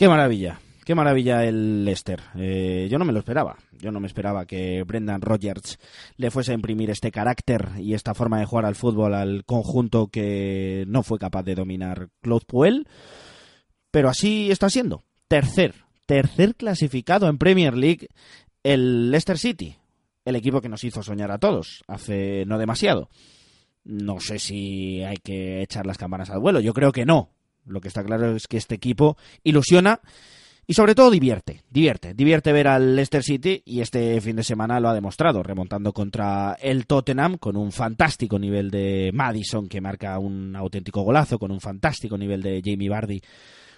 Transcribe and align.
Qué 0.00 0.08
maravilla, 0.08 0.58
qué 0.86 0.94
maravilla 0.94 1.44
el 1.44 1.84
Leicester. 1.84 2.22
Eh, 2.34 2.88
yo 2.90 2.98
no 2.98 3.04
me 3.04 3.12
lo 3.12 3.18
esperaba. 3.18 3.58
Yo 3.78 3.92
no 3.92 4.00
me 4.00 4.06
esperaba 4.06 4.46
que 4.46 4.82
Brendan 4.82 5.20
Rodgers 5.20 5.78
le 6.16 6.30
fuese 6.30 6.52
a 6.52 6.54
imprimir 6.54 6.88
este 6.88 7.10
carácter 7.10 7.68
y 7.78 7.92
esta 7.92 8.14
forma 8.14 8.38
de 8.38 8.46
jugar 8.46 8.64
al 8.64 8.76
fútbol 8.76 9.12
al 9.12 9.44
conjunto 9.44 10.06
que 10.06 10.84
no 10.88 11.02
fue 11.02 11.18
capaz 11.18 11.42
de 11.42 11.54
dominar 11.54 12.08
Claude 12.22 12.46
Puel. 12.46 12.88
Pero 13.90 14.08
así 14.08 14.50
está 14.50 14.70
siendo. 14.70 15.04
Tercer, 15.28 15.74
tercer 16.06 16.54
clasificado 16.54 17.28
en 17.28 17.36
Premier 17.36 17.76
League 17.76 18.08
el 18.62 19.10
Leicester 19.10 19.36
City, 19.36 19.76
el 20.24 20.34
equipo 20.34 20.62
que 20.62 20.70
nos 20.70 20.82
hizo 20.82 21.02
soñar 21.02 21.30
a 21.30 21.36
todos 21.36 21.84
hace 21.88 22.46
no 22.46 22.56
demasiado. 22.56 23.10
No 23.84 24.18
sé 24.18 24.38
si 24.38 25.02
hay 25.02 25.18
que 25.18 25.60
echar 25.60 25.84
las 25.84 25.98
campanas 25.98 26.30
al 26.30 26.40
vuelo, 26.40 26.60
yo 26.60 26.72
creo 26.72 26.90
que 26.90 27.04
no. 27.04 27.28
Lo 27.66 27.80
que 27.80 27.88
está 27.88 28.02
claro 28.02 28.34
es 28.34 28.46
que 28.46 28.56
este 28.56 28.74
equipo 28.74 29.16
ilusiona 29.44 30.00
y 30.66 30.74
sobre 30.74 30.94
todo 30.94 31.10
divierte, 31.10 31.64
divierte, 31.68 32.14
divierte 32.14 32.52
ver 32.52 32.68
al 32.68 32.94
Leicester 32.94 33.24
City 33.24 33.60
y 33.64 33.80
este 33.80 34.20
fin 34.20 34.36
de 34.36 34.44
semana 34.44 34.78
lo 34.78 34.88
ha 34.88 34.94
demostrado, 34.94 35.42
remontando 35.42 35.92
contra 35.92 36.56
el 36.60 36.86
Tottenham 36.86 37.38
con 37.38 37.56
un 37.56 37.72
fantástico 37.72 38.38
nivel 38.38 38.70
de 38.70 39.10
Madison 39.12 39.68
que 39.68 39.80
marca 39.80 40.16
un 40.20 40.54
auténtico 40.54 41.02
golazo, 41.02 41.40
con 41.40 41.50
un 41.50 41.60
fantástico 41.60 42.16
nivel 42.16 42.40
de 42.42 42.62
Jamie 42.64 42.88
Vardy 42.88 43.20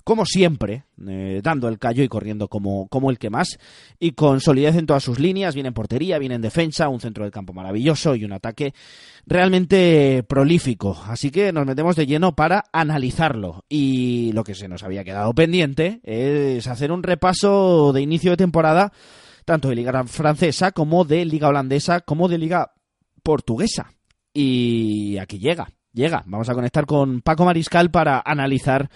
como 0.05 0.27
siempre, 0.27 0.85
eh, 1.07 1.41
dando 1.43 1.69
el 1.69 1.79
callo 1.79 2.03
y 2.03 2.09
corriendo 2.09 2.49
como, 2.49 2.89
como 2.89 3.11
el 3.11 3.19
que 3.19 3.31
más, 3.31 3.59
y 3.99 4.13
con 4.13 4.41
solidez 4.41 4.77
en 4.77 4.87
todas 4.87 5.03
sus 5.03 5.19
líneas, 5.19 5.55
bien 5.55 5.67
en 5.67 5.75
portería, 5.75 6.19
bien 6.19 6.33
en 6.33 6.43
defensa, 6.43 6.89
un 6.89 7.01
centro 7.01 7.25
del 7.25 7.33
campo 7.33 7.53
maravilloso 7.53 8.15
y 8.15 8.25
un 8.25 8.33
ataque 8.33 8.75
realmente 9.27 10.25
prolífico. 10.29 11.01
Así 11.07 11.31
que 11.31 11.53
nos 11.53 11.67
metemos 11.67 11.97
de 11.97 12.07
lleno 12.07 12.35
para 12.35 12.65
analizarlo. 12.73 13.65
Y 13.69 14.33
lo 14.33 14.45
que 14.45 14.55
se 14.55 14.69
nos 14.69 14.83
había 14.83 15.05
quedado 15.05 15.33
pendiente 15.35 16.01
es 16.05 16.67
hacer 16.67 16.93
un 16.93 17.03
repaso 17.03 17.93
de 17.93 18.03
inicio 18.03 18.33
de 18.33 18.37
temporada, 18.37 18.93
tanto 19.45 19.69
de 19.69 19.77
Liga 19.77 20.05
Francesa 20.05 20.73
como 20.73 21.05
de 21.05 21.25
Liga 21.25 21.49
Holandesa, 21.49 22.01
como 22.01 22.29
de 22.29 22.39
Liga 22.39 22.73
Portuguesa. 23.23 23.93
Y 24.33 25.19
aquí 25.19 25.39
llega, 25.39 25.69
llega. 25.93 26.23
Vamos 26.27 26.49
a 26.49 26.55
conectar 26.55 26.87
con 26.87 27.21
Paco 27.21 27.45
Mariscal 27.45 27.91
para 27.91 28.23
analizar 28.25 28.91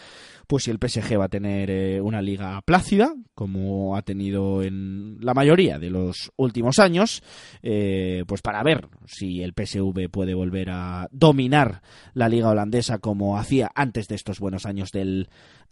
pues 0.47 0.64
si 0.64 0.70
el 0.70 0.78
PSG 0.78 1.19
va 1.19 1.25
a 1.27 1.28
tener 1.28 1.70
eh, 1.70 2.00
una 2.00 2.22
liga 2.22 2.61
plácida, 2.62 3.14
como 3.34 3.97
ha 3.97 4.02
tenido 4.02 4.62
en 4.62 5.19
la 5.20 5.34
mayoría 5.34 5.78
de 5.78 5.91
los 5.91 6.33
últimos 6.36 6.78
años, 6.78 7.22
eh, 7.62 8.25
pues 8.27 8.42
para 8.42 8.62
ver 8.62 8.88
si 9.06 9.42
el 9.42 9.53
PSV 9.53 10.08
puede 10.11 10.34
volver 10.34 10.70
a 10.70 11.08
dominar 11.11 11.83
la 12.14 12.28
liga 12.28 12.50
holandesa 12.50 12.98
como 12.98 13.38
hacía 13.38 13.70
antes 13.75 14.08
de 14.08 14.14
estos 14.14 14.38
buenos 14.38 14.66
años 14.66 14.91
del 14.92 15.28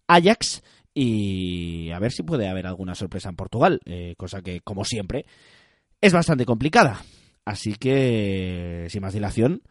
Ajax 0.07 0.63
y 0.93 1.91
a 1.91 1.99
ver 1.99 2.13
si 2.13 2.23
puede 2.23 2.49
haber 2.49 2.67
alguna 2.67 2.95
sorpresa 2.95 3.29
en 3.29 3.37
Portugal, 3.37 3.81
eh, 3.85 4.15
cosa 4.17 4.43
que 4.43 4.61
como 4.61 4.85
siempre 4.85 5.27
es 6.01 6.13
bastante 6.13 6.45
complicada. 6.45 7.03
Así 7.45 7.75
que, 7.75 8.87
sin 8.89 9.03
más 9.03 9.13
dilación, 9.13 9.63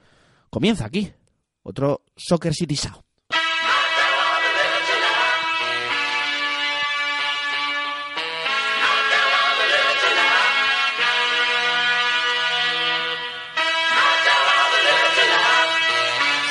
comienza 0.49 0.85
aquí 0.85 1.11
otro 1.63 2.03
Soccer 2.15 2.53
City 2.53 2.75
Sound. 2.75 3.12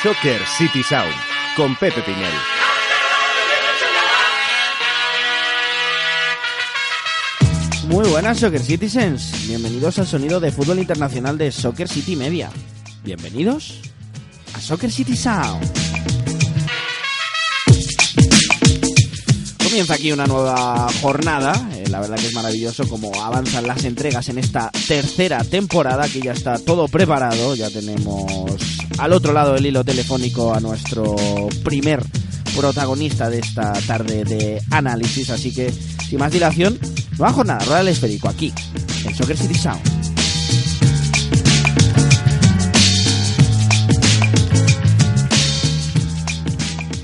Soccer 0.03 0.41
City 0.45 0.83
Sound 0.83 1.13
con 1.55 1.77
Pepe 1.77 2.01
Pinel. 2.01 2.33
Muy 7.87 8.09
buenas 8.09 8.37
Soccer 8.37 8.59
Citizens, 8.59 9.47
bienvenidos 9.47 9.99
al 9.99 10.05
sonido 10.05 10.41
de 10.41 10.51
fútbol 10.51 10.79
internacional 10.79 11.37
de 11.37 11.53
Soccer 11.53 11.87
City 11.87 12.17
Media. 12.17 12.49
Bienvenidos 13.05 13.79
a 14.53 14.59
Soccer 14.59 14.91
City 14.91 15.15
Sound. 15.15 15.71
Comienza 19.63 19.93
aquí 19.93 20.11
una 20.11 20.27
nueva 20.27 20.89
jornada, 21.01 21.53
eh, 21.75 21.85
la 21.89 22.01
verdad 22.01 22.17
que 22.17 22.27
es 22.27 22.33
maravilloso 22.33 22.89
como 22.89 23.23
avanzan 23.23 23.65
las 23.65 23.85
entregas 23.85 24.27
en 24.27 24.37
esta 24.37 24.69
tercera 24.85 25.45
temporada, 25.45 26.09
que 26.09 26.19
ya 26.19 26.33
está 26.33 26.59
todo 26.59 26.89
preparado, 26.89 27.55
ya 27.55 27.69
tenemos 27.69 28.82
al 28.97 29.13
otro 29.13 29.33
lado 29.33 29.53
del 29.53 29.65
hilo 29.65 29.83
telefónico 29.83 30.53
a 30.53 30.59
nuestro 30.59 31.15
primer 31.63 32.03
protagonista 32.55 33.29
de 33.29 33.39
esta 33.39 33.73
tarde 33.87 34.23
de 34.23 34.61
análisis, 34.71 35.29
así 35.29 35.53
que 35.53 35.71
sin 35.71 36.19
más 36.19 36.31
dilación, 36.31 36.77
nueva 37.17 37.33
jornada, 37.33 37.65
rueda 37.65 37.81
el 37.81 37.87
esférico 37.89 38.29
aquí, 38.29 38.53
en 39.05 39.15
Soccer 39.15 39.37
City 39.37 39.55
Sound. 39.55 40.03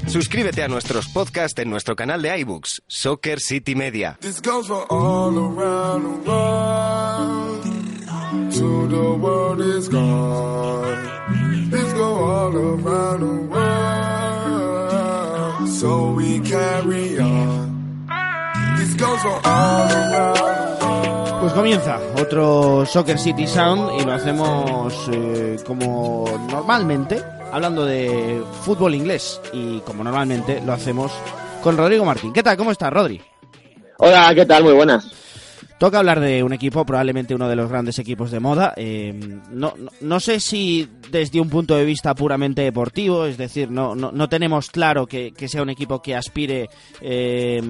Suscríbete 0.07 0.63
a 0.63 0.67
nuestros 0.67 1.07
podcasts 1.07 1.59
en 1.61 1.69
nuestro 1.69 1.95
canal 1.95 2.21
de 2.23 2.39
iBooks, 2.39 2.81
Soccer 2.87 3.39
City 3.39 3.75
Media. 3.75 4.17
This 4.19 4.41
goes 4.41 4.67
for 4.67 4.85
all 4.89 5.37
around 5.37 6.23
the 6.25 6.29
world. 6.29 7.63
To 8.53 8.87
the 8.87 9.17
world 9.19 9.61
is 9.61 9.87
gone. 9.87 11.08
This 12.49 12.55
go 12.55 12.61
all 12.61 12.81
around 12.83 13.19
the 13.19 13.27
world. 13.53 14.49
So 15.69 16.11
we 16.13 16.39
carry 16.39 17.19
on. 17.19 18.07
This 18.77 18.95
goes 18.95 19.21
for 19.21 19.39
all 19.45 19.87
around 19.91 20.35
the 20.35 20.41
world. 20.41 21.41
Pues 21.41 21.53
comienza 21.53 21.99
otro 22.17 22.85
Soccer 22.85 23.19
City 23.19 23.47
Sound 23.47 24.01
y 24.01 24.05
lo 24.05 24.11
hacemos 24.13 24.93
eh, 25.11 25.57
como 25.65 26.25
normalmente, 26.49 27.23
hablando 27.51 27.85
de 27.85 28.43
fútbol 28.63 28.95
inglés 28.95 29.39
y 29.53 29.79
como 29.81 30.03
normalmente 30.03 30.59
lo 30.65 30.73
hacemos 30.73 31.13
con 31.63 31.77
Rodrigo 31.77 32.03
Martín. 32.03 32.33
¿Qué 32.33 32.43
tal? 32.43 32.57
¿Cómo 32.57 32.71
estás, 32.71 32.91
Rodri? 32.91 33.21
Hola, 33.99 34.33
¿qué 34.35 34.45
tal? 34.45 34.63
Muy 34.63 34.73
buenas. 34.73 35.28
Toca 35.79 35.99
hablar 35.99 36.19
de 36.19 36.43
un 36.43 36.51
equipo, 36.51 36.85
probablemente 36.85 37.33
uno 37.33 37.47
de 37.47 37.55
los 37.55 37.69
grandes 37.69 37.97
equipos 37.99 38.31
de 38.31 38.41
moda. 38.41 38.73
Eh, 38.75 39.13
no, 39.49 39.73
no, 40.01 40.19
sé 40.19 40.41
si 40.41 40.89
desde 41.09 41.39
un 41.39 41.49
punto 41.49 41.73
de 41.77 41.85
vista 41.85 42.13
puramente 42.13 42.63
deportivo, 42.63 43.25
es 43.25 43.37
decir, 43.37 43.71
no, 43.71 43.95
no, 43.95 44.11
no 44.11 44.27
tenemos 44.27 44.71
claro 44.71 45.07
que, 45.07 45.31
que 45.31 45.47
sea 45.47 45.61
un 45.61 45.69
equipo 45.69 46.01
que 46.01 46.17
aspire 46.17 46.69
eh, 46.99 47.61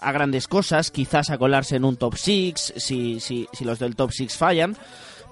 a 0.00 0.12
grandes 0.12 0.48
cosas, 0.48 0.90
quizás 0.90 1.28
a 1.28 1.36
colarse 1.36 1.76
en 1.76 1.84
un 1.84 1.96
top 1.96 2.14
6, 2.16 2.74
si, 2.76 3.20
si, 3.20 3.46
si 3.52 3.64
los 3.66 3.78
del 3.78 3.94
top 3.94 4.10
6 4.10 4.34
fallan. 4.38 4.74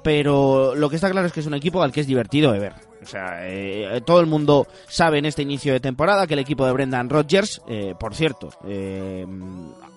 Pero 0.02 0.74
lo 0.74 0.90
que 0.90 0.96
está 0.96 1.10
claro 1.10 1.28
es 1.28 1.32
que 1.32 1.40
es 1.40 1.46
un 1.46 1.54
equipo 1.54 1.82
al 1.82 1.92
que 1.92 2.02
es 2.02 2.06
divertido 2.06 2.52
de 2.52 2.58
ver. 2.58 2.74
O 3.02 3.06
sea, 3.06 3.38
eh, 3.48 4.00
todo 4.04 4.20
el 4.20 4.26
mundo 4.26 4.66
sabe 4.86 5.18
en 5.18 5.24
este 5.24 5.42
inicio 5.42 5.72
de 5.72 5.80
temporada 5.80 6.26
que 6.26 6.34
el 6.34 6.40
equipo 6.40 6.64
de 6.66 6.72
Brendan 6.72 7.08
Rodgers, 7.08 7.60
eh, 7.68 7.94
por 7.98 8.14
cierto, 8.14 8.50
eh, 8.66 9.26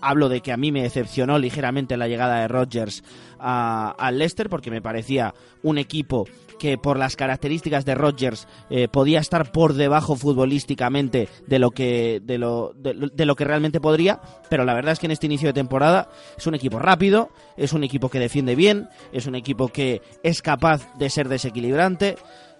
hablo 0.08 0.30
de 0.30 0.42
que 0.42 0.52
a 0.52 0.58
mí 0.58 0.72
me 0.72 0.84
decepcionó 0.84 1.38
ligeramente 1.40 1.98
la 1.98 2.08
llegada 2.08 2.40
de 2.42 2.48
Rodgers 2.48 3.04
al 3.40 4.18
Leicester 4.18 4.50
porque 4.50 4.72
me 4.72 4.82
parecía 4.82 5.34
un 5.64 5.78
equipo 5.78 6.26
que 6.58 6.78
por 6.78 6.98
las 6.98 7.16
características 7.16 7.84
de 7.86 7.96
Rodgers 7.96 8.48
eh, 8.70 8.88
podía 8.88 9.20
estar 9.20 9.52
por 9.52 9.74
debajo 9.74 10.16
futbolísticamente 10.16 11.28
de 11.48 11.60
lo 11.60 11.72
que 11.72 12.22
de 12.24 12.38
lo, 12.38 12.72
de, 12.76 13.26
lo- 13.26 13.36
que 13.36 13.44
realmente 13.44 13.82
podría, 13.82 14.22
pero 14.50 14.64
la 14.64 14.74
verdad 14.74 14.94
es 14.94 15.00
que 15.00 15.08
en 15.08 15.12
este 15.12 15.26
inicio 15.26 15.50
de 15.50 15.54
temporada 15.54 16.10
es 16.38 16.48
un 16.48 16.56
equipo 16.56 16.80
rápido, 16.80 17.30
es 17.58 17.74
un 17.74 17.84
equipo 17.84 18.10
que 18.10 18.20
defiende 18.20 18.56
bien, 18.56 18.88
es 19.12 19.26
un 19.28 19.36
equipo 19.36 19.68
que 19.68 20.02
es 20.24 20.42
capaz 20.42 20.88
de 20.98 21.10
ser 21.10 21.28
desequilibrante. 21.28 22.16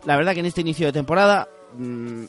La 0.06 0.18
verdad 0.18 0.34
que 0.34 0.42
en 0.42 0.46
este 0.48 0.62
inicio 0.62 0.88
de 0.88 0.92
temporada 0.94 1.48
mm, 1.78 2.26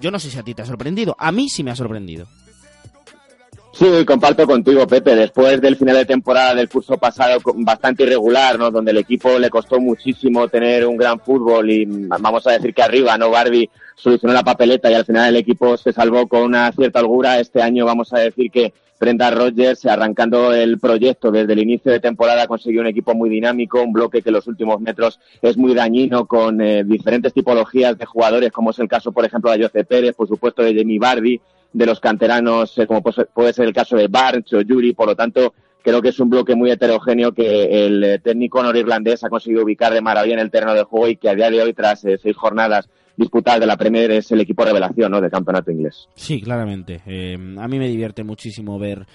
yo 0.00 0.10
no 0.10 0.18
sé 0.18 0.30
si 0.30 0.38
a 0.38 0.42
ti 0.42 0.54
te 0.54 0.62
ha 0.62 0.66
sorprendido, 0.66 1.14
a 1.18 1.30
mí 1.32 1.48
sí 1.48 1.62
me 1.62 1.70
ha 1.70 1.76
sorprendido. 1.76 2.26
Sí, 3.78 4.04
comparto 4.04 4.44
contigo, 4.44 4.88
Pepe. 4.88 5.14
Después 5.14 5.60
del 5.60 5.76
final 5.76 5.94
de 5.94 6.04
temporada 6.04 6.52
del 6.52 6.68
curso 6.68 6.98
pasado, 6.98 7.38
bastante 7.58 8.02
irregular, 8.02 8.58
¿no? 8.58 8.72
Donde 8.72 8.90
el 8.90 8.96
equipo 8.96 9.38
le 9.38 9.50
costó 9.50 9.78
muchísimo 9.78 10.48
tener 10.48 10.84
un 10.84 10.96
gran 10.96 11.20
fútbol 11.20 11.70
y 11.70 11.84
vamos 11.84 12.44
a 12.48 12.50
decir 12.50 12.74
que 12.74 12.82
arriba, 12.82 13.16
¿no? 13.16 13.30
Barbie 13.30 13.70
solucionó 13.94 14.34
la 14.34 14.42
papeleta 14.42 14.90
y 14.90 14.94
al 14.94 15.04
final 15.04 15.28
el 15.28 15.36
equipo 15.36 15.76
se 15.76 15.92
salvó 15.92 16.26
con 16.26 16.42
una 16.42 16.72
cierta 16.72 16.98
holgura. 16.98 17.38
Este 17.38 17.62
año 17.62 17.86
vamos 17.86 18.12
a 18.12 18.18
decir 18.18 18.50
que 18.50 18.72
Brenda 18.98 19.30
Rogers, 19.30 19.86
arrancando 19.86 20.52
el 20.52 20.80
proyecto 20.80 21.30
desde 21.30 21.52
el 21.52 21.60
inicio 21.60 21.92
de 21.92 22.00
temporada, 22.00 22.48
consiguió 22.48 22.80
un 22.80 22.88
equipo 22.88 23.14
muy 23.14 23.30
dinámico, 23.30 23.80
un 23.80 23.92
bloque 23.92 24.22
que 24.22 24.30
en 24.30 24.34
los 24.34 24.48
últimos 24.48 24.80
metros 24.80 25.20
es 25.40 25.56
muy 25.56 25.72
dañino 25.72 26.26
con 26.26 26.60
eh, 26.60 26.82
diferentes 26.82 27.32
tipologías 27.32 27.96
de 27.96 28.06
jugadores, 28.06 28.50
como 28.50 28.72
es 28.72 28.78
el 28.80 28.88
caso, 28.88 29.12
por 29.12 29.24
ejemplo, 29.24 29.52
de 29.52 29.62
Jose 29.62 29.84
Pérez, 29.84 30.16
por 30.16 30.26
supuesto, 30.26 30.64
de 30.64 30.74
Jamie 30.74 30.98
Bardi, 30.98 31.40
de 31.72 31.86
los 31.86 32.00
canteranos, 32.00 32.76
eh, 32.78 32.86
como 32.86 33.02
puede 33.02 33.52
ser- 33.52 33.66
el 33.66 33.72
caso 33.74 33.96
de 33.96 34.08
Barnes 34.08 34.52
o 34.52 34.60
Yuri, 34.60 34.92
por 34.94 35.06
lo 35.08 35.14
tanto, 35.16 35.54
creo 35.82 36.00
que 36.02 36.08
es 36.08 36.18
un 36.20 36.30
bloque 36.30 36.54
muy 36.54 36.70
heterogéneo 36.70 37.32
que 37.32 37.86
el 37.86 38.02
eh, 38.04 38.18
técnico 38.18 38.62
norirlandés 38.62 39.22
ha 39.24 39.28
conseguido 39.28 39.62
ubicar 39.64 39.92
de 39.92 40.00
maravilla 40.00 40.34
en 40.34 40.40
el 40.40 40.50
terreno 40.50 40.74
de 40.74 40.82
juego 40.84 41.08
y 41.08 41.16
que 41.16 41.28
a 41.28 41.34
día 41.34 41.50
de 41.50 41.62
hoy, 41.62 41.72
tras 41.74 42.04
eh, 42.04 42.18
seis 42.22 42.36
jornadas 42.36 42.88
disputar 43.16 43.58
de 43.58 43.66
la 43.66 43.76
Premier 43.76 44.10
es 44.12 44.30
el 44.30 44.40
equipo 44.40 44.64
revelación 44.64 45.10
¿no? 45.10 45.20
del 45.20 45.30
campeonato 45.30 45.70
inglés. 45.72 46.08
Sí, 46.14 46.40
claramente. 46.40 47.00
A 47.58 47.66
mí 47.68 47.78
me 47.78 47.88
divierte 47.88 48.22
muchísimo 48.22 48.78
ver 48.78 49.06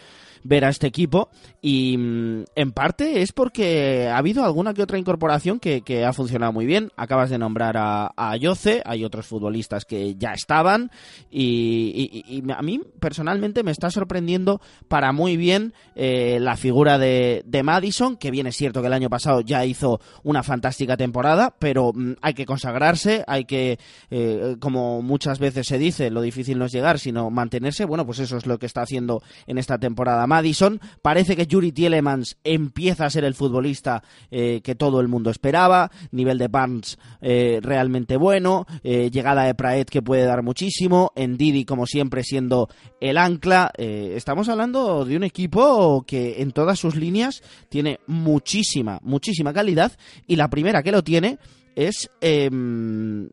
ver 0.43 0.65
a 0.65 0.69
este 0.69 0.87
equipo 0.87 1.29
y 1.61 1.97
mm, 1.97 2.43
en 2.55 2.71
parte 2.71 3.21
es 3.21 3.31
porque 3.31 4.07
ha 4.07 4.17
habido 4.17 4.43
alguna 4.43 4.73
que 4.73 4.83
otra 4.83 4.97
incorporación 4.97 5.59
que, 5.59 5.83
ha 6.03 6.13
funcionado 6.13 6.51
muy 6.51 6.65
bien. 6.65 6.91
Acabas 6.97 7.29
de 7.29 7.37
nombrar 7.37 7.77
a, 7.77 8.11
a 8.15 8.31
Ayoce, 8.31 8.81
hay 8.85 9.05
otros 9.05 9.25
futbolistas 9.25 9.85
que 9.85 10.15
ya 10.15 10.33
estaban 10.33 10.91
y, 11.29 12.43
a 12.55 12.61
mí 12.61 12.81
personalmente 12.99 13.63
me 13.63 13.71
está 13.71 13.89
sorprendiendo 13.89 14.61
para 14.87 15.11
muy 15.11 15.37
bien 15.37 15.73
eh, 15.95 16.39
la 16.39 16.57
figura 16.57 16.97
de, 16.97 17.43
de, 17.45 17.63
Madison, 17.63 18.17
que 18.17 18.31
bien 18.31 18.47
es 18.47 18.55
cierto 18.55 18.81
que 18.81 18.87
el 18.87 18.93
año 18.93 19.09
pasado 19.09 19.41
ya 19.41 19.65
hizo 19.65 19.99
una 20.23 20.43
fantástica 20.43 20.97
temporada, 20.97 21.55
pero 21.57 21.91
mm, 21.93 22.13
hay 22.21 22.33
que 22.33 22.45
consagrarse, 22.45 23.23
hay 23.27 23.45
que, 23.45 23.79
eh, 24.09 24.55
como 24.59 25.01
muchas 25.01 25.39
veces 25.39 25.67
se 25.67 25.77
dice, 25.77 26.09
lo 26.09 26.21
difícil 26.21 26.57
no 26.57 26.65
es 26.65 26.71
llegar, 26.71 26.99
sino 26.99 27.29
mantenerse. 27.29 27.85
Bueno, 27.85 28.05
pues 28.05 28.19
eso 28.19 28.37
es 28.37 28.45
lo 28.45 28.57
que 28.59 28.65
está 28.65 28.81
haciendo 28.81 29.21
en 29.47 29.57
esta 29.57 29.77
temporada 29.77 30.27
Madison. 30.33 30.81
Parece 31.03 31.35
que 31.35 31.45
Yuri 31.45 31.71
Tielemans 31.71 32.37
empieza 32.43 33.05
a 33.05 33.09
ser 33.11 33.23
el 33.23 33.35
futbolista 33.35 34.01
eh, 34.31 34.61
que 34.63 34.73
todo 34.73 34.99
el 34.99 35.07
mundo 35.07 35.29
esperaba. 35.29 35.91
Nivel 36.09 36.39
de 36.39 36.47
Barnes 36.47 36.97
eh, 37.21 37.59
realmente 37.61 38.17
bueno. 38.17 38.65
Eh, 38.83 39.11
llegada 39.11 39.43
de 39.43 39.53
Praet 39.53 39.91
que 39.91 40.01
puede 40.01 40.25
dar 40.25 40.41
muchísimo. 40.41 41.11
En 41.15 41.37
Didi, 41.37 41.65
como 41.65 41.85
siempre, 41.85 42.23
siendo 42.23 42.67
el 42.99 43.19
ancla. 43.19 43.71
Estamos 43.77 44.49
hablando 44.49 45.05
de 45.05 45.17
un 45.17 45.23
equipo 45.23 46.03
que 46.07 46.41
en 46.41 46.51
todas 46.51 46.79
sus 46.79 46.95
líneas 46.95 47.43
tiene 47.69 47.99
muchísima, 48.07 48.99
muchísima 49.03 49.53
calidad. 49.53 49.91
Y 50.25 50.35
la 50.35 50.49
primera 50.49 50.81
que 50.81 50.91
lo 50.91 51.03
tiene 51.03 51.37
es 51.75 52.09
em, 52.21 53.29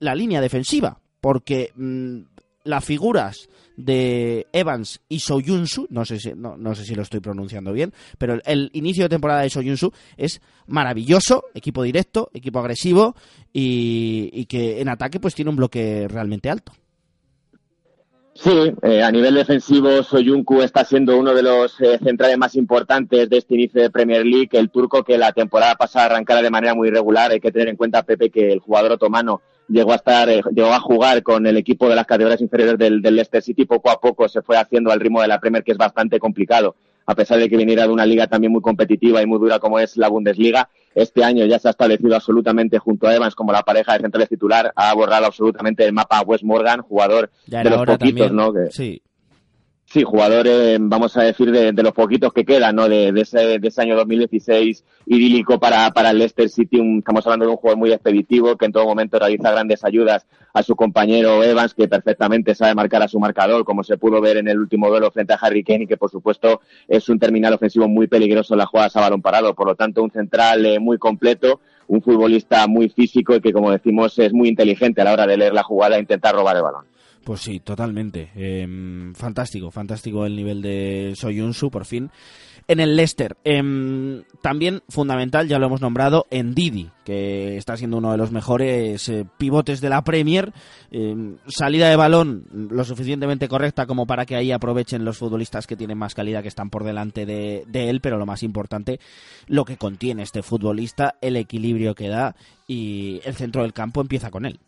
la 0.00 0.16
línea 0.16 0.40
defensiva. 0.40 0.98
Porque 1.20 1.70
mm, 1.76 2.31
las 2.64 2.84
figuras 2.84 3.48
de 3.76 4.46
Evans 4.52 5.00
y 5.08 5.20
Soyunsu, 5.20 5.86
no 5.90 6.04
sé 6.04 6.18
si, 6.18 6.32
no, 6.34 6.56
no 6.56 6.74
sé 6.74 6.84
si 6.84 6.94
lo 6.94 7.02
estoy 7.02 7.20
pronunciando 7.20 7.72
bien, 7.72 7.92
pero 8.18 8.38
el, 8.44 8.70
inicio 8.74 9.04
de 9.04 9.08
temporada 9.08 9.42
de 9.42 9.50
Soyunsu 9.50 9.92
es 10.16 10.40
maravilloso, 10.66 11.44
equipo 11.54 11.82
directo, 11.82 12.30
equipo 12.34 12.58
agresivo 12.58 13.14
y, 13.52 14.30
y 14.32 14.46
que 14.46 14.80
en 14.80 14.88
ataque 14.88 15.20
pues 15.20 15.34
tiene 15.34 15.50
un 15.50 15.56
bloque 15.56 16.06
realmente 16.08 16.50
alto. 16.50 16.72
Sí, 18.34 18.72
eh, 18.82 19.02
a 19.02 19.10
nivel 19.10 19.34
defensivo, 19.34 20.02
Soyuncu 20.02 20.62
está 20.62 20.84
siendo 20.84 21.18
uno 21.18 21.34
de 21.34 21.42
los 21.42 21.78
eh, 21.80 21.98
centrales 22.02 22.38
más 22.38 22.56
importantes 22.56 23.28
de 23.28 23.36
este 23.36 23.54
inicio 23.54 23.82
de 23.82 23.90
Premier 23.90 24.24
League. 24.24 24.48
El 24.52 24.70
turco 24.70 25.04
que 25.04 25.18
la 25.18 25.32
temporada 25.32 25.74
pasada 25.74 26.06
arrancara 26.06 26.40
de 26.40 26.50
manera 26.50 26.74
muy 26.74 26.88
irregular. 26.88 27.30
Hay 27.30 27.40
que 27.40 27.52
tener 27.52 27.68
en 27.68 27.76
cuenta, 27.76 28.02
Pepe, 28.02 28.30
que 28.30 28.50
el 28.50 28.60
jugador 28.60 28.92
otomano 28.92 29.42
llegó 29.68 29.92
a 29.92 29.96
estar, 29.96 30.28
eh, 30.28 30.42
llegó 30.54 30.72
a 30.72 30.80
jugar 30.80 31.22
con 31.22 31.46
el 31.46 31.56
equipo 31.56 31.88
de 31.88 31.96
las 31.96 32.06
categorías 32.06 32.40
inferiores 32.40 32.78
del, 32.78 33.02
del 33.02 33.16
Leicester 33.16 33.42
City. 33.42 33.64
Poco 33.64 33.90
a 33.90 34.00
poco 34.00 34.28
se 34.28 34.42
fue 34.42 34.56
haciendo 34.56 34.90
al 34.90 35.00
ritmo 35.00 35.22
de 35.22 35.28
la 35.28 35.40
Premier, 35.40 35.64
que 35.64 35.72
es 35.72 35.78
bastante 35.78 36.18
complicado 36.18 36.74
a 37.06 37.14
pesar 37.14 37.38
de 37.38 37.48
que 37.48 37.56
viniera 37.56 37.82
de 37.82 37.92
una 37.92 38.06
liga 38.06 38.26
también 38.26 38.52
muy 38.52 38.60
competitiva 38.60 39.22
y 39.22 39.26
muy 39.26 39.38
dura 39.38 39.58
como 39.58 39.78
es 39.78 39.96
la 39.96 40.08
Bundesliga. 40.08 40.68
Este 40.94 41.24
año 41.24 41.46
ya 41.46 41.58
se 41.58 41.68
ha 41.68 41.70
establecido 41.70 42.14
absolutamente 42.14 42.78
junto 42.78 43.06
a 43.06 43.14
Evans 43.14 43.34
como 43.34 43.52
la 43.52 43.62
pareja 43.62 43.94
de 43.94 44.00
centrales 44.00 44.28
titular, 44.28 44.72
ha 44.76 44.92
borrado 44.94 45.26
absolutamente 45.26 45.84
el 45.84 45.92
mapa 45.92 46.18
a 46.18 46.22
Wes 46.22 46.44
Morgan, 46.44 46.82
jugador 46.82 47.30
de 47.46 47.64
los 47.64 47.84
poquitos, 47.84 48.28
también. 48.28 48.36
¿no? 48.36 48.52
Que, 48.52 48.70
sí. 48.70 49.02
Sí, 49.92 50.04
jugador, 50.04 50.46
eh, 50.48 50.78
vamos 50.80 51.14
a 51.18 51.22
decir, 51.22 51.50
de, 51.50 51.72
de, 51.72 51.82
los 51.82 51.92
poquitos 51.92 52.32
que 52.32 52.46
quedan, 52.46 52.76
¿no? 52.76 52.88
De, 52.88 53.12
de, 53.12 53.20
ese, 53.20 53.58
de 53.58 53.68
ese 53.68 53.82
año 53.82 53.94
2016 53.94 54.82
idílico 55.04 55.60
para, 55.60 55.90
para 55.90 56.12
el 56.12 56.18
Leicester 56.18 56.48
City. 56.48 56.80
Un, 56.80 57.00
estamos 57.00 57.26
hablando 57.26 57.44
de 57.44 57.50
un 57.50 57.58
jugador 57.58 57.78
muy 57.78 57.92
expeditivo 57.92 58.56
que 58.56 58.64
en 58.64 58.72
todo 58.72 58.86
momento 58.86 59.18
realiza 59.18 59.50
grandes 59.50 59.84
ayudas 59.84 60.26
a 60.54 60.62
su 60.62 60.76
compañero 60.76 61.44
Evans, 61.44 61.74
que 61.74 61.88
perfectamente 61.88 62.54
sabe 62.54 62.74
marcar 62.74 63.02
a 63.02 63.08
su 63.08 63.20
marcador, 63.20 63.66
como 63.66 63.84
se 63.84 63.98
pudo 63.98 64.22
ver 64.22 64.38
en 64.38 64.48
el 64.48 64.60
último 64.60 64.88
duelo 64.88 65.10
frente 65.10 65.34
a 65.34 65.36
Harry 65.36 65.62
Kane, 65.62 65.84
y 65.84 65.86
que 65.86 65.98
por 65.98 66.10
supuesto 66.10 66.62
es 66.88 67.06
un 67.10 67.18
terminal 67.18 67.52
ofensivo 67.52 67.86
muy 67.86 68.06
peligroso 68.06 68.54
en 68.54 68.60
las 68.60 68.68
jugadas 68.68 68.96
a 68.96 69.02
balón 69.02 69.20
parado. 69.20 69.54
Por 69.54 69.66
lo 69.66 69.74
tanto, 69.74 70.02
un 70.02 70.10
central 70.10 70.64
eh, 70.64 70.78
muy 70.80 70.96
completo, 70.96 71.60
un 71.88 72.00
futbolista 72.00 72.66
muy 72.66 72.88
físico 72.88 73.34
y 73.34 73.42
que, 73.42 73.52
como 73.52 73.70
decimos, 73.70 74.18
es 74.18 74.32
muy 74.32 74.48
inteligente 74.48 75.02
a 75.02 75.04
la 75.04 75.12
hora 75.12 75.26
de 75.26 75.36
leer 75.36 75.52
la 75.52 75.62
jugada 75.62 75.96
e 75.96 76.00
intentar 76.00 76.34
robar 76.34 76.56
el 76.56 76.62
balón. 76.62 76.91
Pues 77.24 77.40
sí, 77.40 77.60
totalmente. 77.60 78.30
Eh, 78.34 79.12
fantástico, 79.14 79.70
fantástico 79.70 80.26
el 80.26 80.34
nivel 80.34 80.60
de 80.60 81.14
Soyunsu, 81.16 81.70
por 81.70 81.84
fin. 81.84 82.10
En 82.68 82.80
el 82.80 82.96
Leicester, 82.96 83.36
eh, 83.44 84.22
también 84.40 84.82
fundamental, 84.88 85.48
ya 85.48 85.58
lo 85.58 85.66
hemos 85.66 85.80
nombrado, 85.80 86.26
en 86.30 86.54
Didi, 86.54 86.90
que 87.04 87.56
está 87.56 87.76
siendo 87.76 87.96
uno 87.96 88.12
de 88.12 88.18
los 88.18 88.30
mejores 88.30 89.08
eh, 89.08 89.26
pivotes 89.36 89.80
de 89.80 89.88
la 89.88 90.02
Premier. 90.02 90.52
Eh, 90.92 91.36
salida 91.48 91.88
de 91.88 91.96
balón 91.96 92.46
lo 92.52 92.84
suficientemente 92.84 93.48
correcta 93.48 93.86
como 93.86 94.06
para 94.06 94.26
que 94.26 94.36
ahí 94.36 94.52
aprovechen 94.52 95.04
los 95.04 95.18
futbolistas 95.18 95.66
que 95.66 95.76
tienen 95.76 95.98
más 95.98 96.14
calidad, 96.14 96.42
que 96.42 96.48
están 96.48 96.70
por 96.70 96.84
delante 96.84 97.26
de, 97.26 97.64
de 97.66 97.90
él, 97.90 98.00
pero 98.00 98.16
lo 98.16 98.26
más 98.26 98.42
importante, 98.44 99.00
lo 99.48 99.64
que 99.64 99.76
contiene 99.76 100.22
este 100.22 100.42
futbolista, 100.42 101.16
el 101.20 101.36
equilibrio 101.36 101.94
que 101.94 102.08
da 102.08 102.36
y 102.68 103.20
el 103.24 103.34
centro 103.34 103.62
del 103.62 103.72
campo 103.72 104.00
empieza 104.00 104.30
con 104.30 104.46
él. 104.46 104.60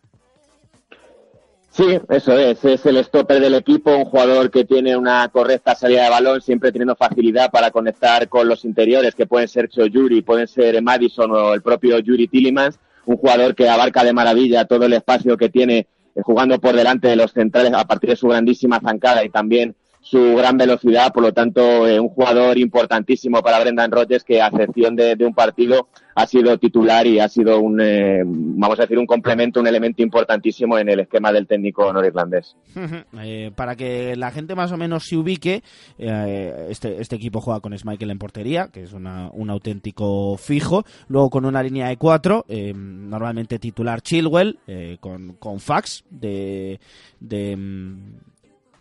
Sí, 1.75 1.99
eso 2.07 2.39
es. 2.39 2.63
Es 2.63 2.85
el 2.85 3.03
stopper 3.03 3.41
del 3.41 3.53
equipo, 3.53 3.93
un 3.93 4.05
jugador 4.05 4.49
que 4.49 4.63
tiene 4.63 4.95
una 4.95 5.27
correcta 5.27 5.75
salida 5.75 6.05
de 6.05 6.09
balón, 6.09 6.39
siempre 6.39 6.71
teniendo 6.71 6.95
facilidad 6.95 7.51
para 7.51 7.69
conectar 7.69 8.29
con 8.29 8.47
los 8.47 8.63
interiores, 8.63 9.13
que 9.13 9.25
pueden 9.25 9.49
ser 9.49 9.67
Yuri, 9.69 10.21
pueden 10.21 10.47
ser 10.47 10.81
Madison 10.81 11.29
o 11.31 11.53
el 11.53 11.61
propio 11.61 11.99
Yuri 11.99 12.29
Tillemans. 12.29 12.79
Un 13.05 13.17
jugador 13.17 13.55
que 13.55 13.67
abarca 13.67 14.05
de 14.05 14.13
maravilla 14.13 14.63
todo 14.63 14.85
el 14.85 14.93
espacio 14.93 15.35
que 15.35 15.49
tiene 15.49 15.79
eh, 16.15 16.21
jugando 16.23 16.61
por 16.61 16.77
delante 16.77 17.09
de 17.09 17.17
los 17.17 17.33
centrales 17.33 17.73
a 17.73 17.83
partir 17.83 18.11
de 18.11 18.15
su 18.15 18.29
grandísima 18.29 18.79
zancada 18.79 19.25
y 19.25 19.29
también 19.29 19.75
su 19.99 20.35
gran 20.37 20.55
velocidad, 20.55 21.11
por 21.11 21.23
lo 21.23 21.33
tanto, 21.33 21.89
eh, 21.89 21.99
un 21.99 22.07
jugador 22.07 22.57
importantísimo 22.57 23.41
para 23.41 23.59
Brendan 23.59 23.91
Rodgers 23.91 24.23
que 24.23 24.41
a 24.41 24.47
excepción 24.47 24.95
de, 24.95 25.17
de, 25.17 25.25
un 25.25 25.35
partido 25.35 25.89
ha 26.15 26.25
sido 26.25 26.57
titular 26.57 27.05
y 27.05 27.19
ha 27.19 27.27
sido 27.27 27.59
un, 27.59 27.81
eh, 27.81 28.23
vamos 28.25 28.79
a 28.79 28.83
decir, 28.83 28.97
un 28.97 29.05
complemento, 29.05 29.59
un 29.59 29.67
elemento 29.67 30.01
importantísimo 30.01 30.77
en 30.77 30.87
el 30.87 31.01
esquema 31.01 31.31
del 31.33 31.45
técnico 31.45 31.91
norirlandés. 31.91 32.55
eh, 33.21 33.51
para 33.53 33.75
que 33.75 34.15
la 34.15 34.31
gente 34.31 34.55
más 34.55 34.71
o 34.71 34.77
menos 34.77 35.03
se 35.03 35.17
ubique, 35.17 35.61
eh, 35.97 36.67
este, 36.69 37.01
este 37.01 37.17
equipo 37.17 37.41
juega 37.41 37.59
con 37.59 37.77
Schmeichel 37.77 38.11
en 38.11 38.17
portería, 38.17 38.69
que 38.71 38.83
es 38.83 38.93
una, 38.93 39.29
un 39.33 39.49
auténtico 39.49 40.37
fijo, 40.37 40.85
luego 41.09 41.29
con 41.29 41.45
una 41.45 41.61
línea 41.61 41.89
de 41.89 41.97
cuatro, 41.97 42.45
normalmente 42.47 43.59
titular 43.59 44.01
Chilwell, 44.01 44.57
con, 45.01 45.33
con 45.33 45.59
Fax 45.59 46.05
de... 46.09 46.79
de 47.19 47.57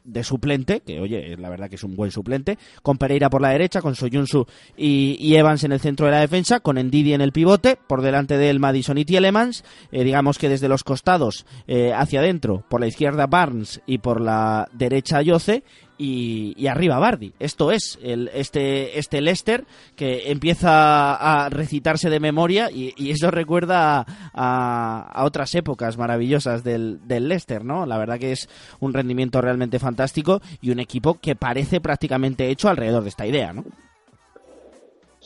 de 0.05 0.23
suplente, 0.23 0.81
que 0.81 1.01
oye, 1.01 1.37
la 1.39 1.49
verdad 1.49 1.69
que 1.69 1.77
es 1.77 1.83
un 1.83 1.97
buen 1.97 2.11
suplente, 2.11 2.59
con 2.83 2.99
Pereira 2.99 3.31
por 3.31 3.41
la 3.41 3.49
derecha, 3.49 3.81
con 3.81 3.95
Soyunsu 3.95 4.47
y, 4.77 5.17
y, 5.19 5.37
Evans 5.37 5.65
en 5.65 5.73
el 5.73 5.81
centro 5.81 6.07
de 6.07 6.13
la 6.13 6.21
defensa, 6.21 6.61
con 6.61 6.77
Ndidi 6.79 7.15
en 7.15 7.23
el 7.23 7.33
pivote, 7.33 7.77
por 7.77 8.03
delante 8.03 8.37
de 8.37 8.51
él 8.51 8.61
Madison 8.61 8.99
y 8.99 9.05
Tielemans, 9.05 9.65
eh, 9.91 10.05
digamos 10.05 10.39
que 10.39 10.49
desde 10.49 10.69
los 10.69 10.85
costados 10.85 11.47
eh, 11.67 11.93
hacia 11.95 12.21
adentro, 12.21 12.65
por 12.69 12.81
la 12.81 12.87
izquierda 12.87 13.27
Barnes 13.27 13.81
y 13.87 13.99
por 13.99 14.21
la 14.21 14.69
derecha 14.73 15.23
Yoce, 15.23 15.65
y, 15.99 16.67
arriba 16.67 16.99
Bardi. 16.99 17.33
Esto 17.39 17.73
es 17.73 17.99
el, 18.03 18.31
este, 18.35 18.99
este 18.99 19.21
Leicester 19.21 19.65
que 19.97 20.31
empieza 20.31 21.15
a 21.15 21.49
recitarse 21.49 22.11
de 22.11 22.21
memoria 22.21 22.71
y, 22.71 22.95
y 22.97 23.11
eso 23.11 23.31
recuerda 23.31 24.05
a, 24.35 25.23
otras 25.25 25.55
épocas 25.55 25.97
maravillosas 25.97 26.65
del, 26.65 27.01
del 27.07 27.29
Leicester, 27.29 27.65
¿no? 27.65 27.87
La 27.87 27.99
verdad 27.99 28.19
que 28.19 28.33
es 28.33 28.49
un 28.81 28.93
rendimiento 28.93 29.41
realmente 29.41 29.79
fantástico 29.79 30.41
y 30.61 30.71
un 30.71 30.81
equipo 30.81 31.15
que 31.15 31.37
parece 31.37 31.81
prácticamente 31.81 32.51
hecho 32.51 32.69
alrededor 32.69 33.03
de 33.03 33.09
esta 33.09 33.27
idea, 33.27 33.53
¿no? 33.53 33.65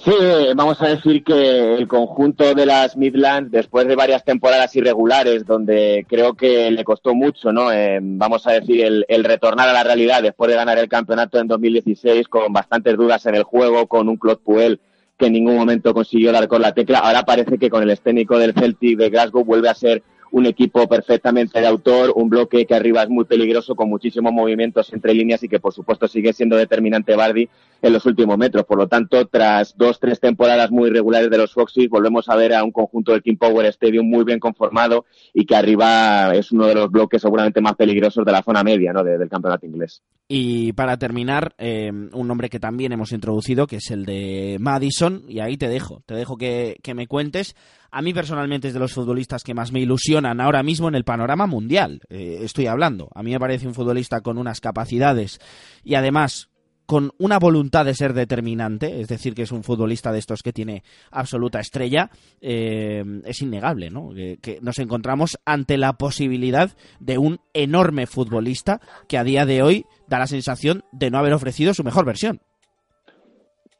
Sí, 0.05 0.13
vamos 0.55 0.81
a 0.81 0.89
decir 0.89 1.25
que 1.25 1.75
el 1.75 1.89
conjunto 1.89 2.55
de 2.55 2.67
las 2.67 2.97
Midlands, 2.97 3.51
después 3.51 3.89
de 3.89 3.97
varias 3.97 4.25
temporadas 4.25 4.75
irregulares, 4.77 5.45
donde 5.45 6.07
creo 6.09 6.35
que 6.35 6.71
le 6.71 6.85
costó 6.85 7.17
mucho, 7.17 7.53
¿no? 7.53 7.73
Eh, 7.73 7.99
vamos 8.01 8.47
a 8.47 8.53
decir, 8.53 8.85
el, 8.85 9.05
el, 9.09 9.25
retornar 9.25 9.69
a 9.69 9.73
la 9.73 9.83
realidad 9.83 10.23
después 10.23 10.51
de 10.51 10.57
ganar 10.57 10.79
el 10.79 10.89
campeonato 10.89 11.41
en 11.41 11.49
2016 11.49 12.29
con 12.29 12.53
bastantes 12.53 12.97
dudas 12.97 13.27
en 13.27 13.35
el 13.35 13.43
juego, 13.43 13.89
con 13.89 14.09
un 14.09 14.17
Claude 14.17 14.41
Puel 14.45 14.81
que 15.19 15.27
en 15.27 15.33
ningún 15.33 15.57
momento 15.57 15.93
consiguió 15.93 16.31
dar 16.31 16.47
con 16.47 16.63
la 16.63 16.73
tecla. 16.73 17.01
Ahora 17.01 17.25
parece 17.25 17.59
que 17.59 17.69
con 17.69 17.83
el 17.83 17.91
esténico 17.91 18.39
del 18.39 18.55
Celtic 18.55 18.97
de 18.97 19.11
Glasgow 19.11 19.45
vuelve 19.45 19.69
a 19.69 19.75
ser 19.75 20.05
un 20.31 20.47
equipo 20.47 20.87
perfectamente 20.89 21.61
de 21.61 21.67
autor, 21.67 22.13
un 22.15 22.29
bloque 22.29 22.67
que 22.67 22.75
arriba 22.75 23.03
es 23.03 23.09
muy 23.09 23.25
peligroso 23.25 23.75
con 23.75 23.89
muchísimos 23.89 24.33
movimientos 24.33 24.93
entre 24.93 25.15
líneas 25.15 25.43
y 25.43 25.49
que 25.49 25.59
por 25.59 25.73
supuesto 25.73 26.07
sigue 26.07 26.33
siendo 26.33 26.57
determinante 26.57 27.17
Bardi 27.17 27.49
en 27.83 27.93
los 27.93 28.05
últimos 28.07 28.37
metros. 28.39 28.65
Por 28.65 28.79
lo 28.79 28.89
tanto, 28.89 29.27
tras 29.27 29.77
dos, 29.77 29.99
tres 30.01 30.21
temporadas 30.21 30.71
muy 30.71 30.91
regulares 30.91 31.31
de 31.31 31.39
los 31.39 31.53
Foxys, 31.53 31.89
volvemos 31.89 32.29
a 32.29 32.37
ver 32.37 32.55
a 32.55 32.65
un 32.65 32.73
conjunto 32.73 33.13
del 33.13 33.23
King 33.23 33.37
Power 33.37 33.67
Stadium 33.67 34.07
muy 34.07 34.25
bien 34.25 34.39
conformado 34.39 35.05
y 35.33 35.45
que 35.47 35.57
arriba 35.57 36.35
es 36.35 36.53
uno 36.53 36.67
de 36.67 36.75
los 36.75 36.91
bloques 36.91 37.23
seguramente 37.23 37.61
más 37.61 37.75
peligrosos 37.75 38.25
de 38.25 38.33
la 38.33 38.43
zona 38.43 38.63
media 38.63 38.93
¿no? 38.93 39.03
de, 39.03 39.19
del 39.19 39.29
campeonato 39.29 39.67
inglés. 39.67 40.03
Y 40.29 40.73
para 40.75 40.97
terminar, 40.99 41.55
eh, 41.59 41.91
un 41.91 42.29
nombre 42.29 42.49
que 42.49 42.61
también 42.61 42.93
hemos 42.93 43.13
introducido, 43.13 43.67
que 43.67 43.77
es 43.77 43.91
el 43.91 44.05
de 44.05 44.59
Madison, 44.61 45.23
y 45.29 45.41
ahí 45.41 45.57
te 45.57 45.69
dejo, 45.69 46.03
te 46.07 46.15
dejo 46.15 46.37
que, 46.37 46.77
que 46.83 46.95
me 46.95 47.07
cuentes 47.07 47.55
a 47.91 48.03
mí 48.03 48.13
personalmente 48.13 48.69
es 48.69 48.75
de 48.75 48.81
los 48.81 48.93
futbolistas 48.93 49.43
que 49.43 49.55
más 49.55 49.73
me 49.73 49.81
ilusionan 49.81 50.41
ahora 50.41 50.63
mismo 50.63 50.89
en 50.89 50.95
el 50.95 51.05
panorama 51.05 51.47
mundial. 51.47 52.03
Eh, 52.11 52.41
estoy 52.43 52.67
hablando. 52.67 53.09
A 53.15 53.23
mí 53.23 53.31
me 53.31 53.41
parece 53.41 53.67
un 53.67 53.75
futbolista 53.75 54.21
con 54.21 54.37
unas 54.37 54.61
capacidades 54.61 55.41
y 55.83 55.95
además 55.95 56.51
con 56.89 57.13
una 57.19 57.39
voluntad 57.39 57.85
de 57.85 57.95
ser 57.95 58.15
determinante, 58.15 59.03
es 59.03 59.09
decir, 59.09 59.35
que 59.35 59.43
es 59.43 59.53
un 59.53 59.63
futbolista 59.63 60.11
de 60.11 60.21
estos 60.21 60.43
que 60.43 60.55
tiene 60.55 60.83
absoluta 61.11 61.61
estrella, 61.61 62.11
eh, 62.41 63.05
es 63.27 63.43
innegable, 63.43 63.91
¿no? 63.91 64.09
que, 64.15 64.59
nos 64.63 64.79
encontramos 64.79 65.37
ante 65.45 65.77
la 65.77 65.93
posibilidad 65.93 66.75
de 66.99 67.19
un 67.19 67.41
enorme 67.53 68.07
futbolista 68.07 68.81
que 69.07 69.19
a 69.19 69.25
día 69.25 69.45
de 69.45 69.63
hoy 69.63 69.85
da 70.07 70.19
la 70.19 70.27
sensación 70.27 70.83
de 70.91 71.11
no 71.11 71.19
haber 71.19 71.35
ofrecido 71.35 71.75
su 71.75 71.85
mejor 71.85 72.07
versión. 72.07 72.41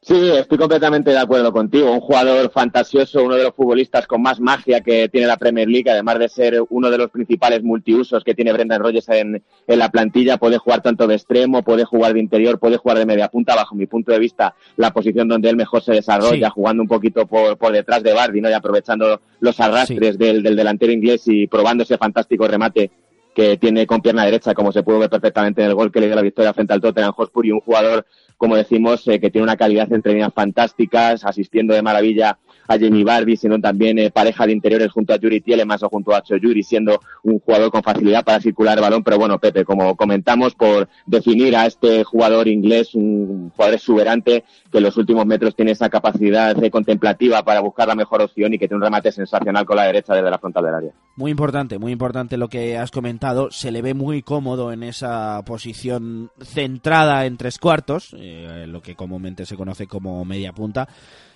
Sí, 0.01 0.15
estoy 0.31 0.57
completamente 0.57 1.11
de 1.11 1.17
acuerdo 1.17 1.51
contigo. 1.51 1.91
Un 1.91 1.99
jugador 1.99 2.49
fantasioso, 2.51 3.21
uno 3.21 3.35
de 3.35 3.43
los 3.43 3.53
futbolistas 3.53 4.07
con 4.07 4.21
más 4.21 4.39
magia 4.39 4.79
que 4.79 5.09
tiene 5.09 5.27
la 5.27 5.35
Premier 5.35 5.67
League, 5.67 5.91
además 5.91 6.19
de 6.19 6.29
ser 6.29 6.63
uno 6.69 6.89
de 6.89 6.97
los 6.97 7.11
principales 7.11 7.63
multiusos 7.63 8.23
que 8.23 8.33
tiene 8.33 8.53
Brendan 8.53 8.81
Rodgers 8.81 9.09
en, 9.09 9.43
la 9.67 9.89
plantilla. 9.89 10.37
Puede 10.37 10.57
jugar 10.57 10.81
tanto 10.81 11.05
de 11.05 11.15
extremo, 11.15 11.63
puede 11.63 11.83
jugar 11.83 12.13
de 12.13 12.21
interior, 12.21 12.59
puede 12.59 12.77
jugar 12.77 12.97
de 12.97 13.05
media 13.05 13.27
punta. 13.27 13.55
Bajo 13.55 13.75
mi 13.75 13.87
punto 13.87 14.13
de 14.13 14.19
vista, 14.19 14.55
la 14.77 14.91
posición 14.91 15.27
donde 15.27 15.49
él 15.49 15.57
mejor 15.57 15.81
se 15.83 15.91
desarrolla, 15.91 16.49
jugando 16.49 16.81
un 16.81 16.87
poquito 16.87 17.27
por, 17.27 17.57
por 17.57 17.73
detrás 17.73 18.01
de 18.01 18.13
Bardi, 18.13 18.39
¿no? 18.39 18.49
Y 18.49 18.53
aprovechando 18.53 19.19
los 19.41 19.59
arrastres 19.59 20.17
del, 20.17 20.41
del 20.41 20.55
delantero 20.55 20.93
inglés 20.93 21.23
y 21.25 21.47
probando 21.47 21.83
ese 21.83 21.97
fantástico 21.97 22.47
remate 22.47 22.89
que 23.33 23.57
tiene 23.57 23.87
con 23.87 24.01
pierna 24.01 24.25
derecha, 24.25 24.53
como 24.53 24.71
se 24.71 24.83
pudo 24.83 24.99
ver 24.99 25.09
perfectamente 25.09 25.61
en 25.61 25.69
el 25.69 25.75
gol 25.75 25.91
que 25.91 25.99
le 25.99 26.07
dio 26.07 26.15
la 26.15 26.21
victoria 26.21 26.53
frente 26.53 26.73
al 26.73 26.81
Tottenham 26.81 27.13
Hotspur 27.13 27.45
y 27.45 27.51
un 27.51 27.61
jugador 27.61 28.05
como 28.39 28.55
decimos, 28.55 29.05
eh, 29.09 29.19
que 29.19 29.29
tiene 29.29 29.43
una 29.43 29.57
calidad 29.57 29.91
entre 29.91 30.13
líneas 30.13 30.33
fantásticas, 30.33 31.25
asistiendo 31.25 31.73
de 31.73 31.81
maravilla 31.81 32.39
a 32.69 32.79
Jamie 32.79 33.03
Bardi, 33.03 33.35
siendo 33.35 33.59
también 33.59 33.99
eh, 33.99 34.11
pareja 34.11 34.45
de 34.45 34.53
interiores 34.53 34.93
junto 34.93 35.13
a 35.13 35.17
Yuri 35.17 35.41
Tielemans 35.41 35.83
o 35.83 35.89
junto 35.89 36.15
a 36.15 36.23
Yuri, 36.23 36.63
siendo 36.63 37.01
un 37.23 37.39
jugador 37.39 37.69
con 37.69 37.83
facilidad 37.83 38.23
para 38.23 38.39
circular 38.39 38.77
el 38.77 38.81
balón. 38.81 39.03
Pero 39.03 39.17
bueno, 39.17 39.39
Pepe, 39.39 39.65
como 39.65 39.93
comentamos, 39.97 40.55
por 40.55 40.87
definir 41.05 41.53
a 41.57 41.65
este 41.65 42.05
jugador 42.05 42.47
inglés, 42.47 42.95
un 42.95 43.49
jugador 43.49 43.75
exuberante 43.75 44.45
que 44.71 44.77
en 44.77 44.85
los 44.85 44.95
últimos 44.95 45.25
metros 45.25 45.53
tiene 45.53 45.71
esa 45.71 45.89
capacidad 45.89 46.55
de 46.55 46.71
contemplativa 46.71 47.43
para 47.43 47.59
buscar 47.59 47.89
la 47.89 47.95
mejor 47.95 48.21
opción 48.21 48.53
y 48.53 48.57
que 48.57 48.69
tiene 48.69 48.77
un 48.77 48.83
remate 48.83 49.11
sensacional 49.11 49.65
con 49.65 49.75
la 49.75 49.83
derecha 49.83 50.13
desde 50.13 50.31
la 50.31 50.39
frontal 50.39 50.63
del 50.63 50.75
área. 50.75 50.91
Muy 51.17 51.31
importante, 51.31 51.77
muy 51.77 51.91
importante 51.91 52.37
lo 52.37 52.47
que 52.47 52.77
has 52.77 52.91
comentado. 52.91 53.18
Se 53.51 53.71
le 53.71 53.81
ve 53.81 53.93
muy 53.93 54.21
cómodo 54.21 54.71
en 54.71 54.83
esa 54.83 55.41
posición 55.45 56.31
centrada 56.41 57.25
en 57.25 57.37
tres 57.37 57.57
cuartos, 57.59 58.15
eh, 58.17 58.65
lo 58.67 58.81
que 58.81 58.95
comúnmente 58.95 59.45
se 59.45 59.55
conoce 59.55 59.87
como 59.87 60.23
media 60.25 60.53
punta 60.53 60.87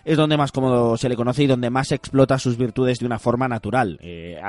es 0.06 0.18
donde 0.18 0.38
más 0.38 0.52
cómodo 0.52 0.98
se 0.98 1.10
le 1.10 1.16
conoce 1.16 1.44
y 1.44 1.48
donde 1.48 1.70
más 1.70 1.92
explota 1.92 2.38
sus 2.38 2.58
virtudes 2.58 3.00
de 3.00 3.06
una 3.06 3.20
forma 3.20 3.48
natural. 3.48 3.98
Eh, 4.02 4.40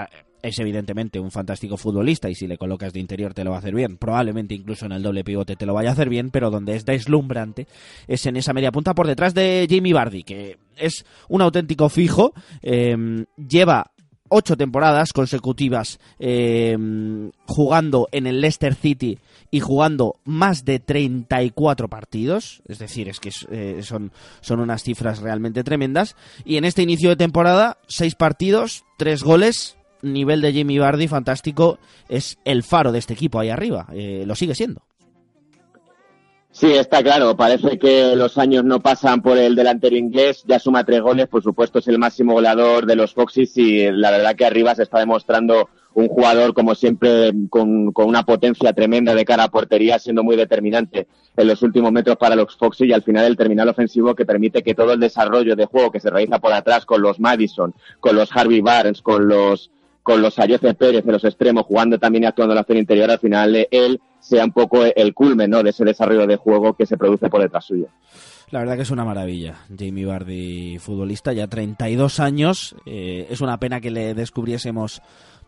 es 0.42 0.58
evidentemente 0.58 1.18
un 1.20 1.30
fantástico 1.30 1.76
futbolista 1.76 2.28
y 2.28 2.34
si 2.34 2.46
le 2.46 2.58
colocas 2.58 2.92
de 2.92 3.00
interior 3.00 3.32
te 3.32 3.44
lo 3.44 3.50
va 3.50 3.56
a 3.56 3.58
hacer 3.60 3.74
bien. 3.74 3.96
Probablemente 3.96 4.54
incluso 4.54 4.86
en 4.86 4.92
el 4.92 5.02
doble 5.02 5.24
pivote 5.24 5.56
te 5.56 5.64
lo 5.64 5.74
vaya 5.74 5.90
a 5.90 5.92
hacer 5.92 6.08
bien, 6.08 6.30
pero 6.30 6.50
donde 6.50 6.76
es 6.76 6.84
deslumbrante 6.84 7.66
es 8.08 8.26
en 8.26 8.36
esa 8.36 8.52
media 8.52 8.72
punta 8.72 8.94
por 8.94 9.06
detrás 9.06 9.32
de 9.32 9.66
Jamie 9.70 9.94
Bardi, 9.94 10.22
que 10.22 10.58
es 10.76 11.06
un 11.28 11.40
auténtico 11.40 11.88
fijo. 11.88 12.34
Eh, 12.60 13.24
lleva 13.36 13.92
ocho 14.28 14.56
temporadas 14.56 15.12
consecutivas 15.12 16.00
eh, 16.18 16.76
jugando 17.46 18.08
en 18.12 18.26
el 18.26 18.40
Leicester 18.40 18.74
City 18.74 19.18
y 19.50 19.60
jugando 19.60 20.16
más 20.24 20.64
de 20.64 20.80
34 20.80 21.88
partidos, 21.88 22.62
es 22.66 22.78
decir, 22.78 23.08
es 23.08 23.20
que 23.20 23.30
eh, 23.50 23.80
son, 23.82 24.12
son 24.40 24.60
unas 24.60 24.82
cifras 24.82 25.20
realmente 25.20 25.62
tremendas, 25.62 26.16
y 26.44 26.56
en 26.56 26.64
este 26.64 26.82
inicio 26.82 27.10
de 27.10 27.16
temporada, 27.16 27.78
seis 27.86 28.14
partidos, 28.14 28.84
tres 28.98 29.22
goles, 29.22 29.76
nivel 30.02 30.40
de 30.40 30.52
Jamie 30.52 30.80
Vardy 30.80 31.08
fantástico, 31.08 31.78
es 32.08 32.38
el 32.44 32.62
faro 32.62 32.92
de 32.92 32.98
este 32.98 33.14
equipo 33.14 33.38
ahí 33.38 33.50
arriba, 33.50 33.86
eh, 33.92 34.24
lo 34.26 34.34
sigue 34.34 34.54
siendo. 34.54 34.82
Sí, 36.54 36.72
está 36.72 37.02
claro. 37.02 37.36
Parece 37.36 37.80
que 37.80 38.14
los 38.14 38.38
años 38.38 38.62
no 38.64 38.78
pasan 38.78 39.22
por 39.22 39.36
el 39.38 39.56
delantero 39.56 39.96
inglés. 39.96 40.44
Ya 40.46 40.60
suma 40.60 40.84
tres 40.84 41.00
goles. 41.00 41.26
Por 41.26 41.42
supuesto, 41.42 41.80
es 41.80 41.88
el 41.88 41.98
máximo 41.98 42.34
goleador 42.34 42.86
de 42.86 42.94
los 42.94 43.12
Foxes 43.12 43.56
y 43.56 43.90
la 43.90 44.12
verdad 44.12 44.36
que 44.36 44.46
arriba 44.46 44.72
se 44.72 44.84
está 44.84 45.00
demostrando 45.00 45.68
un 45.94 46.06
jugador, 46.06 46.54
como 46.54 46.76
siempre, 46.76 47.32
con, 47.50 47.92
una 47.92 48.22
potencia 48.24 48.72
tremenda 48.72 49.16
de 49.16 49.24
cara 49.24 49.44
a 49.44 49.50
portería, 49.50 49.98
siendo 49.98 50.22
muy 50.22 50.36
determinante 50.36 51.08
en 51.36 51.48
los 51.48 51.60
últimos 51.62 51.90
metros 51.90 52.16
para 52.18 52.36
los 52.36 52.56
Foxes 52.56 52.88
y 52.88 52.92
al 52.92 53.02
final 53.02 53.24
el 53.24 53.36
terminal 53.36 53.68
ofensivo 53.68 54.14
que 54.14 54.24
permite 54.24 54.62
que 54.62 54.76
todo 54.76 54.92
el 54.92 55.00
desarrollo 55.00 55.56
de 55.56 55.66
juego 55.66 55.90
que 55.90 55.98
se 55.98 56.10
realiza 56.10 56.38
por 56.38 56.52
atrás 56.52 56.86
con 56.86 57.02
los 57.02 57.18
Madison, 57.18 57.74
con 57.98 58.14
los 58.14 58.30
Harvey 58.30 58.60
Barnes, 58.60 59.02
con 59.02 59.26
los 59.26 59.72
con 60.04 60.20
los 60.20 60.38
Ayoce 60.38 60.74
Pérez 60.74 61.02
en 61.04 61.12
los 61.12 61.24
extremos, 61.24 61.64
jugando 61.64 61.98
también 61.98 62.24
y 62.24 62.26
actuando 62.26 62.52
en 62.52 62.58
la 62.58 62.64
zona 62.64 62.78
interior, 62.78 63.10
al 63.10 63.18
final 63.18 63.66
él 63.70 64.00
sea 64.20 64.44
un 64.44 64.52
poco 64.52 64.84
el 64.84 65.14
culmen 65.14 65.50
¿no? 65.50 65.62
de 65.62 65.70
ese 65.70 65.82
desarrollo 65.84 66.26
de 66.26 66.36
juego 66.36 66.74
que 66.74 66.84
se 66.84 66.98
produce 66.98 67.30
por 67.30 67.40
detrás 67.40 67.64
suyo. 67.64 67.88
La 68.50 68.58
verdad 68.58 68.76
que 68.76 68.82
es 68.82 68.90
una 68.90 69.04
maravilla. 69.04 69.56
Jamie 69.76 70.04
Bardi, 70.04 70.78
futbolista, 70.78 71.32
ya 71.32 71.48
32 71.48 72.20
años. 72.20 72.76
Eh, 72.84 73.26
es 73.30 73.40
una 73.40 73.58
pena 73.58 73.80
que 73.80 73.90
le 73.90 74.14
descubriésemos 74.14 75.00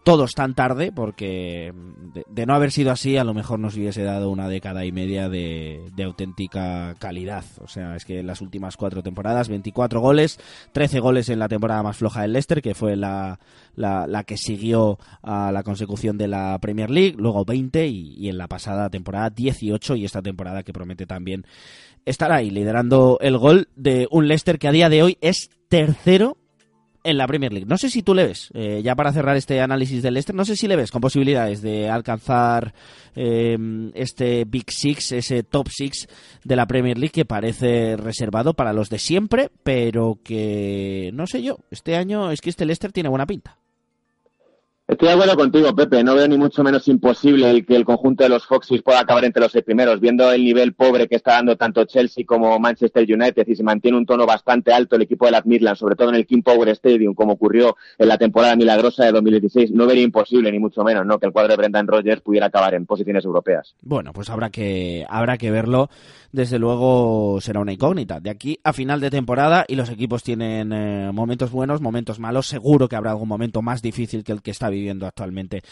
todos 0.06 0.34
tan 0.34 0.54
tarde, 0.54 0.92
porque 0.92 1.75
de, 2.30 2.46
no 2.46 2.54
haber 2.54 2.70
sido 2.70 2.92
así, 2.92 3.16
a 3.16 3.25
lo 3.25 3.34
mejor 3.34 3.58
nos 3.58 3.75
hubiese 3.75 4.04
dado 4.04 4.30
una 4.30 4.48
década 4.48 4.84
y 4.84 4.92
media 4.92 5.28
de, 5.28 5.82
auténtica 6.04 6.94
calidad. 7.00 7.44
O 7.58 7.66
sea, 7.66 7.96
es 7.96 8.04
que 8.04 8.20
en 8.20 8.28
las 8.28 8.40
últimas 8.40 8.76
cuatro 8.76 9.02
temporadas, 9.02 9.48
24 9.48 10.00
goles, 10.00 10.38
13 10.70 11.00
goles 11.00 11.28
en 11.28 11.40
la 11.40 11.48
temporada 11.48 11.82
más 11.82 11.96
floja 11.96 12.22
del 12.22 12.34
Leicester, 12.34 12.62
que 12.62 12.76
fue 12.76 12.94
la, 12.94 13.40
la, 13.75 14.22
que 14.22 14.36
siguió 14.36 15.00
a 15.25 15.50
la 15.50 15.64
consecución 15.64 16.16
de 16.18 16.28
la 16.28 16.56
Premier 16.60 16.88
League, 16.88 17.16
luego 17.18 17.44
20 17.44 17.88
y, 17.88 18.14
y 18.16 18.28
en 18.28 18.38
la 18.38 18.46
pasada 18.46 18.88
temporada 18.88 19.30
18 19.30 19.96
y 19.96 20.04
esta 20.04 20.22
temporada 20.22 20.62
que 20.62 20.72
promete 20.72 21.06
también 21.06 21.44
estar 22.04 22.30
ahí 22.30 22.50
liderando 22.50 23.18
el 23.20 23.38
gol 23.38 23.70
de 23.75 24.06
un 24.12 24.28
Leicester 24.28 24.60
que 24.60 24.68
a 24.68 24.72
día 24.72 24.88
de 24.88 25.02
hoy 25.02 25.18
es 25.20 25.50
tercero 25.68 26.36
en 27.06 27.16
la 27.16 27.26
Premier 27.26 27.52
League. 27.52 27.66
No 27.66 27.78
sé 27.78 27.88
si 27.88 28.02
tú 28.02 28.14
le 28.14 28.26
ves, 28.26 28.50
eh, 28.52 28.82
ya 28.82 28.94
para 28.94 29.12
cerrar 29.12 29.36
este 29.36 29.60
análisis 29.60 30.02
del 30.02 30.14
Leicester, 30.14 30.34
no 30.34 30.44
sé 30.44 30.56
si 30.56 30.66
le 30.66 30.76
ves 30.76 30.90
con 30.90 31.00
posibilidades 31.00 31.62
de 31.62 31.88
alcanzar 31.88 32.75
eh, 33.14 33.56
este 33.94 34.44
Big 34.44 34.70
Six, 34.70 35.12
ese 35.12 35.42
Top 35.44 35.68
Six 35.68 36.08
de 36.44 36.56
la 36.56 36.66
Premier 36.66 36.98
League 36.98 37.12
que 37.12 37.25
parece 37.25 37.96
reservado 37.96 38.54
para 38.54 38.72
los 38.72 38.90
de 38.90 38.98
siempre, 38.98 39.50
pero 39.62 40.18
que 40.25 41.10
no 41.14 41.26
sé 41.26 41.42
yo, 41.42 41.58
este 41.70 41.96
año 41.96 42.30
es 42.30 42.40
que 42.40 42.50
este 42.50 42.66
Leicester 42.66 42.92
tiene 42.92 43.08
buena 43.08 43.26
pinta. 43.26 43.56
Estoy 44.88 45.09
de 45.09 45.14
acuerdo 45.14 45.35
contigo, 45.35 45.75
Pepe. 45.75 46.05
No 46.05 46.14
veo 46.14 46.28
ni 46.28 46.38
mucho 46.38 46.62
menos 46.62 46.87
imposible 46.87 47.50
el 47.50 47.66
que 47.66 47.75
el 47.75 47.85
conjunto 47.85 48.23
de 48.23 48.28
los 48.28 48.47
Foxes 48.47 48.83
pueda 48.83 49.00
acabar 49.00 49.25
entre 49.25 49.43
los 49.43 49.50
seis 49.50 49.64
primeros, 49.64 49.99
viendo 49.99 50.31
el 50.31 50.45
nivel 50.45 50.75
pobre 50.75 51.09
que 51.09 51.16
está 51.16 51.33
dando 51.33 51.57
tanto 51.57 51.85
Chelsea 51.87 52.25
como 52.25 52.57
Manchester 52.61 53.02
United 53.02 53.49
y 53.49 53.57
se 53.57 53.64
mantiene 53.64 53.99
un 53.99 54.07
tono 54.07 54.26
bastante 54.26 54.73
alto 54.73 54.95
el 54.95 55.02
equipo 55.02 55.25
de 55.25 55.33
las 55.33 55.45
Midlands, 55.45 55.81
sobre 55.81 55.97
todo 55.97 56.11
en 56.11 56.14
el 56.14 56.25
King 56.25 56.43
Power 56.43 56.69
Stadium, 56.69 57.14
como 57.14 57.33
ocurrió 57.33 57.76
en 57.99 58.07
la 58.07 58.16
temporada 58.16 58.55
milagrosa 58.55 59.05
de 59.07 59.11
2016. 59.11 59.73
No 59.73 59.87
vería 59.87 60.05
imposible, 60.05 60.52
ni 60.52 60.61
mucho 60.61 60.85
menos, 60.85 61.05
¿no? 61.05 61.19
que 61.19 61.26
el 61.26 61.33
cuadro 61.33 61.50
de 61.50 61.57
Brendan 61.57 61.88
Rodgers 61.88 62.21
pudiera 62.21 62.47
acabar 62.47 62.75
en 62.75 62.87
posiciones 62.87 63.25
europeas. 63.25 63.75
Bueno, 63.83 64.12
pues 64.12 64.31
habrá 64.31 64.50
que, 64.50 65.05
habrá 65.09 65.37
que 65.37 65.50
verlo 65.50 65.90
desde 66.37 66.59
luego 66.59 67.40
será 67.40 67.61
una 67.61 67.73
incógnita. 67.73 68.21
De 68.21 68.28
aquí 68.28 68.61
a 68.62 68.75
final 68.75 69.00
de 69.00 69.11
temporada 69.11 69.64
y 69.66 69.75
los 69.75 69.88
equipos 69.88 70.23
tienen 70.23 70.71
eh, 70.73 71.11
momentos 71.11 71.50
buenos, 71.50 71.81
momentos 71.81 72.21
malos. 72.21 72.47
Seguro 72.47 72.88
que 72.88 72.97
habrá 72.97 73.12
algún 73.12 73.28
momento 73.28 73.62
más 73.62 73.81
difícil 73.81 74.23
que 74.23 74.33
el 74.33 74.43
que 74.43 74.50
está 74.50 74.69
viviendo 74.76 75.06
actualmente 75.06 75.62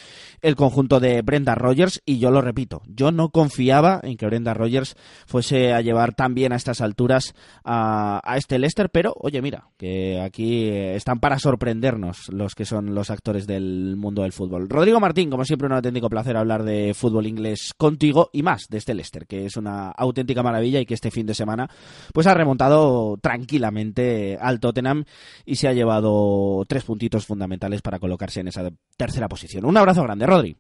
el 0.40 0.56
conjunto 0.56 1.00
de 1.00 1.22
Brenda 1.22 1.54
Rogers. 1.54 2.02
Y 2.04 2.18
yo 2.18 2.30
lo 2.30 2.40
repito, 2.40 2.82
yo 2.86 3.12
no 3.12 3.30
confiaba 3.30 4.00
en 4.02 4.16
que 4.16 4.26
Brenda 4.26 4.54
Rogers 4.54 4.96
fuese 5.26 5.72
a 5.72 5.80
llevar 5.80 6.14
tan 6.14 6.34
bien 6.34 6.52
a 6.52 6.56
estas 6.56 6.80
alturas 6.80 7.34
a, 7.64 8.20
este 8.36 8.58
Leicester, 8.58 8.90
pero 8.90 9.14
oye, 9.20 9.40
mira, 9.42 9.68
que 9.76 10.20
aquí 10.20 10.64
eh, 10.64 10.96
están 10.96 11.20
para 11.20 11.38
sorprendernos 11.38 12.28
los 12.30 12.54
que 12.54 12.64
son 12.64 12.94
los 12.94 13.10
actores 13.10 13.46
del 13.46 13.96
mundo 13.96 14.22
del 14.22 14.32
fútbol. 14.32 14.68
Rodrigo 14.68 15.00
Martín, 15.00 15.30
como 15.30 15.44
siempre, 15.44 15.66
un 15.66 15.74
auténtico 15.74 16.08
placer 16.08 16.36
hablar 16.36 16.64
de 16.64 16.94
fútbol 16.94 17.26
inglés 17.26 17.72
contigo 17.76 18.30
y 18.32 18.42
más 18.42 18.66
de 18.68 18.78
este 18.78 18.94
Leicester, 18.94 19.26
que 19.26 19.46
es 19.46 19.56
una 19.56 19.90
auténtica 19.90 20.42
maravilla 20.42 20.80
y 20.80 20.86
que 20.86 20.94
este 20.94 21.10
fin 21.10 21.26
de 21.26 21.34
semana 21.34 21.68
pues 22.12 22.26
ha 22.26 22.34
remontado 22.34 23.16
tranquilamente 23.20 24.38
al 24.40 24.60
Tottenham 24.60 25.04
y 25.44 25.56
se 25.56 25.68
ha 25.68 25.72
llevado 25.72 26.64
tres 26.66 26.84
puntitos 26.84 27.26
fundamentales 27.26 27.82
para 27.82 27.98
colocarse 27.98 28.40
en 28.40 28.48
esa 28.48 28.70
tercera 28.96 29.28
posición. 29.28 29.64
Un 29.64 29.76
abrazo 29.76 30.02
grande, 30.02 30.26
Rodri. 30.26 30.56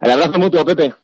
El 0.00 0.10
abrazo 0.10 0.38
mutuo, 0.38 0.64
Pepe. 0.64 0.94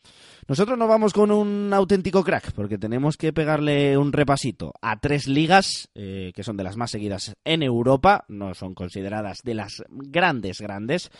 Nosotros 0.49 0.79
nos 0.79 0.89
vamos 0.89 1.13
con 1.13 1.31
un 1.31 1.71
auténtico 1.75 2.25
crack, 2.25 2.53
porque 2.53 2.79
tenemos 2.79 3.19
que 3.19 3.35
pegarle 3.35 3.99
un 3.99 4.15
repasito 4.15 4.73
a 4.81 4.99
tres 4.99 5.29
ligas, 5.29 5.91
eh, 5.95 6.33
que 6.35 6.43
son 6.43 6.57
de 6.57 6.65
las 6.65 6.79
más 6.79 6.91
seguidas 6.91 7.35
en 7.45 7.63
Europa, 7.63 8.25
no 8.29 8.55
son 8.55 8.75
consideradas 8.75 9.41
de 9.45 9.53
las 9.53 9.85
grandes, 9.91 10.63
grandes, 10.63 11.11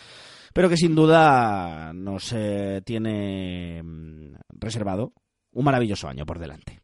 pero 0.51 0.67
que 0.67 0.77
sin 0.77 0.95
duda 0.95 1.93
nos 1.93 2.33
eh, 2.35 2.81
tiene 2.83 3.83
mm, 3.83 4.33
reservado 4.49 5.13
un 5.51 5.63
maravilloso 5.63 6.07
año 6.07 6.25
por 6.25 6.39
delante. 6.39 6.81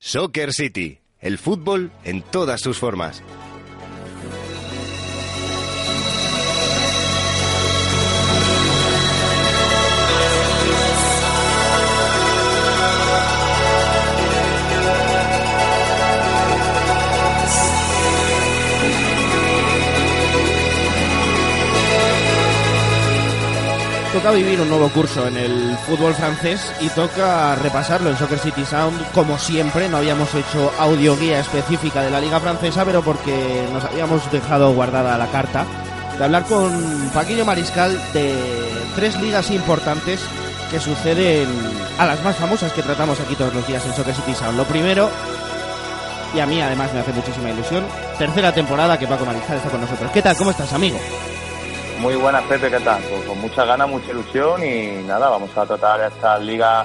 Soccer 0.00 0.52
City, 0.52 0.98
el 1.20 1.38
fútbol 1.38 1.92
en 2.02 2.22
todas 2.22 2.60
sus 2.60 2.76
formas. 2.76 3.22
Toca 24.24 24.36
vivir 24.36 24.58
un 24.58 24.70
nuevo 24.70 24.88
curso 24.88 25.28
en 25.28 25.36
el 25.36 25.76
fútbol 25.86 26.14
francés 26.14 26.72
y 26.80 26.88
toca 26.88 27.54
repasarlo 27.56 28.08
en 28.08 28.16
Soccer 28.16 28.38
City 28.38 28.64
Sound 28.64 29.12
como 29.12 29.38
siempre. 29.38 29.86
No 29.86 29.98
habíamos 29.98 30.34
hecho 30.34 30.72
audio 30.78 31.14
guía 31.14 31.40
específica 31.40 32.00
de 32.00 32.10
la 32.10 32.22
liga 32.22 32.40
francesa, 32.40 32.86
pero 32.86 33.02
porque 33.02 33.68
nos 33.70 33.84
habíamos 33.84 34.32
dejado 34.32 34.72
guardada 34.72 35.18
la 35.18 35.26
carta 35.26 35.66
de 36.16 36.24
hablar 36.24 36.44
con 36.44 36.72
Paquillo 37.12 37.44
Mariscal 37.44 38.00
de 38.14 38.34
tres 38.94 39.20
ligas 39.20 39.50
importantes 39.50 40.20
que 40.70 40.80
suceden 40.80 41.46
a 41.98 42.06
las 42.06 42.24
más 42.24 42.36
famosas 42.36 42.72
que 42.72 42.80
tratamos 42.80 43.20
aquí 43.20 43.34
todos 43.34 43.52
los 43.52 43.66
días 43.66 43.84
en 43.84 43.92
Soccer 43.92 44.14
City 44.14 44.34
Sound. 44.34 44.56
Lo 44.56 44.64
primero, 44.64 45.10
y 46.34 46.40
a 46.40 46.46
mí 46.46 46.62
además 46.62 46.94
me 46.94 47.00
hace 47.00 47.12
muchísima 47.12 47.50
ilusión, 47.50 47.84
tercera 48.16 48.54
temporada 48.54 48.98
que 48.98 49.06
Paco 49.06 49.26
Mariscal 49.26 49.58
está 49.58 49.68
con 49.68 49.82
nosotros. 49.82 50.10
¿Qué 50.12 50.22
tal? 50.22 50.34
¿Cómo 50.34 50.50
estás, 50.50 50.72
amigo? 50.72 50.98
Muy 52.04 52.16
buenas, 52.16 52.42
Pepe, 52.42 52.70
¿qué 52.70 52.80
tal? 52.80 53.00
Pues 53.08 53.22
con 53.24 53.40
mucha 53.40 53.64
ganas, 53.64 53.88
mucha 53.88 54.10
ilusión 54.10 54.62
y 54.62 55.06
nada, 55.06 55.30
vamos 55.30 55.56
a 55.56 55.64
tratar 55.64 56.12
esta 56.12 56.38
liga, 56.38 56.84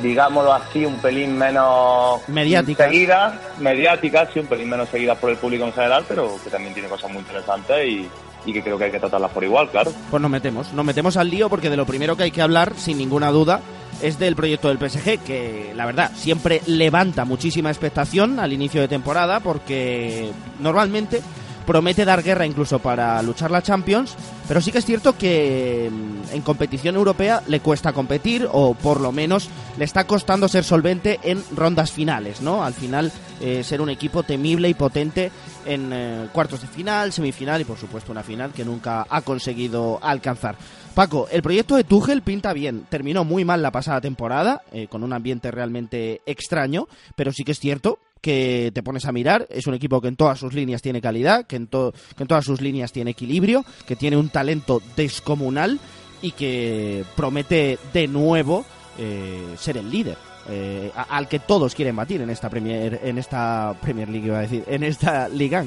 digámoslo 0.00 0.54
así, 0.54 0.86
un 0.86 0.94
pelín 1.02 1.36
menos 1.36 2.26
Mediática. 2.28 2.84
seguida, 2.84 3.38
mediática, 3.58 4.26
sí, 4.32 4.38
un 4.40 4.46
pelín 4.46 4.70
menos 4.70 4.88
seguida 4.88 5.16
por 5.16 5.28
el 5.28 5.36
público 5.36 5.66
en 5.66 5.74
general, 5.74 6.02
pero 6.08 6.38
que 6.42 6.48
también 6.48 6.72
tiene 6.72 6.88
cosas 6.88 7.10
muy 7.10 7.18
interesantes 7.18 7.76
y, 7.86 8.08
y 8.46 8.52
que 8.54 8.62
creo 8.62 8.78
que 8.78 8.84
hay 8.84 8.90
que 8.90 8.98
tratarlas 8.98 9.32
por 9.32 9.44
igual, 9.44 9.68
claro. 9.68 9.92
Pues 10.10 10.22
nos 10.22 10.30
metemos, 10.30 10.72
nos 10.72 10.84
metemos 10.86 11.18
al 11.18 11.28
lío 11.28 11.50
porque 11.50 11.68
de 11.68 11.76
lo 11.76 11.84
primero 11.84 12.16
que 12.16 12.22
hay 12.22 12.30
que 12.30 12.40
hablar, 12.40 12.72
sin 12.74 12.96
ninguna 12.96 13.30
duda, 13.30 13.60
es 14.00 14.18
del 14.18 14.34
proyecto 14.34 14.68
del 14.68 14.78
PSG, 14.78 15.18
que 15.26 15.72
la 15.76 15.84
verdad 15.84 16.10
siempre 16.14 16.62
levanta 16.64 17.26
muchísima 17.26 17.68
expectación 17.68 18.40
al 18.40 18.54
inicio 18.54 18.80
de 18.80 18.88
temporada 18.88 19.40
porque 19.40 20.30
normalmente 20.58 21.20
promete 21.68 22.06
dar 22.06 22.22
guerra 22.22 22.46
incluso 22.46 22.78
para 22.78 23.20
luchar 23.20 23.50
la 23.50 23.60
Champions, 23.60 24.16
pero 24.48 24.62
sí 24.62 24.72
que 24.72 24.78
es 24.78 24.86
cierto 24.86 25.18
que 25.18 25.90
mm, 25.92 26.34
en 26.34 26.40
competición 26.40 26.96
europea 26.96 27.42
le 27.46 27.60
cuesta 27.60 27.92
competir 27.92 28.48
o 28.50 28.72
por 28.72 29.02
lo 29.02 29.12
menos 29.12 29.50
le 29.76 29.84
está 29.84 30.06
costando 30.06 30.48
ser 30.48 30.64
solvente 30.64 31.20
en 31.22 31.44
rondas 31.54 31.92
finales, 31.92 32.40
¿no? 32.40 32.64
Al 32.64 32.72
final 32.72 33.12
eh, 33.42 33.62
ser 33.62 33.82
un 33.82 33.90
equipo 33.90 34.22
temible 34.22 34.70
y 34.70 34.72
potente 34.72 35.30
en 35.66 35.90
eh, 35.92 36.28
cuartos 36.32 36.62
de 36.62 36.68
final, 36.68 37.12
semifinal 37.12 37.60
y 37.60 37.64
por 37.64 37.76
supuesto 37.76 38.12
una 38.12 38.22
final 38.22 38.52
que 38.52 38.64
nunca 38.64 39.06
ha 39.06 39.20
conseguido 39.20 39.98
alcanzar. 40.00 40.56
Paco, 40.94 41.28
el 41.30 41.42
proyecto 41.42 41.76
de 41.76 41.84
Tuchel 41.84 42.22
pinta 42.22 42.54
bien. 42.54 42.86
Terminó 42.88 43.24
muy 43.24 43.44
mal 43.44 43.60
la 43.60 43.70
pasada 43.70 44.00
temporada, 44.00 44.62
eh, 44.72 44.88
con 44.88 45.04
un 45.04 45.12
ambiente 45.12 45.50
realmente 45.50 46.22
extraño, 46.24 46.88
pero 47.14 47.30
sí 47.30 47.44
que 47.44 47.52
es 47.52 47.60
cierto 47.60 47.98
que 48.20 48.70
te 48.74 48.82
pones 48.82 49.04
a 49.06 49.12
mirar, 49.12 49.46
es 49.50 49.66
un 49.66 49.74
equipo 49.74 50.00
que 50.00 50.08
en 50.08 50.16
todas 50.16 50.38
sus 50.38 50.52
líneas 50.54 50.82
tiene 50.82 51.00
calidad, 51.00 51.46
que 51.46 51.56
en, 51.56 51.66
to- 51.66 51.92
que 52.16 52.22
en 52.24 52.28
todas 52.28 52.44
sus 52.44 52.60
líneas 52.60 52.92
tiene 52.92 53.10
equilibrio, 53.12 53.64
que 53.86 53.96
tiene 53.96 54.16
un 54.16 54.28
talento 54.28 54.80
descomunal 54.96 55.78
y 56.22 56.32
que 56.32 57.04
promete 57.16 57.78
de 57.92 58.08
nuevo 58.08 58.64
eh, 58.98 59.54
ser 59.56 59.76
el 59.76 59.90
líder. 59.90 60.16
eh, 60.50 60.90
al 61.10 61.28
que 61.28 61.38
todos 61.40 61.74
quieren 61.74 61.94
batir 61.96 62.20
en 62.22 62.30
esta 62.30 62.48
Premier 62.48 63.00
en 63.04 63.18
esta 63.18 63.74
Premier 63.82 64.08
League 64.08 64.26
iba 64.28 64.38
a 64.38 64.42
decir 64.42 64.64
en 64.66 64.82
esta 64.82 65.28
Liga 65.28 65.64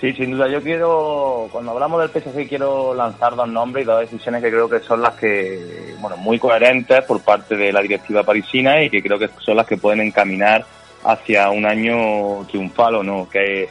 Sí, 0.00 0.12
sin 0.12 0.30
duda. 0.30 0.48
Yo 0.48 0.62
quiero, 0.62 1.48
cuando 1.50 1.72
hablamos 1.72 2.00
del 2.00 2.10
PSG, 2.22 2.48
quiero 2.48 2.94
lanzar 2.94 3.34
dos 3.34 3.48
nombres 3.48 3.82
y 3.82 3.86
dos 3.86 3.98
decisiones 4.00 4.40
que 4.42 4.48
creo 4.50 4.68
que 4.68 4.78
son 4.78 5.02
las 5.02 5.14
que, 5.16 5.96
bueno, 6.00 6.16
muy 6.16 6.38
coherentes 6.38 7.04
por 7.04 7.20
parte 7.20 7.56
de 7.56 7.72
la 7.72 7.82
directiva 7.82 8.22
parisina 8.22 8.80
y 8.80 8.90
que 8.90 9.02
creo 9.02 9.18
que 9.18 9.28
son 9.44 9.56
las 9.56 9.66
que 9.66 9.76
pueden 9.76 10.00
encaminar 10.00 10.64
hacia 11.04 11.50
un 11.50 11.66
año 11.66 12.44
triunfal 12.46 12.96
o 12.96 13.02
no. 13.02 13.28
Que 13.28 13.68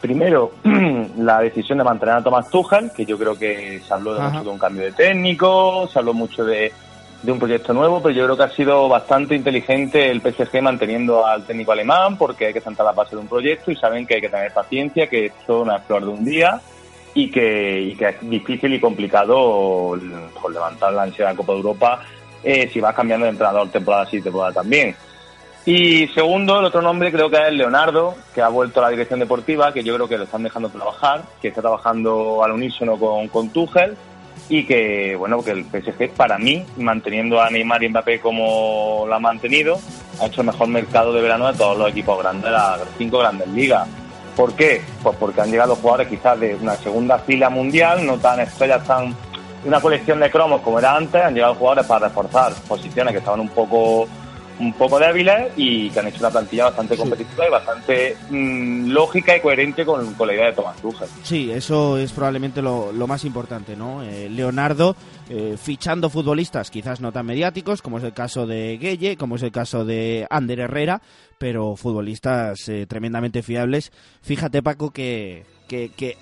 primero, 0.00 0.52
la 1.18 1.40
decisión 1.40 1.78
de 1.78 1.84
mantener 1.84 2.16
a 2.16 2.22
Thomas 2.22 2.48
Tuchel, 2.50 2.90
que 2.92 3.04
yo 3.04 3.18
creo 3.18 3.38
que 3.38 3.80
se 3.86 3.94
habló 3.94 4.14
de 4.14 4.20
Ajá. 4.20 4.30
mucho 4.30 4.44
de 4.44 4.50
un 4.50 4.58
cambio 4.58 4.84
de 4.84 4.92
técnico, 4.92 5.88
se 5.92 5.98
habló 5.98 6.14
mucho 6.14 6.44
de, 6.44 6.72
de 7.22 7.32
un 7.32 7.38
proyecto 7.38 7.72
nuevo, 7.72 8.00
pero 8.02 8.14
yo 8.14 8.24
creo 8.24 8.36
que 8.36 8.42
ha 8.44 8.50
sido 8.50 8.88
bastante 8.88 9.34
inteligente 9.34 10.10
el 10.10 10.20
PSG 10.20 10.62
manteniendo 10.62 11.26
al 11.26 11.44
técnico 11.44 11.72
alemán 11.72 12.16
porque 12.16 12.46
hay 12.46 12.52
que 12.52 12.60
sentar 12.60 12.86
la 12.86 12.92
base 12.92 13.16
de 13.16 13.22
un 13.22 13.28
proyecto 13.28 13.70
y 13.70 13.76
saben 13.76 14.06
que 14.06 14.14
hay 14.14 14.20
que 14.20 14.28
tener 14.28 14.52
paciencia, 14.52 15.08
que 15.08 15.26
esto 15.26 15.64
no 15.64 15.74
es 15.74 15.82
flor 15.84 16.04
de 16.04 16.10
un 16.10 16.24
día 16.24 16.60
y 17.14 17.30
que, 17.30 17.80
y 17.80 17.96
que 17.96 18.08
es 18.10 18.16
difícil 18.20 18.74
y 18.74 18.80
complicado 18.80 19.96
levantar 19.96 20.92
la 20.92 21.04
ansiedad 21.04 21.30
de 21.30 21.36
Copa 21.36 21.52
de 21.52 21.58
Europa 21.58 22.00
eh, 22.44 22.68
si 22.72 22.78
vas 22.78 22.94
cambiando 22.94 23.24
de 23.24 23.30
entrenador 23.30 23.68
temporada 23.70 24.06
sí, 24.06 24.20
temporada 24.20 24.52
también. 24.52 24.94
Y 25.66 26.06
segundo, 26.14 26.60
el 26.60 26.66
otro 26.66 26.80
nombre 26.80 27.10
creo 27.10 27.28
que 27.28 27.44
es 27.44 27.52
Leonardo, 27.52 28.14
que 28.32 28.40
ha 28.40 28.48
vuelto 28.48 28.78
a 28.78 28.84
la 28.84 28.90
dirección 28.90 29.18
deportiva, 29.18 29.72
que 29.72 29.82
yo 29.82 29.96
creo 29.96 30.06
que 30.06 30.16
lo 30.16 30.22
están 30.22 30.44
dejando 30.44 30.68
trabajar, 30.68 31.24
que 31.42 31.48
está 31.48 31.60
trabajando 31.60 32.44
al 32.44 32.52
unísono 32.52 32.96
con, 32.96 33.26
con 33.26 33.48
Tuchel 33.48 33.96
y 34.48 34.64
que, 34.64 35.16
bueno, 35.16 35.42
que 35.42 35.50
el 35.50 35.64
PSG, 35.64 36.10
para 36.10 36.38
mí, 36.38 36.64
manteniendo 36.76 37.40
a 37.40 37.50
Neymar 37.50 37.82
y 37.82 37.88
Mbappé 37.88 38.20
como 38.20 39.06
lo 39.08 39.12
ha 39.12 39.18
mantenido, 39.18 39.80
ha 40.20 40.26
hecho 40.26 40.42
el 40.42 40.46
mejor 40.46 40.68
mercado 40.68 41.12
de 41.12 41.20
verano 41.20 41.50
de 41.50 41.58
todos 41.58 41.76
los 41.76 41.90
equipos 41.90 42.16
grandes 42.22 42.44
de 42.44 42.50
las 42.52 42.80
cinco 42.96 43.18
grandes 43.18 43.48
ligas. 43.48 43.88
¿Por 44.36 44.54
qué? 44.54 44.82
Pues 45.02 45.16
porque 45.16 45.40
han 45.40 45.50
llegado 45.50 45.74
jugadores 45.74 46.06
quizás 46.06 46.38
de 46.38 46.54
una 46.54 46.76
segunda 46.76 47.18
fila 47.18 47.50
mundial, 47.50 48.06
no 48.06 48.18
tan 48.18 48.38
estrellas, 48.38 48.84
tan 48.86 49.16
una 49.64 49.80
colección 49.80 50.20
de 50.20 50.30
cromos 50.30 50.60
como 50.60 50.78
era 50.78 50.94
antes, 50.94 51.20
han 51.20 51.34
llegado 51.34 51.56
jugadores 51.56 51.86
para 51.86 52.06
reforzar 52.06 52.52
posiciones 52.68 53.10
que 53.10 53.18
estaban 53.18 53.40
un 53.40 53.48
poco 53.48 54.06
un 54.58 54.72
poco 54.72 54.98
débiles 54.98 55.52
y 55.56 55.90
que 55.90 56.00
han 56.00 56.06
hecho 56.06 56.20
una 56.20 56.30
plantilla 56.30 56.64
bastante 56.64 56.96
competitiva 56.96 57.46
y 57.46 57.50
bastante 57.50 58.16
mm, 58.30 58.88
lógica 58.88 59.36
y 59.36 59.40
coherente 59.40 59.84
con, 59.84 60.14
con 60.14 60.26
la 60.26 60.34
idea 60.34 60.46
de 60.46 60.52
Thomas 60.52 60.76
Tuchel. 60.80 61.08
Sí, 61.22 61.50
eso 61.50 61.98
es 61.98 62.12
probablemente 62.12 62.62
lo, 62.62 62.92
lo 62.92 63.06
más 63.06 63.24
importante, 63.24 63.76
¿no? 63.76 64.02
Eh, 64.02 64.28
Leonardo 64.30 64.96
eh, 65.28 65.56
fichando 65.60 66.08
futbolistas 66.08 66.70
quizás 66.70 67.00
no 67.00 67.12
tan 67.12 67.26
mediáticos, 67.26 67.82
como 67.82 67.98
es 67.98 68.04
el 68.04 68.12
caso 68.12 68.46
de 68.46 68.78
Gueye, 68.78 69.16
como 69.16 69.36
es 69.36 69.42
el 69.42 69.52
caso 69.52 69.84
de 69.84 70.26
Ander 70.30 70.60
Herrera, 70.60 71.02
pero 71.38 71.76
futbolistas 71.76 72.68
eh, 72.68 72.86
tremendamente 72.86 73.42
fiables. 73.42 73.92
Fíjate, 74.22 74.62
Paco, 74.62 74.90
que, 74.90 75.44
que, 75.68 75.90
que 75.90 76.16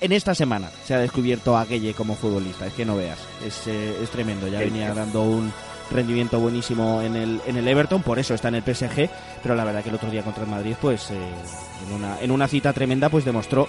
en 0.00 0.12
esta 0.12 0.34
semana 0.34 0.70
se 0.84 0.94
ha 0.94 0.98
descubierto 0.98 1.56
a 1.56 1.64
Gueye 1.64 1.94
como 1.94 2.14
futbolista. 2.14 2.66
Es 2.66 2.74
que 2.74 2.84
no 2.84 2.96
veas, 2.96 3.18
es, 3.46 3.66
eh, 3.66 3.94
es 4.02 4.10
tremendo. 4.10 4.48
Ya 4.48 4.58
venía 4.60 4.92
dando 4.94 5.22
un 5.22 5.52
rendimiento 5.94 6.38
buenísimo 6.40 7.00
en 7.00 7.16
el, 7.16 7.40
en 7.46 7.56
el 7.56 7.66
Everton, 7.66 8.02
por 8.02 8.18
eso 8.18 8.34
está 8.34 8.48
en 8.48 8.56
el 8.56 8.62
PSG, 8.62 9.08
pero 9.42 9.54
la 9.54 9.64
verdad 9.64 9.82
que 9.82 9.88
el 9.88 9.94
otro 9.94 10.10
día 10.10 10.22
contra 10.22 10.44
el 10.44 10.50
Madrid, 10.50 10.74
pues 10.80 11.10
eh, 11.10 11.14
en, 11.86 11.94
una, 11.94 12.20
en 12.20 12.30
una 12.30 12.48
cita 12.48 12.72
tremenda, 12.72 13.08
pues 13.08 13.24
demostró 13.24 13.68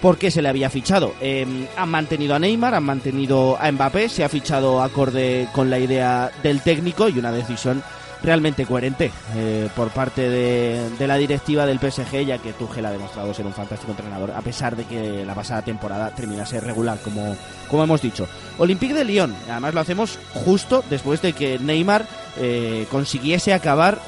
por 0.00 0.16
qué 0.16 0.30
se 0.30 0.42
le 0.42 0.48
había 0.48 0.70
fichado. 0.70 1.14
Eh, 1.20 1.46
han 1.76 1.88
mantenido 1.88 2.34
a 2.34 2.38
Neymar, 2.38 2.74
han 2.74 2.84
mantenido 2.84 3.56
a 3.60 3.70
Mbappé, 3.70 4.08
se 4.08 4.24
ha 4.24 4.28
fichado 4.28 4.82
acorde 4.82 5.48
con 5.52 5.70
la 5.70 5.78
idea 5.78 6.30
del 6.42 6.62
técnico 6.62 7.08
y 7.08 7.18
una 7.18 7.32
decisión 7.32 7.82
realmente 8.22 8.66
coherente 8.66 9.10
eh, 9.34 9.68
por 9.74 9.90
parte 9.90 10.28
de, 10.28 10.90
de 10.98 11.06
la 11.06 11.16
directiva 11.16 11.66
del 11.66 11.78
PSG, 11.78 12.24
ya 12.24 12.38
que 12.38 12.52
Tuchel 12.52 12.86
ha 12.86 12.90
demostrado 12.90 13.32
ser 13.34 13.46
un 13.46 13.52
fantástico 13.52 13.92
entrenador, 13.92 14.32
a 14.32 14.40
pesar 14.40 14.76
de 14.76 14.84
que 14.84 15.24
la 15.24 15.34
pasada 15.34 15.62
temporada 15.62 16.10
terminase 16.10 16.60
regular, 16.60 16.98
como, 17.02 17.36
como 17.68 17.84
hemos 17.84 18.02
dicho. 18.02 18.28
Olympique 18.58 18.94
de 18.94 19.04
Lyon, 19.04 19.34
además 19.48 19.74
lo 19.74 19.80
hacemos 19.80 20.18
justo 20.34 20.84
después 20.90 21.22
de 21.22 21.32
que 21.32 21.58
Neymar 21.58 22.06
eh, 22.40 22.86
consiguiese 22.90 23.52
acabar, 23.52 23.98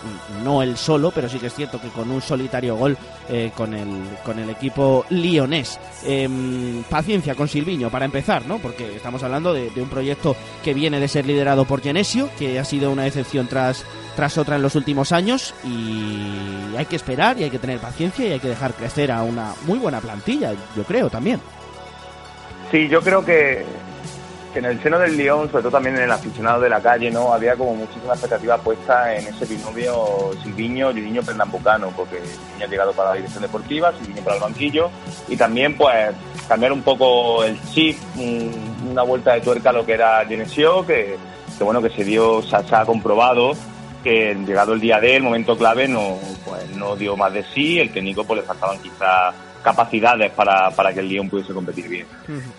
no 0.45 0.63
él 0.63 0.77
solo, 0.77 1.11
pero 1.11 1.29
sí 1.29 1.39
que 1.39 1.49
es 1.49 1.55
cierto 1.55 1.81
que 1.81 1.89
con 1.89 2.11
un 2.11 2.23
solitario 2.23 2.77
gol 2.77 2.97
eh, 3.29 3.51
con, 3.57 3.75
el, 3.75 3.89
con 4.25 4.39
el 4.39 4.51
equipo 4.51 5.05
lionés. 5.11 5.79
Em, 6.05 6.83
paciencia 6.85 7.35
con 7.35 7.49
Silviño 7.49 7.91
para 7.91 8.05
empezar, 8.05 8.47
¿no? 8.47 8.59
Porque 8.59 8.97
estamos 8.97 9.23
hablando 9.23 9.53
de, 9.53 9.71
de 9.71 9.83
un 9.83 9.89
proyecto 9.89 10.37
que 10.63 10.75
viene 10.75 11.01
de 11.01 11.09
ser 11.09 11.27
liderado 11.27 11.65
por 11.65 11.81
Genesio, 11.81 12.31
que 12.39 12.59
ha 12.59 12.65
sido 12.65 12.91
una 12.91 13.05
decepción 13.05 13.49
tras, 13.49 13.85
tras 14.17 14.37
otra 14.39 14.57
en 14.57 14.63
los 14.63 14.75
últimos 14.75 15.13
años 15.13 15.55
y 15.65 16.75
hay 16.77 16.87
que 16.87 16.97
esperar 16.97 17.39
y 17.39 17.45
hay 17.45 17.51
que 17.51 17.59
tener 17.59 17.79
paciencia 17.79 18.27
y 18.27 18.33
hay 18.33 18.41
que 18.41 18.49
dejar 18.49 18.73
crecer 18.75 19.11
a 19.13 19.23
una 19.23 19.55
muy 19.67 19.79
buena 19.79 20.01
plantilla, 20.01 20.53
yo 20.77 20.83
creo 20.85 21.09
también. 21.11 21.41
Sí, 22.71 22.89
yo 22.89 23.01
creo 23.01 23.25
que, 23.25 23.65
que 24.53 24.59
en 24.61 24.65
el 24.65 24.83
seno 24.83 24.99
del 24.99 25.17
Lyon, 25.17 25.51
sobre 25.51 25.63
todo 25.63 25.73
también 25.73 25.97
en 25.97 26.03
el 26.03 26.11
aficionado 26.13 26.61
de 26.61 26.69
la 26.69 26.81
calle, 26.81 27.11
no 27.11 27.33
había 27.33 27.57
como 27.57 27.75
muchísima 27.75 28.13
expectativa 28.13 28.59
puesta 28.59 29.15
en 29.17 29.27
ese 29.27 29.45
binomio 29.47 30.31
Silviño 30.43 30.91
y 30.93 30.95
Niño 31.01 31.23
Pernambucano, 31.23 31.89
porque 31.97 32.21
ha 32.63 32.67
llegado 32.67 32.93
para 32.93 33.11
la 33.11 33.15
dirección 33.17 33.43
deportiva, 33.43 33.93
Silviño 33.99 34.23
para 34.23 34.37
el 34.37 34.43
banquillo, 34.43 34.91
y 35.29 35.37
también 35.37 35.77
pues 35.77 36.11
cambiar 36.47 36.73
un 36.73 36.83
poco 36.83 37.43
el 37.45 37.61
chip, 37.73 37.99
un- 38.17 38.89
una 38.91 39.03
vuelta 39.03 39.35
de 39.35 39.41
tuerca 39.41 39.71
a 39.71 39.73
lo 39.73 39.85
que 39.87 39.93
era 39.95 40.25
Genesio, 40.27 40.85
que, 40.87 41.17
bueno, 41.61 41.83
que 41.83 41.91
se 41.91 42.03
dio, 42.05 42.41
se 42.43 42.57
ha 42.57 42.85
comprobado 42.85 43.53
que 44.03 44.35
llegado 44.35 44.73
el 44.73 44.81
día 44.81 45.01
D, 45.01 45.17
el 45.17 45.23
momento 45.23 45.57
clave, 45.57 45.89
no, 45.89 46.19
pues, 46.45 46.77
no 46.77 46.97
dio 46.97 47.17
más 47.17 47.33
de 47.33 47.43
sí, 47.45 47.79
el 47.79 47.93
técnico 47.93 48.25
pues 48.25 48.41
le 48.41 48.47
faltaban 48.47 48.79
quizás 48.81 49.35
capacidades 49.63 50.31
para, 50.33 50.71
para 50.71 50.93
que 50.93 51.01
el 51.01 51.09
Lyon 51.09 51.29
pudiese 51.29 51.53
competir 51.53 51.89
bien. 51.89 52.07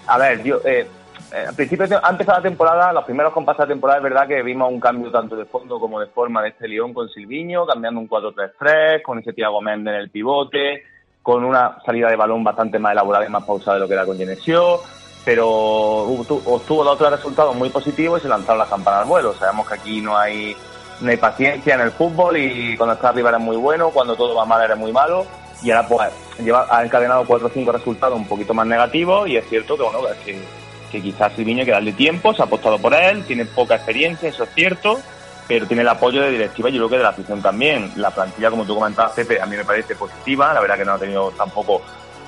A 0.08 0.18
ver, 0.18 0.44
yo, 0.44 0.60
eh, 0.64 0.86
eh, 1.32 1.46
al 1.48 1.56
principio, 1.56 1.86
antes 2.04 2.28
de 2.28 2.34
la 2.34 2.42
temporada, 2.42 2.92
los 2.92 3.06
primeros 3.06 3.32
compases 3.32 3.62
de 3.62 3.74
temporada, 3.74 4.00
es 4.00 4.04
verdad 4.04 4.28
que 4.28 4.44
vimos 4.44 4.70
un 4.70 4.80
cambio 4.80 5.10
tanto 5.12 5.36
de 5.36 5.46
fondo 5.46 5.80
como 5.80 6.00
de 6.00 6.08
forma 6.08 6.42
de 6.42 6.50
este 6.50 6.68
León 6.68 6.94
con 6.94 7.10
Silviño, 7.10 7.66
cambiando 7.66 8.02
un 8.02 8.10
4-3-3, 8.10 9.02
con 9.02 9.20
ese 9.20 9.32
Thiago 9.32 9.62
Méndez 9.62 9.94
en 9.94 10.02
el 10.02 10.10
pivote, 10.10 10.84
con 11.22 11.46
una 11.46 11.78
salida 11.86 12.10
de 12.10 12.18
balón 12.18 12.44
bastante 12.44 12.80
más 12.80 12.92
elaborada 12.92 13.26
y 13.26 13.30
más 13.30 13.46
pausada 13.46 13.76
de 13.76 13.82
lo 13.82 13.88
que 13.88 13.94
era 13.94 14.06
con 14.06 14.18
Genesio. 14.18 14.80
pero 15.24 15.48
obtuvo 15.48 16.84
dos 16.84 16.96
otros 16.96 17.12
resultados 17.12 17.56
muy 17.56 17.70
positivos 17.70 18.20
y 18.20 18.24
se 18.24 18.28
lanzaron 18.28 18.58
las 18.58 18.70
campanas 18.70 19.04
al 19.04 19.08
vuelo. 19.08 19.34
Sabemos 19.34 19.68
que 19.68 19.76
aquí 19.76 20.02
no 20.02 20.18
hay, 20.18 20.56
no 21.02 21.12
hay 21.12 21.18
paciencia 21.18 21.76
en 21.76 21.82
el 21.82 21.92
fútbol 21.92 22.38
y 22.38 22.78
cuando 22.78 22.94
está 22.94 23.10
arriba 23.10 23.30
eres 23.30 23.42
muy 23.42 23.58
bueno, 23.58 23.90
cuando 23.90 24.16
todo 24.16 24.36
va 24.36 24.46
mal 24.46 24.64
eres 24.64 24.78
muy 24.78 24.92
malo 24.92 25.26
y 25.64 25.72
ahora 25.72 25.88
pues 25.88 26.12
ha 26.70 26.84
encadenado 26.84 27.26
cuatro 27.26 27.48
o 27.48 27.52
cinco 27.52 27.72
resultados 27.72 28.18
un 28.18 28.28
poquito 28.28 28.54
más 28.54 28.66
negativos 28.66 29.28
y 29.30 29.38
es 29.38 29.48
cierto 29.48 29.78
que 29.78 29.84
bueno 29.84 30.00
que, 30.26 30.40
que 30.92 31.02
quizás 31.02 31.34
Silviño 31.34 31.62
hay 31.62 31.66
que 31.66 31.72
darle 31.72 31.94
tiempo, 31.94 32.34
se 32.34 32.42
ha 32.42 32.46
apostado 32.46 32.80
por 32.80 32.94
él, 32.94 33.24
tiene 33.26 33.46
poca 33.46 33.76
experiencia, 33.76 34.30
eso 34.30 34.44
es 34.44 34.50
cierto, 34.54 35.00
pero 35.48 35.66
tiene 35.66 35.82
el 35.82 35.90
apoyo 35.90 36.22
de 36.22 36.32
directiva 36.32 36.70
y 36.70 36.74
yo 36.74 36.80
creo 36.80 36.90
que 36.90 36.98
de 36.98 37.04
la 37.04 37.10
afición 37.10 37.42
también. 37.42 37.92
La 37.96 38.12
plantilla, 38.12 38.50
como 38.50 38.66
tú 38.66 38.76
comentabas, 38.76 39.12
Pepe, 39.14 39.42
a 39.42 39.46
mí 39.46 39.56
me 39.56 39.66
parece 39.66 39.96
positiva, 39.96 40.54
la 40.54 40.62
verdad 40.62 40.78
que 40.78 40.86
no 40.86 40.94
ha 40.94 40.98
tenido 41.00 41.32
tampoco 41.32 41.82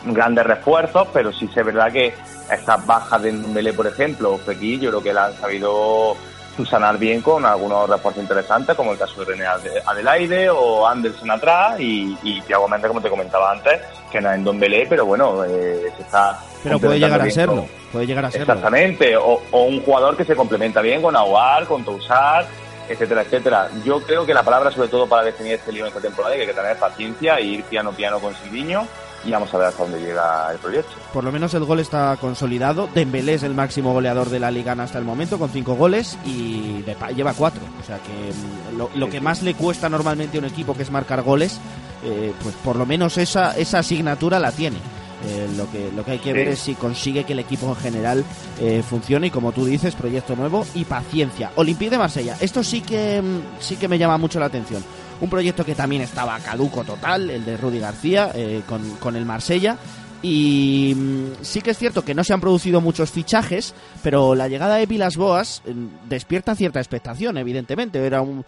grandes 0.05 0.45
refuerzos, 0.45 1.07
pero 1.13 1.31
sí 1.31 1.49
es 1.53 1.65
verdad 1.65 1.91
que 1.91 2.13
estas 2.51 2.85
bajas 2.85 3.21
de 3.21 3.31
Mbele, 3.31 3.73
por 3.73 3.87
ejemplo, 3.87 4.37
Fekir, 4.37 4.81
yo 4.81 4.89
creo 4.89 5.03
que 5.03 5.13
la 5.13 5.27
han 5.27 5.37
sabido 5.37 6.15
subsanar 6.55 6.97
bien 6.97 7.21
con 7.21 7.45
algunos 7.45 7.89
refuerzos 7.89 8.21
interesantes, 8.21 8.75
como 8.75 8.91
el 8.91 8.97
caso 8.97 9.19
de 9.19 9.25
René 9.25 9.45
Adelaide 9.85 10.49
o 10.49 10.87
Anderson 10.87 11.31
atrás 11.31 11.79
y, 11.79 12.17
y 12.23 12.41
Thiago 12.41 12.67
Méndez, 12.67 12.89
como 12.89 13.01
te 13.01 13.09
comentaba 13.09 13.51
antes, 13.51 13.81
que 14.11 14.21
no 14.21 14.29
es 14.29 14.35
en 14.35 14.43
Don 14.43 14.59
Belé, 14.59 14.85
pero 14.87 15.05
bueno, 15.05 15.43
eh, 15.43 15.91
se 15.95 16.03
está... 16.03 16.39
Pero 16.63 16.79
puede 16.79 16.99
llegar 16.99 17.21
a 17.21 17.29
serlo, 17.29 17.65
puede 17.91 18.07
llegar 18.07 18.25
a 18.25 18.31
serlo. 18.31 18.53
Exactamente, 18.53 19.17
o, 19.17 19.41
un 19.51 19.81
jugador 19.81 20.15
que 20.15 20.23
se 20.23 20.35
complementa 20.35 20.81
bien 20.81 21.01
con 21.01 21.15
Aguar, 21.15 21.65
con 21.65 21.83
Toussaint, 21.83 22.47
etcétera, 22.87 23.21
etcétera. 23.21 23.69
Yo 23.83 24.01
creo 24.01 24.25
que 24.25 24.33
la 24.33 24.43
palabra, 24.43 24.71
sobre 24.71 24.87
todo 24.87 25.07
para 25.07 25.23
definir 25.23 25.53
este 25.53 25.71
lío 25.71 25.83
en 25.83 25.89
esta 25.89 26.01
temporada, 26.01 26.35
es 26.35 26.37
que 26.37 26.41
hay 26.43 26.55
que 26.55 26.61
tener 26.61 26.77
paciencia 26.77 27.35
e 27.37 27.43
ir 27.43 27.63
piano 27.63 27.91
piano 27.91 28.19
con 28.19 28.33
Silviño 28.35 28.87
y 29.25 29.31
vamos 29.31 29.53
a 29.53 29.57
ver 29.57 29.67
hasta 29.67 29.83
dónde 29.83 29.99
llega 29.99 30.51
el 30.51 30.57
proyecto. 30.57 30.91
Por 31.13 31.23
lo 31.23 31.31
menos 31.31 31.53
el 31.53 31.63
gol 31.63 31.79
está 31.79 32.17
consolidado. 32.19 32.89
Dembélé 32.93 33.35
es 33.35 33.43
el 33.43 33.53
máximo 33.53 33.93
goleador 33.93 34.29
de 34.29 34.39
la 34.39 34.51
liga 34.51 34.73
hasta 34.73 34.97
el 34.97 35.05
momento 35.05 35.37
con 35.37 35.49
cinco 35.49 35.75
goles 35.75 36.17
y 36.25 36.83
lleva 37.15 37.33
cuatro. 37.33 37.61
O 37.81 37.85
sea 37.85 37.99
que 37.99 38.11
mm, 38.11 38.99
lo, 38.99 39.09
que 39.09 39.21
más 39.21 39.43
le 39.43 39.53
cuesta 39.53 39.87
normalmente 39.89 40.37
a 40.37 40.41
un 40.41 40.47
equipo 40.47 40.73
que 40.73 40.83
es 40.83 40.91
marcar 40.91 41.21
goles, 41.21 41.59
eh, 42.03 42.33
pues 42.41 42.55
por 42.55 42.75
lo 42.75 42.85
menos 42.85 43.17
esa, 43.17 43.55
esa 43.57 43.79
asignatura 43.79 44.39
la 44.39 44.51
tiene. 44.51 44.77
Eh, 45.25 45.47
lo, 45.55 45.71
que, 45.71 45.89
lo 45.95 46.03
que 46.03 46.11
hay 46.11 46.19
que 46.19 46.33
ver 46.33 46.49
es 46.49 46.59
si 46.59 46.75
consigue 46.75 47.23
que 47.23 47.31
el 47.31 47.39
equipo 47.39 47.69
en 47.69 47.75
general 47.77 48.25
eh, 48.59 48.83
funcione 48.87 49.27
y 49.27 49.29
como 49.29 49.53
tú 49.53 49.63
dices, 49.65 49.95
proyecto 49.95 50.35
nuevo 50.35 50.65
y 50.73 50.83
paciencia. 50.83 51.51
Olympique 51.55 51.91
de 51.91 51.97
Marsella, 51.97 52.35
esto 52.41 52.61
sí 52.61 52.81
que, 52.81 53.21
mm, 53.21 53.61
sí 53.61 53.77
que 53.77 53.87
me 53.87 53.97
llama 53.97 54.17
mucho 54.17 54.39
la 54.39 54.47
atención 54.47 54.83
un 55.21 55.29
proyecto 55.29 55.65
que 55.65 55.75
también 55.75 56.01
estaba 56.01 56.39
caduco 56.39 56.83
total, 56.83 57.29
el 57.29 57.45
de 57.45 57.57
Rudy 57.57 57.79
García, 57.79 58.31
eh, 58.33 58.61
con, 58.67 59.15
el 59.15 59.25
Marsella. 59.25 59.77
Y 60.21 60.93
mm, 60.95 61.43
sí 61.43 61.61
que 61.61 61.71
es 61.71 61.77
cierto 61.77 62.05
que 62.05 62.13
no 62.13 62.23
se 62.23 62.33
han 62.33 62.39
producido 62.39 62.79
muchos 62.79 63.11
fichajes, 63.11 63.75
pero 64.01 64.35
la 64.35 64.47
llegada 64.47 64.75
de 64.75 64.85
Vilas 64.85 65.17
Boas 65.17 65.61
mm, 65.65 66.07
despierta 66.07 66.55
cierta 66.55 66.79
expectación, 66.79 67.37
evidentemente. 67.37 68.05
Era 68.05 68.21
un, 68.21 68.45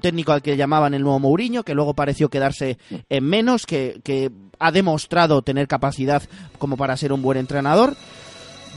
técnico 0.00 0.32
al 0.32 0.42
que 0.42 0.56
llamaban 0.56 0.94
el 0.94 1.02
nuevo 1.02 1.18
Mourinho, 1.18 1.64
que 1.64 1.74
luego 1.74 1.94
pareció 1.94 2.28
quedarse 2.28 2.78
en 3.08 3.24
menos, 3.24 3.66
que, 3.66 4.00
que 4.04 4.30
ha 4.60 4.70
demostrado 4.70 5.42
tener 5.42 5.66
capacidad 5.66 6.22
como 6.58 6.76
para 6.76 6.96
ser 6.96 7.12
un 7.12 7.22
buen 7.22 7.38
entrenador. 7.38 7.96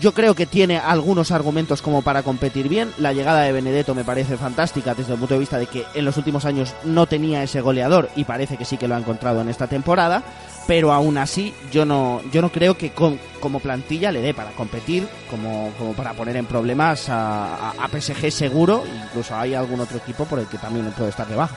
Yo 0.01 0.15
creo 0.15 0.33
que 0.33 0.47
tiene 0.47 0.79
algunos 0.79 1.29
argumentos 1.29 1.83
como 1.83 2.01
para 2.01 2.23
competir 2.23 2.67
bien. 2.67 2.91
La 2.97 3.13
llegada 3.13 3.41
de 3.41 3.51
Benedetto 3.51 3.93
me 3.93 4.03
parece 4.03 4.35
fantástica 4.35 4.95
desde 4.95 5.13
el 5.13 5.19
punto 5.19 5.35
de 5.35 5.39
vista 5.39 5.59
de 5.59 5.67
que 5.67 5.85
en 5.93 6.05
los 6.05 6.17
últimos 6.17 6.43
años 6.45 6.73
no 6.83 7.05
tenía 7.05 7.43
ese 7.43 7.61
goleador 7.61 8.09
y 8.15 8.23
parece 8.23 8.57
que 8.57 8.65
sí 8.65 8.77
que 8.77 8.87
lo 8.87 8.95
ha 8.95 8.97
encontrado 8.97 9.41
en 9.41 9.49
esta 9.49 9.67
temporada. 9.67 10.23
Pero 10.65 10.91
aún 10.91 11.19
así, 11.19 11.53
yo 11.71 11.85
no, 11.85 12.19
yo 12.31 12.41
no 12.41 12.49
creo 12.49 12.75
que 12.75 12.91
como 12.91 13.59
plantilla 13.59 14.11
le 14.11 14.21
dé 14.21 14.33
para 14.33 14.49
competir, 14.51 15.07
como, 15.29 15.71
para 15.95 16.13
poner 16.13 16.35
en 16.35 16.47
problemas 16.47 17.07
a, 17.07 17.69
a, 17.69 17.87
PSG 17.87 18.31
seguro. 18.31 18.83
Incluso 19.05 19.35
hay 19.35 19.53
algún 19.53 19.81
otro 19.81 19.97
equipo 19.97 20.25
por 20.25 20.39
el 20.39 20.47
que 20.47 20.57
también 20.57 20.91
puede 20.97 21.11
estar 21.11 21.27
debajo. 21.27 21.55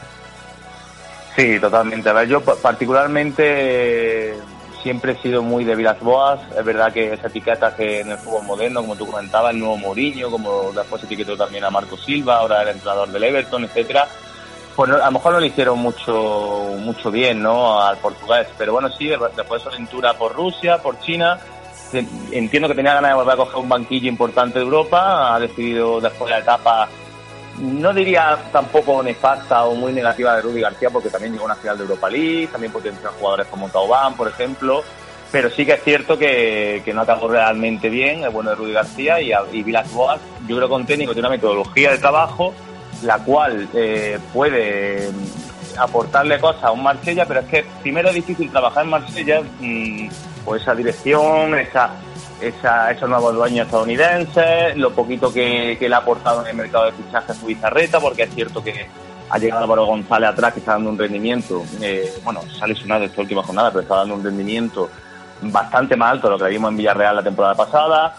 Sí, 1.34 1.58
totalmente. 1.58 2.10
A 2.10 2.12
ver, 2.12 2.28
yo 2.28 2.42
particularmente 2.42 4.34
siempre 4.84 5.12
he 5.12 5.16
sido 5.16 5.42
muy 5.42 5.64
de 5.64 5.74
Vilas 5.74 5.98
Boas. 5.98 6.38
Es 6.56 6.64
verdad 6.64 6.92
que 6.92 7.14
esa 7.14 7.28
etiqueta 7.28 7.74
que 7.74 8.00
en 8.00 8.10
el 8.10 8.18
fútbol 8.18 8.44
moderno, 8.44 8.82
como 8.82 8.94
tú 8.94 9.06
comentabas, 9.06 9.52
el 9.52 9.58
nuevo 9.58 9.78
Mourinho, 9.78 10.30
como 10.30 10.70
después 10.72 11.02
etiquetó 11.02 11.36
también 11.36 11.64
a 11.64 11.70
Marco 11.70 11.96
Silva, 11.96 12.36
ahora 12.36 12.62
el 12.62 12.68
entrenador 12.68 13.08
del 13.08 13.24
Everton, 13.24 13.64
etcétera, 13.64 14.06
pues 14.76 14.90
a 14.90 15.06
lo 15.06 15.10
mejor 15.10 15.32
no 15.32 15.40
le 15.40 15.46
hicieron 15.46 15.78
mucho 15.78 16.76
mucho 16.78 17.10
bien 17.10 17.42
¿no? 17.42 17.80
al 17.80 17.96
portugués. 17.96 18.46
Pero 18.58 18.74
bueno, 18.74 18.90
sí, 18.90 19.08
después 19.08 19.48
de 19.50 19.58
su 19.60 19.68
aventura 19.68 20.12
por 20.12 20.34
Rusia, 20.34 20.76
por 20.78 21.00
China, 21.00 21.40
entiendo 22.30 22.68
que 22.68 22.74
tenía 22.74 22.92
ganas 22.92 23.12
de 23.12 23.16
volver 23.16 23.34
a 23.34 23.36
coger 23.36 23.56
un 23.56 23.68
banquillo 23.70 24.08
importante 24.08 24.58
de 24.58 24.66
Europa, 24.66 25.34
ha 25.34 25.40
decidido 25.40 25.98
después 25.98 26.28
de 26.28 26.36
la 26.36 26.42
etapa 26.42 26.88
no 27.58 27.92
diría 27.92 28.38
tampoco 28.52 29.02
nefasta 29.02 29.64
o 29.64 29.74
muy 29.74 29.92
negativa 29.92 30.36
de 30.36 30.42
Rudy 30.42 30.60
García, 30.60 30.90
porque 30.90 31.10
también 31.10 31.32
llegó 31.32 31.44
a 31.44 31.46
una 31.46 31.56
final 31.56 31.76
de 31.76 31.84
Europa 31.84 32.10
League, 32.10 32.48
también 32.48 32.72
potenció 32.72 33.10
jugadores 33.18 33.46
como 33.48 33.68
Taubán, 33.68 34.14
por 34.14 34.28
ejemplo, 34.28 34.82
pero 35.30 35.50
sí 35.50 35.64
que 35.64 35.72
es 35.72 35.82
cierto 35.82 36.18
que, 36.18 36.82
no 36.94 37.00
acabó 37.02 37.28
realmente 37.28 37.88
bien 37.88 38.24
el 38.24 38.30
bueno 38.30 38.50
de 38.50 38.56
Rudy 38.56 38.72
García 38.72 39.20
y, 39.20 39.32
y 39.52 39.62
Vilas 39.62 39.92
Boas, 39.92 40.20
yo 40.46 40.56
creo 40.56 40.68
que 40.68 40.74
un 40.74 40.86
técnico 40.86 41.12
tiene 41.12 41.28
una 41.28 41.36
metodología 41.36 41.90
de 41.90 41.98
trabajo 41.98 42.54
la 43.02 43.18
cual 43.18 43.68
eh, 43.74 44.18
puede 44.32 45.10
aportarle 45.78 46.38
cosas 46.40 46.64
a 46.64 46.70
un 46.70 46.82
Marsella, 46.82 47.26
pero 47.26 47.40
es 47.40 47.46
que 47.46 47.66
primero 47.82 48.08
es 48.08 48.14
difícil 48.14 48.50
trabajar 48.50 48.84
en 48.84 48.90
Marsella, 48.90 49.42
mm, 49.60 50.08
por 50.44 50.58
esa 50.58 50.74
dirección, 50.74 51.58
esa 51.58 51.90
esa, 52.48 52.90
esos 52.90 53.08
nuevos 53.08 53.34
dueños 53.34 53.66
estadounidenses, 53.66 54.76
lo 54.76 54.92
poquito 54.92 55.32
que, 55.32 55.76
le 55.80 55.94
ha 55.94 55.98
aportado 55.98 56.42
en 56.42 56.48
el 56.48 56.56
mercado 56.56 56.86
de 56.86 56.92
fichajes 56.92 57.36
su 57.36 57.46
bizarreta, 57.46 58.00
porque 58.00 58.24
es 58.24 58.34
cierto 58.34 58.62
que 58.62 58.86
ha 59.30 59.38
llegado 59.38 59.62
Álvaro 59.62 59.86
González 59.86 60.30
atrás, 60.30 60.52
que 60.52 60.60
está 60.60 60.72
dando 60.72 60.90
un 60.90 60.98
rendimiento, 60.98 61.62
eh, 61.80 62.12
bueno, 62.22 62.42
se 62.42 62.62
ha 62.62 62.66
lesionado 62.66 63.04
esta 63.04 63.20
última 63.20 63.42
jornada, 63.42 63.70
pero 63.70 63.82
está 63.82 63.96
dando 63.96 64.14
un 64.14 64.24
rendimiento 64.24 64.90
bastante 65.42 65.96
más 65.96 66.12
alto 66.12 66.30
lo 66.30 66.38
que 66.38 66.48
vimos 66.48 66.70
en 66.70 66.76
Villarreal 66.76 67.16
la 67.16 67.22
temporada 67.22 67.54
pasada. 67.54 68.16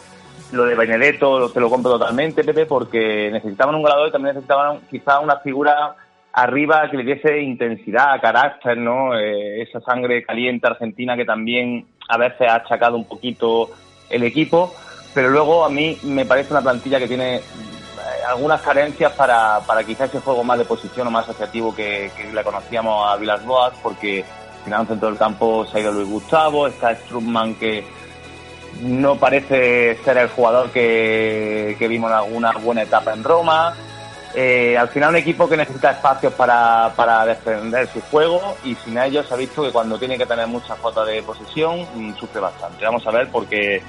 Lo 0.51 0.65
de 0.65 0.75
Benedetto 0.75 1.49
te 1.49 1.59
lo 1.59 1.69
compro 1.69 1.91
totalmente, 1.91 2.43
Pepe, 2.43 2.65
porque 2.65 3.29
necesitaban 3.31 3.75
un 3.75 3.81
goleador 3.81 4.09
y 4.09 4.11
también 4.11 4.35
necesitaban 4.35 4.81
quizá 4.89 5.19
una 5.19 5.37
figura 5.37 5.95
arriba 6.33 6.89
que 6.89 6.97
le 6.97 7.15
diese 7.15 7.41
intensidad, 7.41 8.21
carácter, 8.21 8.77
¿no? 8.77 9.17
Eh, 9.17 9.61
esa 9.61 9.79
sangre 9.81 10.23
caliente 10.23 10.67
argentina 10.67 11.15
que 11.15 11.25
también 11.25 11.87
a 12.09 12.17
veces 12.17 12.47
ha 12.47 12.55
achacado 12.55 12.97
un 12.97 13.05
poquito 13.05 13.69
el 14.09 14.23
equipo, 14.23 14.73
pero 15.13 15.29
luego 15.29 15.65
a 15.65 15.69
mí 15.69 15.97
me 16.03 16.25
parece 16.25 16.51
una 16.51 16.61
plantilla 16.61 16.99
que 16.99 17.07
tiene 17.07 17.37
eh, 17.37 17.41
algunas 18.27 18.61
carencias 18.61 19.11
para, 19.13 19.61
para 19.61 19.83
quizás 19.83 20.09
ese 20.09 20.19
juego 20.19 20.43
más 20.43 20.57
de 20.57 20.65
posición 20.65 21.07
o 21.07 21.11
más 21.11 21.23
asociativo 21.23 21.73
que, 21.75 22.11
que 22.15 22.31
le 22.31 22.43
conocíamos 22.43 23.07
a 23.07 23.15
Vilas 23.17 23.45
Boas, 23.45 23.73
porque 23.81 24.25
en 24.65 24.73
el 24.73 24.87
centro 24.87 25.09
del 25.09 25.17
campo 25.17 25.65
se 25.65 25.77
ha 25.77 25.81
ido 25.81 25.91
Luis 25.91 26.09
Gustavo, 26.09 26.67
está 26.67 26.95
Strumman 26.95 27.55
que 27.55 27.85
no 28.81 29.15
parece 29.15 29.97
ser 30.03 30.17
el 30.17 30.29
jugador 30.29 30.69
que, 30.71 31.75
que 31.79 31.87
vimos 31.87 32.11
en 32.11 32.17
alguna 32.17 32.51
buena 32.53 32.83
etapa 32.83 33.13
en 33.13 33.23
Roma. 33.23 33.73
Eh, 34.37 34.77
al 34.77 34.89
final 34.89 35.11
un 35.11 35.15
equipo 35.15 35.47
que 35.47 35.55
necesita 35.55 35.91
espacios 35.91 36.33
para, 36.33 36.91
para 36.95 37.25
defender 37.25 37.87
su 37.87 38.01
juego 38.01 38.57
y 38.65 38.75
sin 38.75 38.97
ellos 38.97 39.25
se 39.25 39.33
ha 39.33 39.37
visto 39.37 39.63
que 39.63 39.71
cuando 39.71 39.97
tiene 39.97 40.17
que 40.17 40.25
tener 40.25 40.45
mucha 40.45 40.75
fotos 40.75 41.07
de 41.07 41.23
posesión 41.23 41.87
mm, 41.95 42.15
sufre 42.15 42.41
bastante. 42.41 42.83
Vamos 42.83 43.07
a 43.07 43.11
ver 43.11 43.29
porque 43.31 43.81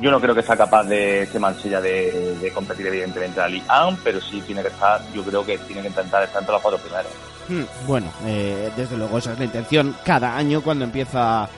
yo 0.00 0.10
no 0.10 0.20
creo 0.20 0.34
que 0.34 0.42
sea 0.42 0.56
capaz 0.56 0.84
de 0.84 1.22
ese 1.22 1.38
Mansilla 1.38 1.80
de, 1.80 2.50
competir 2.52 2.86
evidentemente 2.88 3.40
a 3.40 3.46
Ligue 3.46 3.64
1, 3.68 3.98
pero 4.02 4.20
sí 4.20 4.40
tiene 4.40 4.62
que 4.62 4.68
estar, 4.68 5.00
yo 5.12 5.22
creo 5.22 5.46
que 5.46 5.56
tiene 5.58 5.82
que 5.82 5.88
intentar 5.88 6.24
estar 6.24 6.42
entre 6.42 6.52
los 6.52 6.62
cuatro 6.62 6.80
primero. 6.80 7.08
Hmm, 7.48 7.86
bueno, 7.86 8.12
eh, 8.26 8.70
desde 8.76 8.96
luego 8.96 9.18
esa 9.18 9.32
es 9.32 9.38
la 9.38 9.44
intención 9.44 9.94
cada 10.04 10.36
año 10.36 10.62
cuando 10.62 10.84
empieza 10.84 11.48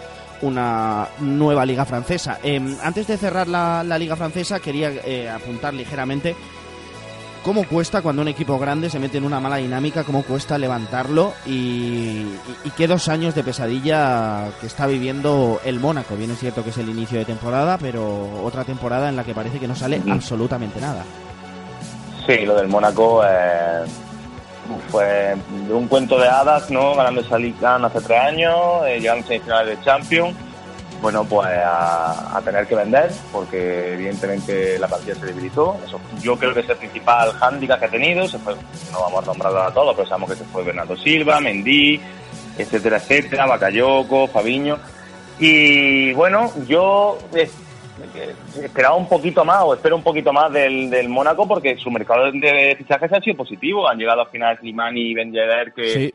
una 0.42 1.08
nueva 1.20 1.64
liga 1.64 1.86
francesa. 1.86 2.38
Em, 2.42 2.76
antes 2.82 3.06
de 3.06 3.16
cerrar 3.16 3.48
la, 3.48 3.82
liga 3.98 4.16
francesa 4.16 4.60
quería 4.60 4.90
eh, 4.90 5.30
apuntar 5.30 5.72
ligeramente 5.72 6.36
cómo 7.44 7.64
cuesta 7.68 8.02
cuando 8.02 8.22
un 8.22 8.28
equipo 8.28 8.58
grande 8.58 8.90
se 8.90 8.98
mete 8.98 9.18
en 9.18 9.24
una 9.24 9.38
mala 9.38 9.56
dinámica, 9.56 10.02
cómo 10.02 10.24
cuesta 10.24 10.58
levantarlo 10.58 11.34
y, 11.46 12.26
qué 12.76 12.88
dos 12.88 13.08
años 13.08 13.34
de 13.34 13.44
pesadilla 13.44 14.48
que 14.60 14.66
está 14.66 14.86
viviendo 14.86 15.60
el 15.64 15.78
Mónaco. 15.78 16.16
Bien 16.16 16.30
es 16.30 16.40
cierto 16.40 16.64
que 16.64 16.70
es 16.70 16.78
el 16.78 16.88
inicio 16.88 17.18
de 17.18 17.24
temporada, 17.24 17.78
pero 17.78 18.42
otra 18.42 18.64
temporada 18.64 19.08
en 19.08 19.16
la 19.16 19.22
que 19.22 19.34
parece 19.34 19.60
que 19.60 19.68
no 19.68 19.76
sale 19.76 20.00
absolutamente 20.10 20.80
nada. 20.80 21.04
Sí, 22.26 22.38
lo 22.46 22.56
del 22.56 22.68
Mónaco 22.68 23.22
eh, 23.24 23.84
fue 24.88 25.36
un 25.70 25.86
cuento 25.86 26.18
de 26.18 26.26
hadas, 26.26 26.70
¿no? 26.70 26.96
Ganando 26.96 27.20
esa 27.20 27.38
Liga 27.38 27.76
hace 27.76 28.00
tres 28.00 28.18
años, 28.18 28.56
eh, 28.86 28.98
llegando 28.98 29.24
a 29.24 29.28
semifinales 29.28 29.78
de 29.78 29.84
Champions 29.84 30.34
bueno, 31.04 31.22
pues 31.26 31.46
a, 31.46 32.40
tener 32.42 32.66
que 32.66 32.74
vender, 32.74 33.10
porque 33.30 33.92
evidentemente 33.92 34.78
la 34.78 34.88
partida 34.88 35.14
se 35.14 35.26
debilitó. 35.26 35.76
Eso, 35.86 36.00
yo 36.22 36.34
creo 36.38 36.54
que 36.54 36.60
es 36.60 36.68
el 36.70 36.78
principal 36.78 37.30
hándicap 37.32 37.78
que 37.78 37.84
ha 37.84 37.90
tenido. 37.90 38.26
Se 38.26 38.38
fue, 38.38 38.54
no 38.90 39.00
vamos 39.02 39.22
a 39.22 39.26
nombrar 39.26 39.54
a 39.54 39.70
todos, 39.70 39.94
pero 39.94 40.08
sabemos 40.08 40.30
que 40.30 40.36
se 40.36 40.44
fue 40.44 40.64
Bernardo 40.64 40.96
Silva, 40.96 41.40
Mendy, 41.40 42.00
etcétera, 42.56 42.96
etcétera, 42.96 43.44
Bacayoco, 43.44 44.28
Fabiño. 44.28 44.78
Y 45.38 46.14
bueno, 46.14 46.50
yo 46.66 47.18
esperaba 48.62 48.96
un 48.96 49.06
poquito 49.06 49.44
más 49.44 49.60
o 49.60 49.74
espero 49.74 49.96
un 49.96 50.02
poquito 50.02 50.32
más 50.32 50.50
del, 50.54 50.88
del 50.88 51.10
Mónaco 51.10 51.46
porque 51.46 51.76
su 51.76 51.90
mercado 51.90 52.32
de 52.32 52.76
fichajes 52.78 53.12
ha 53.12 53.20
sido 53.20 53.36
positivo. 53.36 53.86
Han 53.86 53.98
llegado 53.98 54.22
al 54.22 54.28
final 54.28 54.56
Slimani 54.58 55.10
y 55.10 55.12
Ben 55.12 55.34
que, 55.76 56.14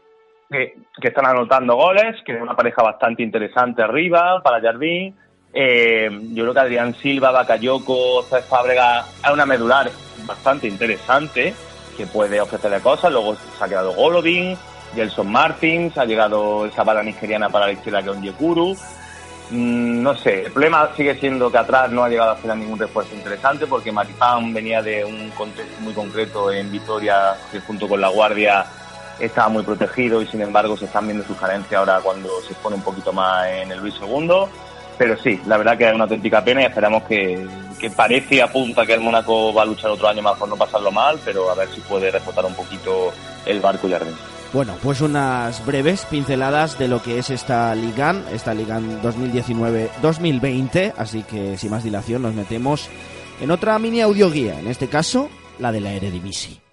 que, 0.50 0.76
están 1.02 1.26
anotando 1.26 1.76
goles, 1.76 2.16
que 2.26 2.36
es 2.36 2.42
una 2.42 2.56
pareja 2.56 2.82
bastante 2.82 3.24
interesante 3.24 3.82
arriba 3.82 4.42
para 4.44 4.62
Jardín. 4.62 5.16
Eh, 5.54 6.10
yo 6.34 6.44
creo 6.44 6.54
que 6.54 6.60
Adrián 6.60 6.94
Silva, 6.96 7.32
Bakayoko, 7.32 8.24
Cés 8.24 8.46
Fábrega 8.46 9.06
es 9.24 9.32
una 9.32 9.46
medular 9.46 9.90
bastante 10.26 10.68
interesante 10.68 11.54
que 11.98 12.08
puede 12.08 12.40
ofrecerle 12.42 12.80
cosas. 12.82 13.12
Luego 13.12 13.36
se 13.36 13.64
ha 13.64 13.68
quedado 13.68 13.94
Golovin, 13.94 14.58
Gelson 14.96 15.32
Martins, 15.32 15.98
ha 15.98 16.06
llegado 16.06 16.66
esa 16.66 16.84
bala 16.84 17.04
nigeriana 17.04 17.50
para 17.50 17.68
la 17.68 17.74
izquierda 17.74 18.04
que 18.04 18.10
es. 18.10 18.80
Mm, 19.52 20.04
no 20.04 20.16
sé, 20.16 20.46
el 20.46 20.52
problema 20.52 20.92
sigue 20.96 21.16
siendo 21.16 21.52
que 21.52 21.58
atrás 21.58 21.90
no 21.90 22.04
ha 22.04 22.10
llegado 22.10 22.32
a 22.32 22.34
hacer 22.34 22.56
ningún 22.56 22.78
refuerzo 22.78 23.16
interesante 23.16 23.66
porque 23.66 23.92
Maripán 23.92 24.54
venía 24.54 24.80
de 24.84 25.04
un 25.04 25.32
contexto 25.32 25.82
muy 25.82 25.94
concreto 25.94 26.52
en 26.52 26.72
Vitoria 26.72 27.36
que 27.52 27.60
junto 27.62 27.88
con 27.88 28.00
la 28.00 28.10
Guardia 28.10 28.64
estaba 29.20 29.50
muy 29.50 29.64
protegido 29.64 30.22
y 30.22 30.28
sin 30.28 30.42
embargo 30.42 30.78
se 30.78 30.86
están 30.86 31.06
viendo 31.06 31.26
sus 31.26 31.38
carencias 31.38 31.80
ahora 31.80 32.00
cuando 32.02 32.30
se 32.42 32.54
expone 32.54 32.76
un 32.76 32.82
poquito 32.82 33.12
más 33.14 33.48
en 33.48 33.72
el 33.72 33.80
Luis 33.80 33.96
II. 34.02 34.30
Pero 34.98 35.18
sí, 35.18 35.40
la 35.48 35.58
verdad 35.58 35.78
que 35.78 35.88
es 35.88 35.96
una 35.96 36.04
auténtica 36.04 36.44
pena 36.44 36.62
y 36.62 36.66
esperamos 36.66 37.04
que, 37.04 37.48
que 37.80 37.90
parece 37.90 38.36
y 38.36 38.40
apunta 38.42 38.86
que 38.86 38.94
el 38.94 39.00
Mónaco 39.00 39.54
va 39.54 39.62
a 39.62 39.66
luchar 39.66 39.92
otro 39.92 40.10
año 40.10 40.22
más 40.22 40.38
por 40.38 40.50
no 40.50 40.58
pasarlo 40.58 40.92
mal, 40.92 41.18
pero 41.24 41.50
a 41.50 41.56
ver 41.56 41.70
si 41.70 41.80
puede 41.82 42.12
reflotar 42.12 42.46
un 42.46 42.54
poquito 42.54 43.14
el 43.46 43.62
barco 43.62 43.88
y 43.88 43.92
Jardín. 43.92 44.16
Bueno, 44.52 44.76
pues 44.82 45.00
unas 45.02 45.64
breves 45.66 46.06
pinceladas 46.06 46.78
de 46.80 46.88
lo 46.88 47.04
que 47.04 47.20
es 47.20 47.30
esta 47.30 47.74
Ligan, 47.76 48.26
esta 48.32 48.54
Ligan 48.54 49.02
2019-2020, 49.04 50.94
así 50.98 51.22
que 51.22 51.56
sin 51.56 51.70
más 51.70 51.84
dilación 51.84 52.24
nos 52.24 52.34
metemos 52.34 52.90
en 53.42 53.52
otra 53.52 53.78
mini 53.78 54.02
audioguía, 54.02 54.60
en 54.60 54.68
este 54.68 54.88
caso 54.88 55.30
la 55.60 55.72
de 55.72 55.82
la 55.82 55.94
Eredivisie. 55.94 56.69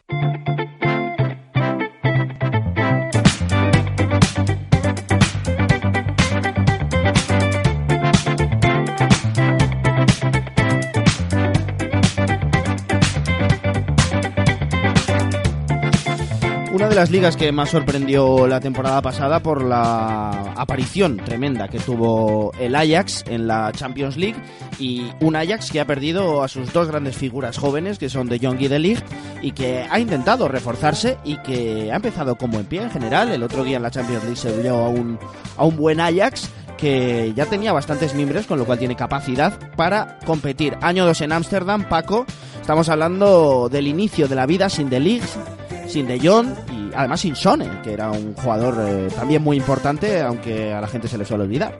Las 16.96 17.11
ligas 17.11 17.37
que 17.37 17.52
más 17.52 17.68
sorprendió 17.68 18.46
la 18.46 18.59
temporada 18.59 19.02
pasada 19.02 19.40
por 19.40 19.62
la 19.62 20.54
aparición 20.56 21.18
tremenda 21.18 21.68
que 21.68 21.78
tuvo 21.78 22.52
el 22.59 22.74
Ajax 22.74 23.22
en 23.28 23.46
la 23.46 23.70
Champions 23.72 24.16
League 24.16 24.37
y 24.78 25.11
un 25.20 25.37
Ajax 25.37 25.70
que 25.70 25.80
ha 25.80 25.85
perdido 25.85 26.42
a 26.42 26.48
sus 26.48 26.72
dos 26.72 26.88
grandes 26.88 27.14
figuras 27.14 27.59
jóvenes 27.59 27.98
que 27.98 28.09
son 28.09 28.28
De 28.28 28.38
Jong 28.38 28.62
y 28.62 28.68
De 28.68 28.78
Ligt 28.78 29.04
y 29.42 29.52
que 29.52 29.87
ha 29.90 30.00
intentado 30.00 30.48
reforzarse 30.48 31.18
y 31.22 31.37
que 31.42 31.92
ha 31.92 31.96
empezado 31.96 32.37
como 32.37 32.59
en 32.59 32.64
pie 32.64 32.80
en 32.80 32.90
general. 32.90 33.30
El 33.30 33.42
otro 33.42 33.62
día 33.62 33.76
en 33.76 33.82
la 33.82 33.90
Champions 33.90 34.24
League 34.24 34.37
se 34.37 34.62
vio 34.62 34.76
a 34.76 34.88
un, 34.88 35.18
a 35.59 35.66
un 35.66 35.76
buen 35.76 36.00
Ajax 36.00 36.48
que 36.78 37.35
ya 37.37 37.44
tenía 37.44 37.74
bastantes 37.74 38.14
miembros, 38.14 38.46
con 38.46 38.59
lo 38.59 38.64
cual 38.64 38.78
tiene 38.78 38.96
capacidad 38.96 39.52
para 39.76 40.18
competir. 40.24 40.78
Año 40.80 41.04
2 41.04 41.20
en 41.20 41.32
Ámsterdam, 41.32 41.90
Paco. 41.90 42.24
Estamos 42.59 42.88
hablando 42.88 43.68
del 43.70 43.87
inicio 43.87 44.28
de 44.28 44.35
la 44.35 44.46
vida 44.46 44.70
sin 44.70 44.88
De 44.88 44.98
Ligt 44.98 45.26
sin 45.88 46.06
De 46.06 46.18
Jong 46.18 46.48
y 46.72 46.86
además 46.96 47.20
sin 47.20 47.37
Sone, 47.37 47.80
que 47.82 47.92
era 47.92 48.11
un 48.11 48.35
jugador 48.35 48.74
eh, 48.80 49.09
también 49.14 49.42
muy 49.42 49.56
importante, 49.56 50.22
aunque 50.22 50.72
a 50.72 50.80
la 50.80 50.88
gente 50.88 51.09
se 51.09 51.18
le 51.18 51.24
suele 51.24 51.44
olvidar. 51.44 51.76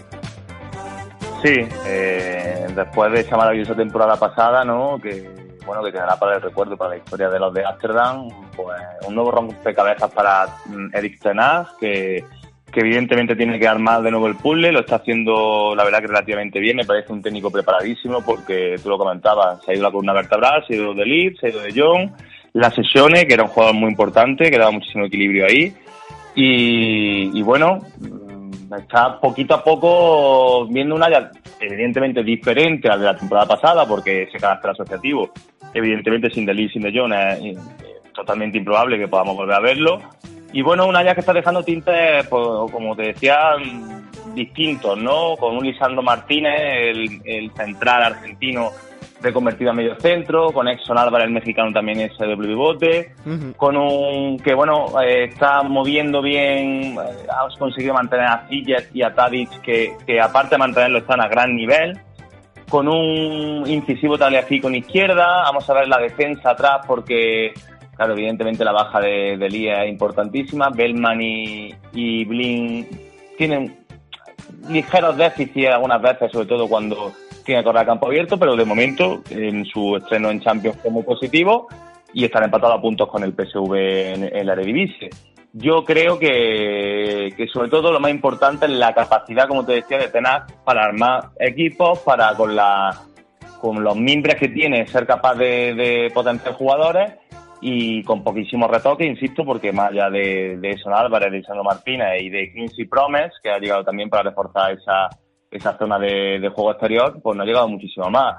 Sí, 1.43 1.55
eh, 1.87 2.67
después 2.75 3.13
de 3.13 3.21
esa 3.21 3.37
maravillosa 3.37 3.75
temporada 3.75 4.17
pasada, 4.17 4.65
¿no? 4.65 4.99
Que 5.01 5.47
bueno, 5.67 5.83
que 5.83 5.93
quedará 5.93 6.17
para 6.17 6.37
el 6.37 6.43
recuerdo, 6.43 6.77
para 6.77 6.91
la 6.91 6.97
historia 6.99 7.29
de 7.29 7.39
los 7.39 7.53
de 7.53 7.65
Amsterdam, 7.65 8.29
pues 8.55 8.81
un 9.07 9.15
nuevo 9.15 9.33
rompecabezas 9.33 10.11
para 10.13 10.47
mm, 10.67 10.95
Eric 10.95 11.21
Tenaz, 11.21 11.69
que, 11.81 12.25
que 12.73 12.81
evidentemente 12.81 13.35
tiene 13.35 13.59
que 13.59 13.67
armar 13.67 14.03
de 14.03 14.13
nuevo 14.13 14.29
el 14.29 14.37
puzzle, 14.37 14.71
lo 14.71 14.81
está 14.81 14.97
haciendo 14.97 15.75
la 15.75 15.85
verdad 15.85 16.01
que 16.01 16.07
relativamente 16.07 16.61
bien, 16.61 16.77
me 16.77 16.85
parece 16.85 17.13
un 17.13 17.21
técnico 17.21 17.51
preparadísimo 17.51 18.23
porque 18.25 18.77
tú 18.83 18.89
lo 18.89 18.97
comentabas, 18.97 19.65
se 19.65 19.73
ha 19.73 19.75
ido 19.75 19.83
la 19.83 19.91
columna 19.91 20.13
vertebral, 20.13 20.65
se 20.67 20.75
ha 20.75 20.77
ido 20.77 20.95
de 20.95 21.05
Leeds, 21.05 21.41
se 21.41 21.47
ha 21.47 21.51
ido 21.51 21.61
de 21.61 21.73
Jong, 21.73 22.11
la 22.57 22.71
Sesione, 22.71 23.27
que 23.27 23.35
era 23.35 23.43
un 23.43 23.51
jugador 23.51 23.75
muy 23.75 23.91
importante, 23.91 24.51
que 24.51 24.59
daba 24.59 24.71
muchísimo 24.71 25.05
equilibrio 25.05 25.45
ahí. 25.45 25.75
Y, 26.35 27.43
bueno, 27.43 27.81
mm, 27.99 28.75
está 28.75 29.21
poquito 29.21 29.55
a 29.55 29.63
poco 29.63 30.67
viendo 30.67 30.95
una 30.95 31.31
evidentemente 31.61 32.23
diferente 32.23 32.89
a 32.89 32.93
la 32.93 32.97
de 32.97 33.05
la 33.05 33.17
temporada 33.17 33.47
pasada, 33.47 33.87
porque 33.87 34.23
ese 34.23 34.39
carácter 34.39 34.71
asociativo, 34.71 35.31
evidentemente 35.75 36.31
sin 36.31 36.47
Delis, 36.47 36.73
sin 36.73 36.83
De 36.83 36.99
Jong, 36.99 37.13
es 37.13 37.59
totalmente 38.15 38.57
improbable 38.59 38.99
que 38.99 39.09
podamos 39.09 39.37
volver 39.37 39.57
a 39.57 39.61
verlo. 39.61 39.99
Y 40.53 40.63
bueno, 40.63 40.87
una 40.87 41.03
ya 41.03 41.15
que 41.15 41.21
está 41.21 41.35
dejando 41.35 41.63
tintes, 41.63 42.27
pues, 42.27 42.73
como 42.73 42.97
te 42.97 43.09
decía, 43.09 43.39
distintos, 44.35 44.97
¿no? 44.97 45.37
Con 45.37 45.59
un 45.59 45.65
Lisandro 45.67 46.03
Martínez, 46.03 46.97
el 47.25 47.51
central 47.55 48.03
argentino, 48.03 48.71
reconvertido 49.27 49.71
a 49.71 49.75
medio 49.75 49.97
centro, 49.97 50.53
con 50.53 50.69
Exxon 50.69 50.99
Álvarez, 50.99 51.27
el 51.27 51.35
mexicano 51.35 51.73
también 51.73 52.01
es 52.01 52.17
W 52.17 52.55
bote, 52.55 53.13
con 53.57 53.77
un 53.77 54.39
que 54.39 54.55
bueno, 54.55 54.87
eh, 55.03 55.25
está 55.25 55.63
moviendo 55.63 56.23
bien, 56.23 56.97
eh, 56.97 57.27
ha 57.29 57.47
conseguido 57.59 57.95
mantener 57.95 58.27
a 58.27 58.47
Ziyech 58.49 58.91
y 58.95 59.03
a 59.03 59.13
Tadic, 59.15 59.61
que, 59.61 59.93
que 60.07 60.21
aparte 60.21 60.55
de 60.55 60.59
mantenerlo 60.59 60.99
están 60.99 61.21
a 61.21 61.29
gran 61.29 61.55
nivel, 61.55 61.99
con 62.69 62.89
un 62.89 63.65
incisivo 63.67 64.17
con 64.63 64.75
izquierda, 64.75 65.43
vamos 65.43 65.69
a 65.69 65.75
ver 65.75 65.89
la 65.89 65.99
defensa 65.99 66.51
atrás 66.51 66.85
porque, 66.87 67.53
claro, 67.97 68.13
evidentemente 68.13 68.65
la 68.65 68.73
baja 68.73 69.01
de, 69.01 69.37
de 69.37 69.49
Lía 69.49 69.85
es 69.85 69.91
importantísima, 69.91 70.71
Bellman 70.71 71.21
y, 71.21 71.75
y 71.93 72.25
Blin 72.25 72.89
tienen 73.37 73.77
ligeros 74.69 75.17
déficits 75.17 75.69
algunas 75.69 76.01
veces, 76.01 76.33
sobre 76.33 76.47
todo 76.47 76.69
cuando 76.69 77.13
tiene 77.47 77.63
que 77.63 77.65
correr 77.65 77.87
campo 77.87 78.07
abierto, 78.07 78.37
pero 78.39 78.57
de 78.57 78.65
momento 78.65 79.23
en 79.31 79.65
su 79.65 79.97
estreno 79.97 80.31
en 80.31 80.41
Champions 80.41 80.77
fue 80.83 80.91
muy 80.91 81.05
positivo 81.05 81.69
y 82.13 82.25
están 82.25 82.45
empatados 82.45 82.77
a 82.77 82.83
puntos 82.83 83.09
con 83.09 83.23
el 83.23 83.33
PSV 83.33 83.75
en, 83.75 84.47
la 84.47 84.53
Eredivisie. 84.53 85.11
Yo 85.53 85.85
creo 85.85 86.19
que, 86.19 87.33
que, 87.37 87.47
sobre 87.47 87.71
todo 87.71 87.93
lo 87.93 88.01
más 88.01 88.11
importante 88.11 88.67
es 88.67 88.73
la 88.73 88.93
capacidad, 88.93 89.49
como 89.49 89.65
te 89.65 89.75
decía, 89.75 89.97
de 89.97 90.09
tener 90.09 90.43
para 90.65 90.85
armar 90.85 91.31
equipos, 91.39 92.01
para 92.01 92.35
con 92.35 92.55
la 92.55 92.91
con 93.61 93.83
los 93.83 93.97
mimbres 93.97 94.35
que 94.35 94.49
tiene 94.49 94.87
ser 94.87 95.07
capaz 95.07 95.35
de, 95.35 95.75
de 95.75 96.11
potenciar 96.13 96.55
jugadores 96.55 97.13
y 97.61 98.03
con 98.05 98.23
poquísimos 98.23 98.71
retoques, 98.71 99.07
insisto, 99.07 99.45
porque 99.45 99.73
más 99.73 99.91
allá 99.91 100.11
de, 100.11 100.59
de 100.59 100.77
Son 100.79 100.93
Álvarez, 100.93 101.31
de 101.31 101.39
Lisandro 101.39 101.65
Martínez 101.65 102.21
y 102.21 102.29
de 102.29 102.53
Quincy 102.53 102.85
Promes, 102.85 103.33
que 103.43 103.51
ha 103.51 103.59
llegado 103.59 103.83
también 103.83 104.11
para 104.11 104.25
reforzar 104.25 104.73
esa, 104.73 105.09
esa 105.51 105.77
zona 105.79 105.99
de, 105.99 106.51
juego 106.55 106.71
exterior, 106.71 107.21
pues 107.23 107.37
no 107.37 107.43
ha 107.43 107.47
llegado 107.47 107.69
muchísimo 107.69 108.11
más. 108.11 108.37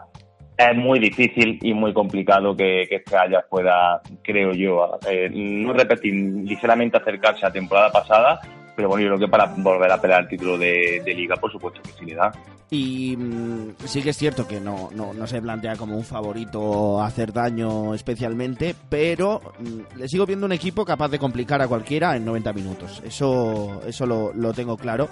Es 0.58 0.76
muy 0.76 1.00
difícil 1.00 1.60
y 1.62 1.74
muy 1.74 1.94
complicado 1.94 2.56
que, 2.56 2.88
que 2.90 2.96
este 2.96 3.16
Ajax 3.16 3.48
pueda, 3.48 4.02
creo 4.24 4.54
yo, 4.54 4.98
eh, 5.08 5.30
no 5.32 5.74
repetir, 5.74 6.14
ligeramente 6.14 6.98
acercarse 6.98 7.46
a 7.46 7.52
temporada 7.52 7.92
pasada, 7.92 8.40
pero 8.78 8.90
bueno, 8.90 9.04
yo 9.04 9.16
creo 9.16 9.28
que 9.28 9.32
para 9.32 9.46
volver 9.58 9.92
a 9.92 10.00
pelear 10.00 10.22
el 10.22 10.28
título 10.28 10.56
de, 10.56 11.02
liga, 11.04 11.36
por 11.36 11.52
supuesto 11.52 11.82
que 11.82 11.90
sí 11.94 12.06
le 12.06 12.14
da. 12.14 12.32
Y 12.70 13.18
mm, 13.18 13.76
sí 13.86 14.04
que 14.04 14.12
es 14.12 14.18
cierto 14.18 14.48
que 14.48 14.60
no, 14.60 14.90
no, 14.94 15.16
no, 15.16 15.26
se 15.26 15.42
plantea 15.42 15.76
como 15.78 15.98
un 15.98 16.04
favorito 16.04 17.02
hacer 17.02 17.34
daño 17.34 17.96
especialmente, 17.96 18.76
pero 18.88 19.42
mm, 19.58 19.98
le 19.98 20.08
sigo 20.08 20.28
viendo 20.28 20.46
un 20.46 20.52
equipo 20.52 20.86
capaz 20.86 21.10
de 21.10 21.18
complicar 21.18 21.60
a 21.60 21.68
cualquiera 21.68 22.16
en 22.16 22.26
90 22.26 22.54
minutos. 22.54 23.02
Eso, 23.04 23.82
eso 23.88 24.06
lo, 24.06 24.32
lo 24.32 24.54
tengo 24.54 24.78
claro. 24.78 25.10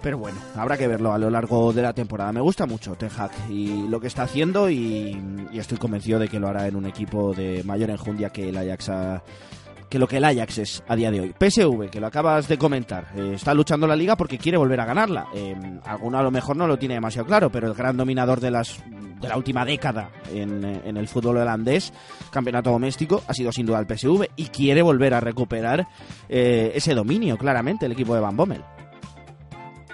Pero 0.00 0.18
bueno, 0.18 0.38
habrá 0.54 0.78
que 0.78 0.86
verlo 0.86 1.12
a 1.12 1.18
lo 1.18 1.28
largo 1.28 1.72
de 1.72 1.82
la 1.82 1.92
temporada. 1.92 2.32
Me 2.32 2.40
gusta 2.40 2.66
mucho 2.66 2.94
Ten 2.94 3.10
Hag 3.16 3.32
y 3.50 3.88
lo 3.88 4.00
que 4.00 4.06
está 4.06 4.22
haciendo 4.24 4.70
y, 4.70 5.20
estoy 5.52 5.78
convencido 5.78 6.20
de 6.20 6.28
que 6.28 6.38
lo 6.38 6.46
hará 6.46 6.68
en 6.68 6.76
un 6.76 6.86
equipo 6.86 7.34
de 7.34 7.64
mayor 7.64 7.90
enjundia 7.90 8.30
que 8.30 8.48
el 8.48 8.56
Ajax 8.56 8.90
que 9.92 9.98
lo 9.98 10.08
que 10.08 10.16
el 10.16 10.24
Ajax 10.24 10.56
es 10.56 10.84
a 10.88 10.96
día 10.96 11.10
de 11.10 11.20
hoy. 11.20 11.34
PSV, 11.38 11.90
que 11.90 12.00
lo 12.00 12.06
acabas 12.06 12.48
de 12.48 12.56
comentar, 12.56 13.08
eh, 13.14 13.32
está 13.34 13.52
luchando 13.52 13.86
la 13.86 13.94
liga 13.94 14.16
porque 14.16 14.38
quiere 14.38 14.56
volver 14.56 14.80
a 14.80 14.86
ganarla. 14.86 15.26
Eh, 15.34 15.54
alguno 15.84 16.18
a 16.18 16.22
lo 16.22 16.30
mejor 16.30 16.56
no 16.56 16.66
lo 16.66 16.78
tiene 16.78 16.94
demasiado 16.94 17.26
claro, 17.26 17.52
pero 17.52 17.68
el 17.68 17.74
gran 17.74 17.98
dominador 17.98 18.40
de 18.40 18.50
las 18.50 18.82
de 19.20 19.28
la 19.28 19.36
última 19.36 19.66
década 19.66 20.08
en, 20.34 20.64
en 20.64 20.96
el 20.96 21.08
fútbol 21.08 21.36
holandés, 21.36 21.92
campeonato 22.30 22.70
doméstico, 22.70 23.22
ha 23.28 23.34
sido 23.34 23.52
sin 23.52 23.66
duda 23.66 23.80
el 23.80 23.86
PSV 23.86 24.30
y 24.34 24.46
quiere 24.46 24.80
volver 24.80 25.12
a 25.12 25.20
recuperar 25.20 25.86
eh, 26.26 26.72
ese 26.74 26.94
dominio, 26.94 27.36
claramente, 27.36 27.84
el 27.84 27.92
equipo 27.92 28.14
de 28.14 28.20
Van 28.22 28.34
Bommel. 28.34 28.62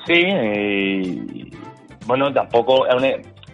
Sí, 0.06 1.50
bueno, 2.06 2.32
tampoco. 2.32 2.86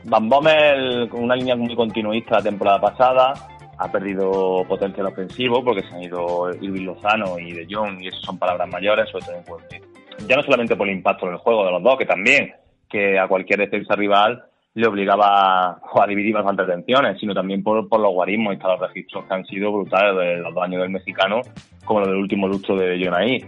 Van 0.04 0.28
Bommel, 0.28 1.08
con 1.08 1.24
una 1.24 1.36
línea 1.36 1.56
muy 1.56 1.74
continuista 1.74 2.36
la 2.36 2.42
temporada 2.42 2.80
pasada, 2.82 3.32
ha 3.78 3.90
perdido 3.90 4.64
potencial 4.68 5.06
ofensivo 5.06 5.64
porque 5.64 5.82
se 5.82 5.94
han 5.94 6.02
ido 6.02 6.50
Irving 6.60 6.84
Lozano 6.84 7.38
y 7.38 7.52
De 7.52 7.66
Jong, 7.68 8.00
y 8.02 8.08
eso 8.08 8.18
son 8.20 8.38
palabras 8.38 8.68
mayores, 8.68 9.08
sobre 9.10 9.24
todo 9.24 9.58
en 9.70 10.28
Ya 10.28 10.36
no 10.36 10.42
solamente 10.42 10.76
por 10.76 10.88
el 10.88 10.96
impacto 10.96 11.26
en 11.26 11.32
el 11.32 11.38
juego 11.38 11.64
de 11.64 11.72
los 11.72 11.82
dos, 11.82 11.98
que 11.98 12.06
también, 12.06 12.52
que 12.88 13.18
a 13.18 13.28
cualquier 13.28 13.60
defensa 13.60 13.94
rival 13.94 14.44
le 14.74 14.88
obligaba 14.88 15.70
a 15.70 16.06
dividir 16.08 16.34
bastantes 16.34 16.66
atenciones, 16.66 17.18
sino 17.20 17.32
también 17.32 17.62
por, 17.62 17.88
por 17.88 18.00
los 18.00 18.12
guarismos 18.12 18.54
y 18.54 18.58
los 18.58 18.80
registros 18.80 19.24
que 19.24 19.34
han 19.34 19.44
sido 19.46 19.72
brutales 19.72 20.16
de 20.16 20.36
los 20.38 20.52
dos 20.52 20.64
años 20.64 20.82
del 20.82 20.90
mexicano, 20.90 21.40
como 21.84 22.00
los 22.00 22.08
del 22.08 22.18
último 22.18 22.48
lustro 22.48 22.76
de 22.76 23.02
Jonaí. 23.02 23.44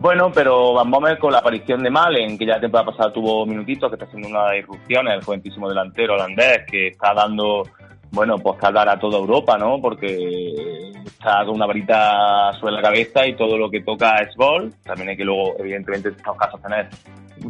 Bueno, 0.00 0.30
pero 0.32 0.74
Van 0.74 0.90
Bommel 0.90 1.18
con 1.18 1.32
la 1.32 1.38
aparición 1.38 1.82
de 1.82 1.90
Malen, 1.90 2.38
que 2.38 2.46
ya 2.46 2.54
la 2.54 2.60
temporada 2.60 2.90
pasada 2.90 3.12
tuvo 3.12 3.44
minutitos, 3.46 3.90
que 3.90 3.96
está 3.96 4.06
haciendo 4.06 4.28
una 4.28 4.56
irrupción, 4.56 5.08
el 5.08 5.22
joventísimo 5.22 5.68
delantero 5.68 6.14
holandés, 6.14 6.64
que 6.70 6.88
está 6.88 7.14
dando, 7.14 7.64
bueno, 8.10 8.38
pues 8.38 8.58
que 8.58 8.66
a 8.66 8.98
toda 8.98 9.18
Europa, 9.18 9.58
¿no? 9.58 9.80
Porque 9.80 10.92
está 11.04 11.44
con 11.44 11.56
una 11.56 11.66
varita 11.66 12.52
sobre 12.58 12.74
la 12.74 12.82
cabeza 12.82 13.26
y 13.26 13.34
todo 13.34 13.56
lo 13.58 13.70
que 13.70 13.82
toca 13.82 14.18
es 14.18 14.34
gol. 14.36 14.72
También 14.82 15.10
hay 15.10 15.16
que 15.16 15.24
luego, 15.24 15.56
evidentemente, 15.58 16.08
en 16.08 16.14
estos 16.14 16.36
casos 16.36 16.62
tener 16.62 16.88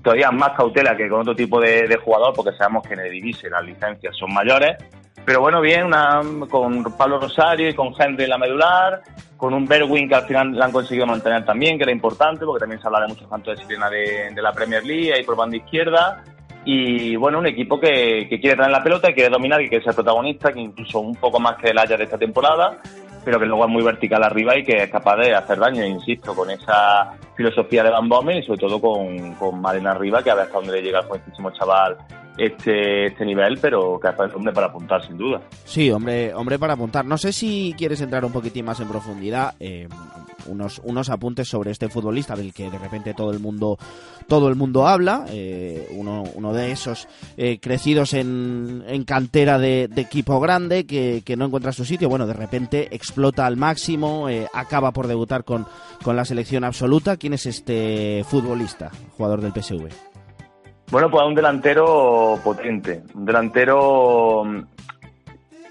todavía 0.03 0.31
más 0.31 0.51
cautela 0.51 0.97
que 0.97 1.09
con 1.09 1.21
otro 1.21 1.35
tipo 1.35 1.61
de, 1.61 1.97
jugador, 2.05 2.35
porque 2.35 2.57
sabemos 2.57 2.87
que 2.87 2.95
en 2.95 3.01
el 3.01 3.13
Divise 3.13 3.49
las 3.49 3.65
licencias 3.65 4.17
son 4.17 4.33
mayores. 4.33 4.77
Pero 5.25 5.41
bueno, 5.41 5.61
bien, 5.61 5.85
una, 5.85 6.21
con 6.49 6.85
Pablo 6.97 7.21
Rosario 7.21 7.69
y 7.69 7.75
con 7.75 7.93
Henry 7.99 8.25
en 8.25 8.31
la 8.31 8.39
medular, 8.39 9.03
con 9.37 9.53
un 9.53 9.67
Berwin 9.67 10.09
que 10.09 10.15
al 10.15 10.25
final 10.25 10.57
la 10.57 10.65
han 10.65 10.73
conseguido 10.73 11.07
mantener 11.07 11.45
también, 11.45 11.77
que 11.77 11.85
era 11.85 11.93
importante, 11.93 12.47
porque 12.47 12.61
también 12.61 12.81
se 12.81 12.87
habla 12.87 13.03
de 13.03 13.09
muchos 13.09 13.29
cantos 13.29 13.47
de 13.47 13.53
disciplina 13.57 13.91
de, 13.91 14.31
de 14.35 14.43
la 14.43 14.53
Premier 14.53 14.85
League, 14.85 15.13
ahí 15.13 15.23
por 15.25 15.37
banda 15.37 15.57
izquierda. 15.57 16.25
Y 16.71 17.17
bueno, 17.17 17.39
un 17.39 17.47
equipo 17.47 17.81
que, 17.81 18.27
que 18.29 18.39
quiere 18.39 18.57
tener 18.57 18.71
la 18.71 18.83
pelota, 18.83 19.09
que 19.09 19.15
quiere 19.15 19.31
dominar, 19.31 19.63
y 19.63 19.71
quiere 19.71 19.83
ser 19.83 19.95
protagonista, 19.95 20.53
que 20.53 20.61
incluso 20.61 21.01
un 21.01 21.15
poco 21.15 21.41
más 21.41 21.57
que 21.57 21.71
el 21.71 21.79
Haya 21.79 21.97
de 21.97 22.05
esta 22.05 22.19
temporada 22.19 22.79
pero 23.25 23.41
que 23.41 23.47
luego 23.47 23.67
es 23.67 23.71
muy 23.71 23.83
vertical 23.83 24.23
arriba 24.23 24.57
y 24.57 24.65
que 24.65 24.85
es 24.85 24.91
capaz 24.91 25.17
de 25.17 25.35
hacer 25.35 25.59
daño, 25.59 25.85
insisto, 25.85 26.35
con 26.35 26.51
esa 26.51 27.13
filosofía 27.37 27.83
de 27.83 27.91
Van 27.91 28.09
Bommel 28.09 28.39
y 28.39 28.43
sobre 28.43 28.61
todo 28.61 28.81
con, 28.81 29.35
con 29.35 29.61
Marina 29.61 29.91
arriba, 29.91 30.23
que 30.23 30.31
a 30.31 30.35
ver 30.35 30.45
hasta 30.45 30.57
dónde 30.57 30.73
le 30.73 30.83
llega 30.83 31.01
el 31.01 31.07
jovencísimo 31.07 31.51
chaval 31.51 31.99
este, 32.39 33.09
este 33.09 33.27
nivel, 33.27 33.59
pero 33.61 34.01
que 34.01 34.09
es 34.09 34.35
hombre 34.35 34.55
para 34.55 34.69
apuntar 34.69 35.05
sin 35.07 35.19
duda. 35.19 35.43
Sí, 35.65 35.91
hombre, 35.91 36.33
hombre 36.33 36.59
para 36.59 36.73
apuntar. 36.73 37.05
No 37.05 37.19
sé 37.19 37.33
si 37.33 37.75
quieres 37.77 38.01
entrar 38.01 38.25
un 38.25 38.33
poquitín 38.33 38.65
más 38.65 38.81
en 38.81 38.89
profundidad, 38.89 39.55
eh, 39.61 39.89
unos, 40.47 40.81
unos 40.85 41.11
apuntes 41.11 41.49
sobre 41.49 41.71
este 41.71 41.89
futbolista 41.89 42.35
del 42.35 42.53
que 42.53 42.71
de 42.71 42.79
repente 42.79 43.15
todo 43.15 43.33
el 43.33 43.41
mundo, 43.41 43.79
todo 44.27 44.49
el 44.49 44.55
mundo 44.55 44.87
habla, 44.87 45.25
eh, 45.31 45.89
uno, 45.93 46.25
uno 46.35 46.53
de 46.53 46.73
esos 46.73 47.09
eh, 47.37 47.59
crecidos 47.61 48.15
en, 48.15 48.85
en 48.87 49.05
cantera 49.05 49.59
de, 49.59 49.89
equipo 49.97 50.41
grande 50.41 50.87
que, 50.87 51.23
que, 51.25 51.37
no 51.37 51.47
encuentra 51.47 51.73
su 51.73 51.85
sitio, 51.85 52.09
bueno, 52.09 52.27
de 52.27 52.35
repente 52.35 52.95
explota 52.95 53.47
al 53.47 53.57
máximo, 53.57 54.29
acaba 54.55 54.93
por 54.93 55.07
debutar 55.07 55.45
con, 55.45 55.67
con 56.03 56.17
la 56.17 56.25
selección 56.25 56.65
absoluta. 56.65 57.17
¿Quién 57.17 57.35
es 57.35 57.47
este 57.47 58.25
futbolista, 58.25 58.91
jugador 59.17 59.41
del 59.41 59.53
PSV? 59.53 59.89
Bueno, 60.91 61.11
pues 61.11 61.27
un 61.27 61.35
delantero 61.35 62.39
potente, 62.43 63.03
un 63.15 63.27
delantero 63.27 64.43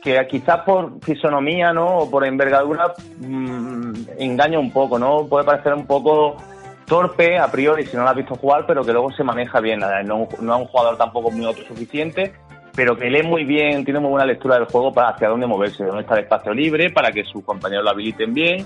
que 0.01 0.25
quizás 0.27 0.61
por 0.61 1.03
fisonomía, 1.03 1.73
¿no? 1.73 1.99
O 1.99 2.11
por 2.11 2.25
envergadura 2.25 2.93
mmm, 3.19 3.93
engaña 4.17 4.59
un 4.59 4.71
poco, 4.71 4.97
¿no? 4.99 5.25
Puede 5.27 5.45
parecer 5.45 5.73
un 5.73 5.85
poco 5.85 6.37
torpe 6.85 7.37
a 7.37 7.51
priori 7.51 7.85
si 7.85 7.97
no 7.97 8.03
lo 8.03 8.09
has 8.09 8.15
visto 8.15 8.35
jugar, 8.35 8.65
pero 8.65 8.83
que 8.83 8.93
luego 8.93 9.11
se 9.11 9.23
maneja 9.23 9.59
bien. 9.59 9.79
No, 9.79 10.27
no 10.39 10.55
es 10.55 10.61
un 10.61 10.67
jugador 10.67 10.97
tampoco 10.97 11.31
muy 11.31 11.45
autosuficiente, 11.45 12.33
pero 12.75 12.95
que 12.95 13.09
lee 13.09 13.23
muy 13.23 13.43
bien, 13.43 13.83
tiene 13.83 13.99
muy 13.99 14.11
buena 14.11 14.25
lectura 14.25 14.55
del 14.55 14.65
juego 14.65 14.93
para 14.93 15.09
hacia 15.09 15.27
dónde 15.27 15.47
moverse, 15.47 15.83
dónde 15.83 16.01
está 16.01 16.15
el 16.15 16.23
espacio 16.23 16.53
libre, 16.53 16.89
para 16.91 17.11
que 17.11 17.23
sus 17.25 17.43
compañeros 17.43 17.83
lo 17.83 17.91
habiliten 17.91 18.33
bien 18.33 18.65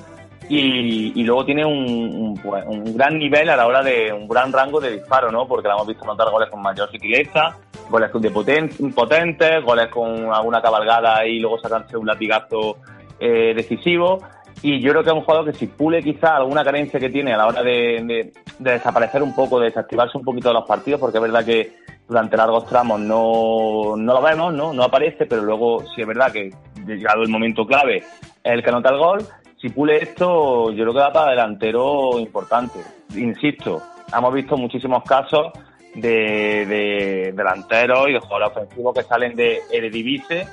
y, 0.49 1.23
luego 1.23 1.45
tiene 1.45 1.63
un, 1.63 2.39
un, 2.43 2.97
gran 2.97 3.17
nivel 3.17 3.49
a 3.49 3.56
la 3.56 3.67
hora 3.67 3.82
de 3.84 4.12
un 4.12 4.27
gran 4.27 4.51
rango 4.51 4.80
de 4.80 4.91
disparo, 4.91 5.32
¿no? 5.32 5.47
Porque 5.47 5.67
la 5.67 5.75
hemos 5.75 5.88
visto 5.88 6.04
anotar 6.04 6.30
goles 6.30 6.49
con 6.49 6.62
mayor 6.62 6.91
sutileza, 6.91 7.58
goles 7.89 8.10
de 8.13 8.32
potentes, 8.32 9.63
goles 9.63 9.88
con 9.89 10.34
alguna 10.34 10.62
cabalgada 10.62 11.25
y 11.25 11.39
luego 11.39 11.60
sacarse 11.60 11.95
un 11.95 12.08
latigazo 12.08 12.77
eh, 13.19 13.54
decisivo. 13.56 14.19
Y 14.63 14.80
yo 14.80 14.91
creo 14.91 15.04
que 15.04 15.10
es 15.10 15.15
un 15.15 15.21
jugador 15.21 15.45
que 15.45 15.58
si 15.58 15.67
pule 15.67 16.04
quizá 16.04 16.36
alguna 16.36 16.63
carencia 16.63 16.99
que 16.99 17.10
tiene 17.10 17.34
a 17.34 17.38
la 17.38 17.47
hora 17.47 17.63
de, 17.63 18.32
desaparecer 18.60 19.23
un 19.23 19.34
poco, 19.34 19.60
de 19.60 19.67
desactivarse 19.67 20.17
un 20.17 20.23
poquito 20.23 20.49
de 20.49 20.56
los 20.56 20.65
partidos, 20.65 20.99
porque 20.99 21.17
es 21.17 21.21
verdad 21.21 21.45
que 21.45 21.75
durante 22.08 22.38
largos 22.38 22.65
tramos 22.65 22.99
no, 22.99 23.95
no 23.95 24.13
lo 24.13 24.21
vemos, 24.21 24.54
¿no? 24.54 24.73
No 24.73 24.84
aparece, 24.84 25.25
pero 25.25 25.41
luego 25.43 25.84
sí 25.95 26.01
es 26.01 26.08
verdad 26.08 26.32
que 26.32 26.51
llegado 26.86 27.23
el 27.23 27.30
momento 27.30 27.65
clave 27.65 27.97
es 27.97 28.06
el 28.43 28.62
que 28.62 28.69
anota 28.69 28.89
el 28.89 28.97
gol 28.97 29.27
si 29.62 29.69
pule 29.69 29.97
esto, 29.97 30.71
yo 30.71 30.84
creo 30.84 30.93
que 30.93 31.00
va 31.00 31.13
para 31.13 31.32
delantero 31.32 32.19
importante. 32.19 32.80
Insisto, 33.15 33.82
hemos 34.12 34.34
visto 34.34 34.58
muchísimos 34.58 35.04
casos 35.04 35.52
de, 35.93 36.65
de 36.65 37.34
delanteros 37.36 38.10
y 38.10 38.13
de 38.13 38.19
jugadores 38.19 38.58
ofensivos 38.58 38.95
que 38.95 39.04
salen 39.04 39.36
de 39.36 39.60
Eredivisie 39.71 40.47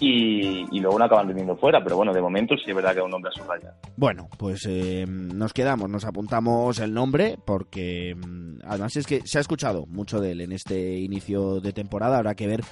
y, 0.00 0.80
luego 0.80 0.98
no 0.98 1.04
acaban 1.04 1.28
teniendo 1.28 1.56
fuera. 1.56 1.82
Pero 1.82 1.96
bueno, 1.96 2.12
de 2.12 2.20
momento 2.20 2.54
sí 2.56 2.64
es 2.70 2.74
verdad 2.74 2.92
que 2.92 2.98
es 2.98 3.04
un 3.04 3.10
nombre 3.10 3.30
a 3.34 3.40
subrayar. 3.40 3.74
Bueno, 3.96 4.28
pues 4.38 4.66
eh, 4.68 5.04
nos 5.08 5.52
quedamos, 5.52 5.88
nos 5.88 6.04
apuntamos 6.04 6.78
el 6.80 6.92
nombre 6.92 7.38
porque 7.44 8.14
mm, 8.14 8.60
además 8.66 8.96
es 8.96 9.06
que 9.06 9.22
se 9.24 9.38
ha 9.38 9.40
escuchado 9.40 9.86
mucho 9.86 10.20
de 10.20 10.32
él 10.32 10.40
en 10.40 10.52
este 10.52 10.98
inicio 10.98 11.60
de 11.60 11.72
temporada. 11.72 12.18
Habrá 12.18 12.34
que 12.34 12.46
ver 12.46 12.62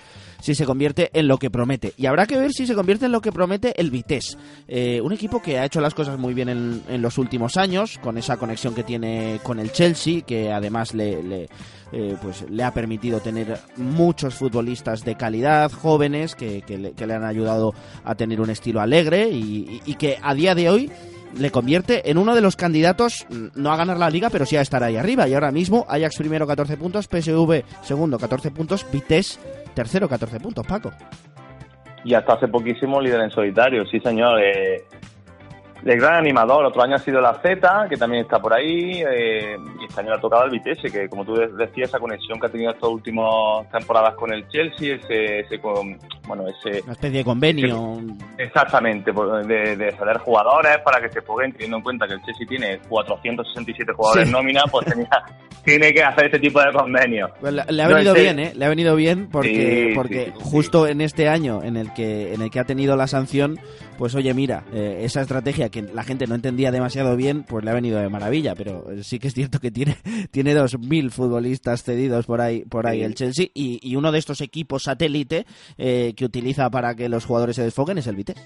si 0.41 0.55
se 0.55 0.67
convierte 0.67 1.11
en 1.13 1.29
lo 1.29 1.39
que 1.39 1.51
promete. 1.51 1.93
Y 1.97 2.07
habrá 2.07 2.27
que 2.27 2.37
ver 2.37 2.53
si 2.53 2.67
se 2.67 2.75
convierte 2.75 3.07
en 3.07 3.13
lo 3.13 3.21
que 3.21 3.33
promete 3.33 3.81
el 3.81 3.91
Vitesse. 3.91 4.37
Eh, 4.67 5.01
un 5.01 5.13
equipo 5.13 5.41
que 5.41 5.59
ha 5.59 5.65
hecho 5.65 5.81
las 5.81 5.95
cosas 5.95 6.19
muy 6.19 6.35
bien 6.35 6.49
en, 6.49 7.03
los 7.03 7.19
últimos 7.19 7.57
años, 7.57 7.99
con 7.99 8.19
esa 8.19 8.37
conexión 8.37 8.75
que 8.75 8.83
tiene 8.83 9.41
con 9.43 9.59
el 9.59 9.73
Chelsea, 9.73 10.23
que 10.23 10.53
además 10.53 10.95
le, 10.95 11.49
eh, 11.93 12.17
pues 12.21 12.49
le 12.51 12.65
ha 12.65 12.73
permitido 12.73 13.21
tener 13.21 13.59
muchos 13.77 14.35
futbolistas 14.35 15.05
de 15.05 15.15
calidad, 15.15 15.71
jóvenes, 15.71 16.35
que, 16.35 16.63
que 16.63 16.79
le, 16.79 17.12
han 17.15 17.25
ayudado 17.25 17.75
a 18.05 18.15
tener 18.15 18.41
un 18.41 18.51
estilo 18.51 18.81
alegre 18.81 19.29
y, 19.31 19.81
que 19.99 20.19
a 20.23 20.35
día 20.35 20.55
de 20.55 20.71
hoy 20.71 20.91
le 21.39 21.51
convierte 21.51 22.11
en 22.11 22.19
uno 22.19 22.35
de 22.35 22.41
los 22.41 22.57
candidatos, 22.57 23.27
no 23.55 23.73
a 23.73 23.77
ganar 23.77 23.99
la 23.99 24.11
liga, 24.11 24.31
pero 24.31 24.45
sí 24.47 24.57
a 24.57 24.61
estar 24.61 24.83
ahí 24.83 24.97
arriba. 24.97 25.29
Y 25.29 25.35
ahora 25.35 25.51
mismo 25.51 25.87
Ajax 25.89 26.17
primero 26.17 26.47
14 26.47 26.77
puntos, 26.77 27.07
PSV 27.07 27.63
segundo 27.83 28.19
14 28.19 28.51
puntos, 28.51 28.87
Vitesse 28.91 29.39
tercero 29.75 30.09
14 30.09 30.41
puntos, 30.41 30.67
Paco. 30.67 30.93
Y 32.05 32.15
hasta 32.15 32.35
hace 32.35 32.49
poquísimo 32.49 33.01
líder 33.01 33.21
en 33.21 33.31
solitario, 33.31 33.87
sí 33.87 34.01
señor. 34.01 34.41
Eh, 34.43 34.85
el 35.85 35.99
gran 35.99 36.15
animador. 36.15 36.65
Otro 36.65 36.83
año 36.83 36.97
ha 36.97 36.99
sido 36.99 37.21
la 37.21 37.35
Z, 37.43 37.87
que 37.89 37.97
también 37.97 38.23
está 38.23 38.41
por 38.41 38.55
ahí, 38.55 39.03
eh, 39.03 39.57
y 39.81 39.85
este 39.85 40.01
año 40.01 40.11
le 40.11 40.17
ha 40.17 40.21
tocado 40.21 40.45
el 40.45 40.51
Vitesse, 40.51 40.91
que 40.91 41.09
como 41.09 41.25
tú 41.25 41.35
decías, 41.35 41.89
esa 41.89 41.99
conexión 41.99 42.39
que 42.39 42.47
ha 42.47 42.51
tenido 42.51 42.71
estas 42.71 42.89
últimas 42.89 43.69
temporadas 43.71 44.15
con 44.15 44.33
el 44.33 44.47
Chelsea, 44.49 44.97
ese, 44.97 45.41
ese 45.41 45.59
bueno, 45.59 46.45
ese... 46.49 46.83
Una 46.83 46.93
especie 46.93 47.19
de 47.19 47.25
convenio. 47.25 48.01
exactamente, 48.39 49.13
pues, 49.13 49.47
de, 49.47 49.77
de 49.77 49.93
ceder 49.93 50.19
jugadores 50.19 50.79
para 50.85 51.01
que 51.01 51.13
se 51.13 51.21
jueguen, 51.21 51.53
teniendo 51.53 51.79
en 51.79 51.83
cuenta 51.83 52.07
que 52.07 52.15
el 52.15 52.23
Chelsea 52.23 52.47
tiene 52.47 52.79
467 52.89 53.93
jugadores 53.93 54.27
sí. 54.27 54.33
nómina, 54.33 54.63
pues 54.71 54.87
tenía, 54.87 55.09
tiene 55.65 55.93
que 55.93 56.03
hacer 56.03 56.27
este 56.27 56.39
tipo 56.39 56.61
de 56.61 56.73
convenios. 56.73 57.31
Pues 57.41 57.53
le, 57.53 57.83
ha 57.83 57.89
venido 57.89 58.15
bien, 58.15 58.39
¿eh? 58.39 58.53
Le 58.55 58.65
ha 58.65 58.69
venido 58.69 58.97
bien 58.97 59.29
porque, 59.31 59.89
sí, 59.89 59.95
porque 59.95 60.27
sí, 60.27 60.33
justo 60.43 60.87
en 60.87 61.01
este 61.01 61.29
año 61.29 61.63
en 61.63 61.77
el 61.77 61.93
que 61.93 62.35
en 62.35 62.43
el 62.43 62.51
que 62.51 62.61
ha 62.61 62.65
tenido 62.65 62.97
la 62.97 63.07
sanción, 63.07 63.59
pues 63.99 64.15
oye, 64.15 64.33
mira, 64.35 64.65
eh, 64.73 65.01
esa 65.03 65.23
estrategia 65.23 65.69
que 65.69 65.83
la 65.83 66.03
gente 66.03 66.27
no 66.27 66.35
entendía 66.35 66.71
demasiado 66.71 67.17
bien, 67.17 67.45
pues 67.45 67.65
le 67.65 67.71
ha 67.71 67.75
venido 67.75 67.99
de 67.99 68.09
maravilla, 68.09 68.55
pero 68.55 68.85
sí 69.03 69.19
que 69.19 69.29
es 69.29 69.35
cierto 69.35 69.59
que 69.61 69.71
tiene, 69.71 69.97
tiene 70.31 70.55
2.000 70.55 71.11
futbolistas 71.11 71.83
cedidos 71.83 72.27
por 72.27 72.41
ahí, 72.41 72.65
por 72.65 72.87
ahí 72.87 73.03
el 73.03 73.15
Chelsea 73.15 73.47
y, 73.55 73.79
y 73.83 73.97
uno 73.97 74.13
de 74.13 74.19
estos 74.19 74.41
equipos 74.41 74.85
satélite 74.85 75.47
eh, 75.79 76.15
que 76.17 76.25
utiliza 76.25 76.71
para 76.71 76.95
que 76.95 77.09
los 77.09 77.25
jugadores 77.25 77.57
se 77.57 77.63
desfoquen 77.63 77.99
es 77.99 78.07
el 78.07 78.17
Vitesse. 78.17 78.43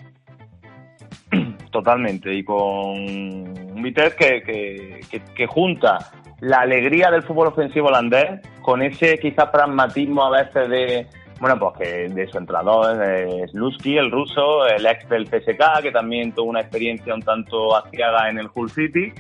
Totalmente, 1.71 2.35
y 2.35 2.45
con 2.45 2.59
un 2.59 3.83
Vitesse 3.83 4.17
que, 4.17 4.43
que, 4.43 5.01
que, 5.11 5.21
que 5.35 5.47
junta 5.47 5.99
la 6.41 6.61
alegría 6.61 7.11
del 7.11 7.23
fútbol 7.23 7.49
ofensivo 7.49 7.89
holandés 7.89 8.41
con 8.61 8.83
ese 8.83 9.19
quizás 9.19 9.49
pragmatismo 9.51 10.25
a 10.25 10.43
veces 10.43 10.69
de 10.69 11.07
bueno, 11.41 11.59
pues 11.59 11.75
que 11.79 12.09
de 12.09 12.27
su 12.29 12.39
entrenador, 12.39 13.03
eh, 13.03 13.47
Slutsky, 13.49 13.99
el 13.99 14.11
ruso, 14.11 14.67
el 14.67 14.87
ex 14.87 15.09
del 15.09 15.27
PSK, 15.27 15.83
que 15.83 15.93
también 15.93 16.33
tuvo 16.33 16.51
una 16.51 16.61
experiencia 16.61 17.15
un 17.15 17.23
tanto 17.23 17.77
aciaga 17.77 18.31
en 18.31 18.39
el 18.39 18.49
Hull 18.55 18.71
City, 18.71 19.13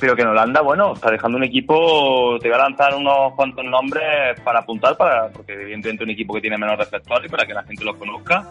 pero 0.00 0.16
que 0.16 0.22
en 0.22 0.28
Holanda, 0.28 0.62
bueno, 0.62 0.94
está 0.94 1.10
dejando 1.10 1.36
un 1.36 1.44
equipo, 1.44 2.38
te 2.40 2.48
voy 2.48 2.58
a 2.58 2.62
lanzar 2.62 2.94
unos 2.94 3.34
cuantos 3.34 3.64
nombres 3.64 4.40
para 4.44 4.60
apuntar, 4.60 4.96
para 4.96 5.28
porque 5.28 5.52
evidentemente 5.52 6.04
un 6.04 6.10
equipo 6.10 6.34
que 6.34 6.40
tiene 6.40 6.56
menos 6.56 6.78
reflectores 6.78 7.30
para 7.30 7.46
que 7.46 7.54
la 7.54 7.64
gente 7.64 7.84
los 7.84 7.96
conozca. 7.96 8.48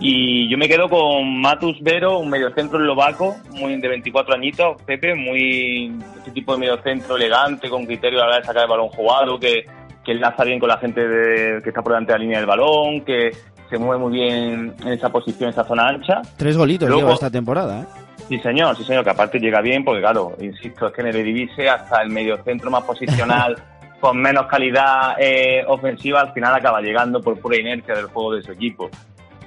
Y 0.00 0.48
yo 0.48 0.56
me 0.56 0.68
quedo 0.68 0.88
con 0.88 1.40
Matus 1.40 1.80
Vero, 1.82 2.18
un 2.18 2.30
mediocentro 2.30 2.78
eslovaco, 2.78 3.36
muy 3.52 3.76
de 3.80 3.88
24 3.88 4.34
añitos, 4.34 4.80
Pepe, 4.82 5.14
muy 5.14 5.92
este 6.16 6.30
tipo 6.30 6.52
de 6.52 6.58
mediocentro 6.58 7.16
elegante, 7.16 7.68
con 7.68 7.84
criterio 7.84 8.20
a 8.20 8.22
la 8.22 8.28
hora 8.28 8.36
de 8.38 8.44
sacar 8.44 8.62
el 8.62 8.68
balón 8.68 8.88
jugado, 8.88 9.40
que 9.40 9.64
que 10.08 10.12
enlaza 10.12 10.42
bien 10.42 10.58
con 10.58 10.70
la 10.70 10.78
gente 10.78 11.06
de, 11.06 11.60
que 11.60 11.68
está 11.68 11.82
por 11.82 11.92
delante 11.92 12.12
de 12.12 12.18
la 12.18 12.22
línea 12.22 12.38
del 12.38 12.46
balón, 12.46 13.02
que 13.02 13.30
se 13.68 13.78
mueve 13.78 14.02
muy 14.02 14.12
bien 14.12 14.74
en 14.82 14.88
esa 14.88 15.10
posición, 15.10 15.42
en 15.42 15.50
esa 15.50 15.64
zona 15.64 15.86
ancha. 15.86 16.22
Tres 16.38 16.56
golitos 16.56 16.88
Luego, 16.88 17.02
lleva 17.02 17.12
esta 17.12 17.30
temporada, 17.30 17.82
¿eh? 17.82 17.84
Sí, 18.26 18.38
señor, 18.38 18.74
sí, 18.74 18.84
señor, 18.84 19.04
que 19.04 19.10
aparte 19.10 19.38
llega 19.38 19.60
bien, 19.60 19.84
porque 19.84 20.00
claro, 20.00 20.34
insisto, 20.40 20.86
es 20.86 20.94
que 20.94 21.02
en 21.02 21.08
el 21.08 21.16
Eredivisie 21.16 21.68
hasta 21.68 22.00
el 22.00 22.08
mediocentro 22.08 22.70
más 22.70 22.84
posicional 22.84 23.62
con 24.00 24.16
menos 24.16 24.46
calidad 24.46 25.16
eh, 25.18 25.62
ofensiva, 25.68 26.22
al 26.22 26.32
final 26.32 26.54
acaba 26.54 26.80
llegando 26.80 27.20
por 27.20 27.38
pura 27.38 27.58
inercia 27.58 27.94
del 27.94 28.06
juego 28.06 28.32
de 28.32 28.42
su 28.42 28.52
equipo. 28.52 28.88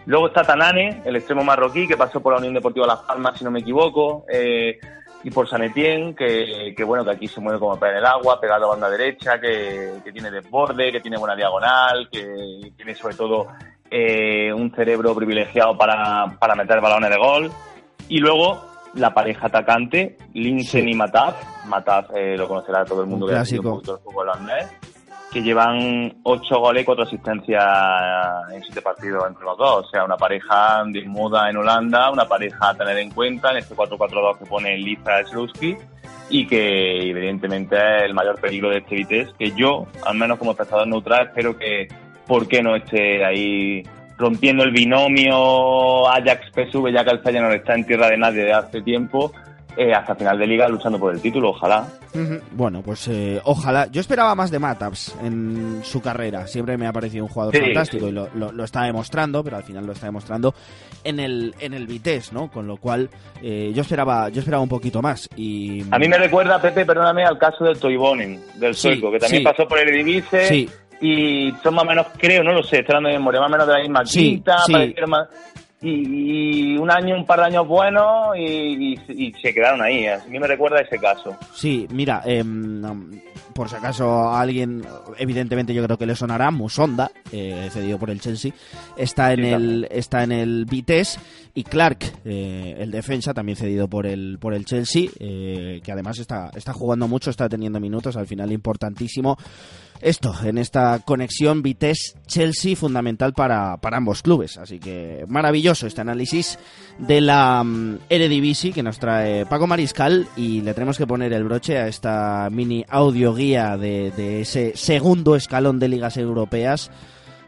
Luego 0.05 0.27
está 0.27 0.43
Tanane, 0.43 1.01
el 1.05 1.15
extremo 1.15 1.43
marroquí, 1.43 1.87
que 1.87 1.97
pasó 1.97 2.21
por 2.21 2.33
la 2.33 2.37
Unión 2.37 2.53
Deportiva 2.53 2.85
Las 2.85 3.01
Palmas, 3.01 3.35
si 3.35 3.43
no 3.43 3.49
me 3.49 3.61
equivoco, 3.61 4.25
eh, 4.31 4.79
y 5.23 5.31
por 5.31 5.47
San 5.47 5.63
Etienne, 5.63 6.15
que, 6.15 6.73
que, 6.75 6.83
bueno, 6.83 7.03
que 7.05 7.11
aquí 7.11 7.27
se 7.27 7.39
mueve 7.39 7.59
como 7.59 7.79
pega 7.79 7.91
en 7.91 7.97
el 7.99 8.05
agua, 8.05 8.39
pegado 8.39 8.65
a 8.65 8.69
banda 8.69 8.89
derecha, 8.89 9.39
que, 9.39 9.93
que 10.03 10.11
tiene 10.11 10.31
desborde, 10.31 10.91
que 10.91 10.99
tiene 10.99 11.17
buena 11.17 11.35
diagonal, 11.35 12.09
que 12.11 12.71
tiene 12.75 12.95
sobre 12.95 13.15
todo 13.15 13.47
eh, 13.89 14.51
un 14.51 14.73
cerebro 14.73 15.13
privilegiado 15.13 15.77
para, 15.77 16.37
para 16.39 16.55
meter 16.55 16.81
balones 16.81 17.09
de 17.09 17.17
gol. 17.17 17.51
Y 18.07 18.17
luego 18.17 18.61
la 18.95 19.13
pareja 19.13 19.47
atacante, 19.47 20.17
Linsen 20.33 20.89
y 20.89 20.95
Mataf. 20.95 21.65
Mataf 21.65 22.09
eh, 22.15 22.35
lo 22.37 22.47
conocerá 22.47 22.83
todo 22.83 23.01
el 23.01 23.07
mundo 23.07 23.27
Un 23.27 23.31
que 23.31 23.37
ha 23.37 23.45
sido 23.45 23.61
un 23.61 23.69
poquito 23.75 23.95
el 23.95 23.99
fútbol 24.01 24.29
holandés, 24.29 24.71
que 25.31 25.41
llevan 25.41 26.17
ocho 26.23 26.59
goles 26.59 26.83
y 26.83 26.85
cuatro 26.85 27.05
asistencias 27.05 27.63
en 28.51 28.61
siete 28.63 28.81
partidos 28.81 29.25
entre 29.27 29.45
los 29.45 29.57
dos. 29.57 29.85
O 29.85 29.89
sea, 29.89 30.03
una 30.03 30.17
pareja 30.17 30.83
de 30.87 31.05
moda 31.05 31.49
en 31.49 31.57
Holanda, 31.57 32.11
una 32.11 32.25
pareja 32.25 32.69
a 32.69 32.73
tener 32.75 32.97
en 32.97 33.11
cuenta 33.11 33.51
en 33.51 33.57
este 33.57 33.75
4-4-2 33.75 34.39
que 34.39 34.45
pone 34.45 34.77
Lisa 34.77 35.23
Slutsky 35.25 35.77
y 36.29 36.47
que 36.47 37.09
evidentemente 37.09 37.75
es 37.75 38.03
el 38.03 38.13
mayor 38.13 38.39
peligro 38.39 38.69
de 38.69 38.79
este 38.79 38.95
Vitesse, 38.95 39.33
que 39.37 39.51
yo, 39.51 39.87
al 40.05 40.17
menos 40.17 40.37
como 40.37 40.51
espectador 40.51 40.87
neutral, 40.87 41.27
espero 41.27 41.57
que, 41.57 41.87
¿por 42.27 42.47
qué 42.47 42.61
no 42.61 42.75
esté 42.75 43.23
ahí 43.23 43.83
rompiendo 44.17 44.63
el 44.63 44.71
binomio 44.71 46.07
Ajax-PSV, 46.09 46.91
ya 46.93 47.03
que 47.03 47.11
el 47.11 47.19
Feyenoord 47.19 47.55
está 47.55 47.73
en 47.73 47.85
tierra 47.85 48.09
de 48.09 48.17
nadie 48.17 48.43
de 48.43 48.53
hace 48.53 48.81
tiempo, 48.81 49.33
eh, 49.77 49.93
hasta 49.93 50.15
final 50.15 50.37
de 50.37 50.47
liga 50.47 50.67
luchando 50.67 50.99
por 50.99 51.13
el 51.13 51.21
título, 51.21 51.49
ojalá. 51.51 51.87
Bueno, 52.51 52.81
pues 52.81 53.07
eh, 53.07 53.39
ojalá. 53.45 53.87
Yo 53.91 54.01
esperaba 54.01 54.35
más 54.35 54.51
de 54.51 54.59
Mataps 54.59 55.15
en 55.23 55.79
su 55.83 56.01
carrera. 56.01 56.45
Siempre 56.47 56.77
me 56.77 56.85
ha 56.87 56.91
parecido 56.91 57.23
un 57.25 57.29
jugador 57.31 57.55
Sí, 57.55 57.61
fantástico 57.61 58.05
sí. 58.05 58.09
y 58.09 58.13
lo, 58.13 58.27
lo- 58.35 58.51
lo 58.51 58.63
está 58.65 58.83
demostrando, 58.83 59.43
pero 59.43 59.57
al 59.57 59.63
final 59.63 59.85
lo 59.85 59.93
está 59.93 60.07
demostrando 60.07 60.53
en 61.03 61.19
el 61.19 61.55
en 61.59 61.73
el 61.73 61.87
Vitesse, 61.87 62.33
¿no? 62.33 62.51
Con 62.51 62.67
lo 62.67 62.77
cual 62.77 63.09
eh, 63.41 63.71
yo 63.73 63.81
esperaba 63.81 64.27
yo 64.29 64.39
esperaba 64.39 64.61
un 64.61 64.69
poquito 64.69 65.01
más 65.01 65.29
y 65.37 65.83
A 65.89 65.97
mí 65.97 66.07
me 66.09 66.17
recuerda, 66.17 66.61
Pepe, 66.61 66.85
perdóname, 66.85 67.23
al 67.23 67.37
caso 67.37 67.63
del 67.63 67.79
Toivonen, 67.79 68.39
del 68.55 68.75
Sí, 68.75 68.81
sueco, 68.89 69.11
que 69.11 69.19
también 69.19 69.43
pasó 69.43 69.67
por 69.67 69.79
el 69.79 69.87
Eredivisie 69.89 70.45
sí, 70.45 70.69
y 71.01 71.51
son 71.63 71.73
más 71.75 71.85
o 71.85 71.87
menos, 71.87 72.07
creo, 72.17 72.43
no 72.43 72.51
lo 72.53 72.61
sé, 72.61 72.79
estoy 72.79 72.93
hablando 72.95 73.09
de 73.09 73.17
memoria, 73.17 73.39
más 73.39 73.49
o 73.49 73.51
menos 73.53 73.67
de 73.67 73.73
la 73.73 73.79
misma 73.79 74.05
Sí, 74.05 74.19
quinta, 74.19 74.57
sí. 74.65 74.73
más- 75.07 75.27
y, 75.81 76.73
y 76.73 76.77
un 76.77 76.91
año, 76.91 77.15
un 77.15 77.25
par 77.25 77.39
de 77.39 77.45
años 77.45 77.67
buenos 77.67 78.35
y, 78.37 78.41
y- 78.93 78.99
y 79.27 79.33
se 79.41 79.53
quedaron 79.53 79.81
ahí. 79.81 80.05
A 80.07 80.23
mí 80.29 80.39
me 80.39 80.47
recuerda 80.47 80.79
ese 80.81 80.97
caso. 80.99 81.35
sí, 81.53 81.87
mira, 81.91 82.21
em, 82.25 82.81
por 83.53 83.67
si 83.69 83.75
acaso 83.75 84.09
a 84.09 84.39
alguien, 84.39 84.81
evidentemente 85.17 85.73
yo 85.73 85.83
creo 85.83 85.97
que 85.97 86.05
le 86.05 86.15
sonará, 86.15 86.51
Musonda, 86.51 87.11
eh, 87.31 87.67
cedido 87.71 87.97
por 87.99 88.09
el 88.09 88.21
Chelsea, 88.21 88.53
está 88.95 89.33
en 89.33 89.39
Sí, 89.43 89.49
el 89.49 89.87
está 89.91 90.23
en 90.23 90.31
el 90.31 90.65
Vitesse 90.65 91.19
y 91.53 91.63
Clark, 91.63 91.99
eh, 92.23 92.75
el 92.79 92.91
defensa, 92.91 93.33
también 93.33 93.57
cedido 93.57 93.87
por 93.89 94.05
el 94.07 94.37
por 94.39 94.53
el 94.53 94.63
Chelsea, 94.65 95.09
eh, 95.19 95.81
que 95.83 95.91
además 95.91 96.19
está 96.19 96.49
está 96.55 96.71
jugando 96.73 97.07
mucho, 97.09 97.29
está 97.29 97.49
teniendo 97.49 97.79
minutos, 97.79 98.15
al 98.15 98.27
final 98.27 98.51
importantísimo. 98.53 99.35
Esto, 100.01 100.33
en 100.43 100.57
esta 100.57 100.99
conexión 100.99 101.61
Vitesse-Chelsea, 101.61 102.75
fundamental 102.75 103.33
para, 103.33 103.79
ambos 103.81 104.23
clubes. 104.23 104.57
Así 104.57 104.79
que 104.79 105.25
maravilloso 105.27 105.85
este 105.85 106.01
análisis 106.01 106.57
de 106.97 107.21
la 107.21 107.63
mm, 107.63 107.99
Eredivisie 108.09 108.73
que 108.73 108.83
nos 108.83 108.99
trae 108.99 109.45
Paco 109.45 109.67
Mariscal 109.67 110.27
y 110.35 110.61
le 110.61 110.73
tenemos 110.73 110.97
que 110.97 111.07
poner 111.07 111.33
el 111.33 111.43
broche 111.43 111.77
a 111.77 111.87
esta 111.87 112.49
mini 112.51 112.83
audio 112.89 113.35
guía 113.35 113.77
de 113.77 114.41
ese 114.41 114.73
segundo 114.75 115.35
escalón 115.35 115.79
de 115.79 115.89
ligas 115.89 116.17
europeas 116.17 116.89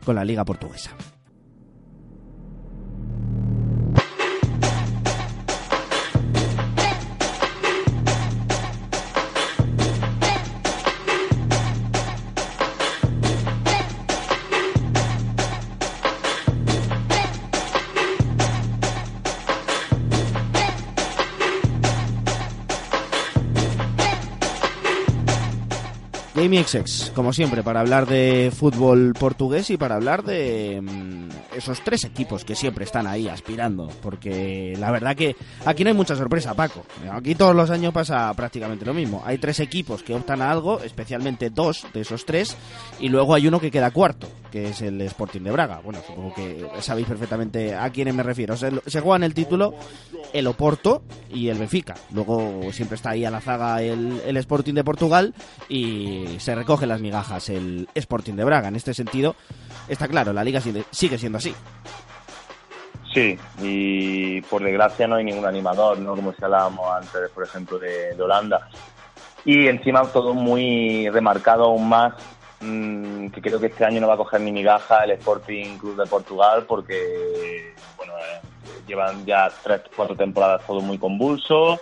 con 0.06 0.16
la 0.16 0.26
liga 0.26 0.46
portuguesa. 0.46 0.92
Jamie 26.44 26.62
XX, 26.62 27.12
como 27.12 27.32
siempre, 27.32 27.64
para 27.64 27.80
hablar 27.80 28.06
de 28.06 28.52
fútbol 28.54 29.14
portugués 29.18 29.70
y 29.70 29.78
para 29.78 29.96
hablar 29.96 30.24
de 30.24 30.82
mm, 30.82 31.56
esos 31.56 31.82
tres 31.86 32.04
equipos 32.04 32.44
que 32.44 32.54
siempre 32.54 32.84
están 32.84 33.08
ahí 33.08 33.30
aspirando. 33.30 33.90
Porque 34.02 34.76
la 34.78 34.92
verdad 34.92 35.16
que 35.16 35.38
aquí 35.64 35.86
no 35.86 35.92
hay 35.92 35.96
mucha 35.96 36.18
sorpresa, 36.18 36.54
Paco. 36.54 36.84
Aquí 37.14 37.34
todos 37.36 37.56
los 37.56 37.70
años 37.70 37.94
pasa 37.94 38.34
prácticamente 38.34 38.84
lo 38.84 38.94
mismo. 38.94 39.24
Hay 39.26 39.38
tres 39.38 39.62
equipos 39.62 40.04
que 40.04 40.16
optan 40.16 40.42
a 40.42 40.52
algo, 40.52 40.82
especialmente 40.82 41.50
dos 41.50 41.88
de 41.94 42.02
esos 42.02 42.26
tres, 42.26 42.58
y 43.00 43.08
luego 43.08 43.36
hay 43.36 43.48
uno 43.48 43.62
que 43.62 43.72
queda 43.72 43.92
cuarto, 43.92 44.28
que 44.52 44.68
es 44.68 44.82
el 44.82 45.00
Sporting 45.00 45.44
de 45.44 45.52
Braga. 45.52 45.80
Bueno, 45.82 46.02
supongo 46.06 46.34
que 46.34 46.68
sabéis 46.82 47.08
perfectamente 47.08 47.74
a 47.74 47.90
quiénes 47.90 48.16
me 48.16 48.24
refiero. 48.24 48.58
Se, 48.58 48.70
se 48.86 49.00
juegan 49.00 49.24
el 49.24 49.34
título 49.34 49.76
el 50.34 50.48
Oporto 50.48 51.04
y 51.30 51.48
el 51.48 51.58
Benfica. 51.58 51.96
Luego 52.12 52.62
siempre 52.72 52.96
está 52.96 53.12
ahí 53.12 53.24
a 53.24 53.32
la 53.32 53.40
zaga 53.40 53.82
el, 53.82 54.22
el 54.26 54.38
Sporting 54.38 54.74
de 54.74 54.84
Portugal 54.84 55.34
y 55.70 56.26
se 56.40 56.56
recoge 56.56 56.86
las 56.86 57.02
migajas 57.02 57.50
el 57.50 57.88
Sporting 57.94 58.34
de 58.34 58.44
Braga. 58.44 58.68
En 58.68 58.76
este 58.76 58.94
sentido, 58.94 59.36
está 59.88 60.08
claro, 60.08 60.34
la 60.34 60.44
liga 60.44 60.62
sigue 60.62 61.18
siendo 61.18 61.38
así. 61.38 61.54
Sí, 63.14 63.38
y 63.62 64.42
por 64.42 64.64
desgracia 64.64 65.08
no 65.08 65.16
hay 65.16 65.24
ningún 65.24 65.46
animador, 65.46 66.00
¿no? 66.00 66.16
Como 66.16 66.34
si 66.34 66.44
hablábamos 66.44 66.90
antes, 66.92 67.30
por 67.30 67.44
ejemplo, 67.44 67.78
de, 67.78 68.16
de 68.16 68.22
Holanda. 68.24 68.68
Y 69.46 69.68
encima 69.68 70.02
todo 70.04 70.34
muy 70.34 71.10
remarcado 71.10 71.66
aún 71.66 71.88
más, 71.88 72.14
mmm, 72.62 73.28
que 73.28 73.42
creo 73.42 73.60
que 73.60 73.68
este 73.68 73.86
año 73.86 74.02
no 74.02 74.08
va 74.08 74.16
a 74.16 74.18
coger 74.18 74.42
ni 74.42 74.52
migaja 74.52 75.04
el 75.04 75.12
Sporting 75.12 75.78
Club 75.78 75.98
de 75.98 76.10
Portugal 76.10 76.66
porque, 76.68 77.76
bueno, 77.98 78.14
eh, 78.18 78.42
llevan 78.88 79.26
ya 79.26 79.52
tres, 79.64 79.82
cuatro 79.96 80.16
temporadas 80.16 80.66
todo 80.66 80.82
muy 80.82 80.98
convulso. 80.98 81.80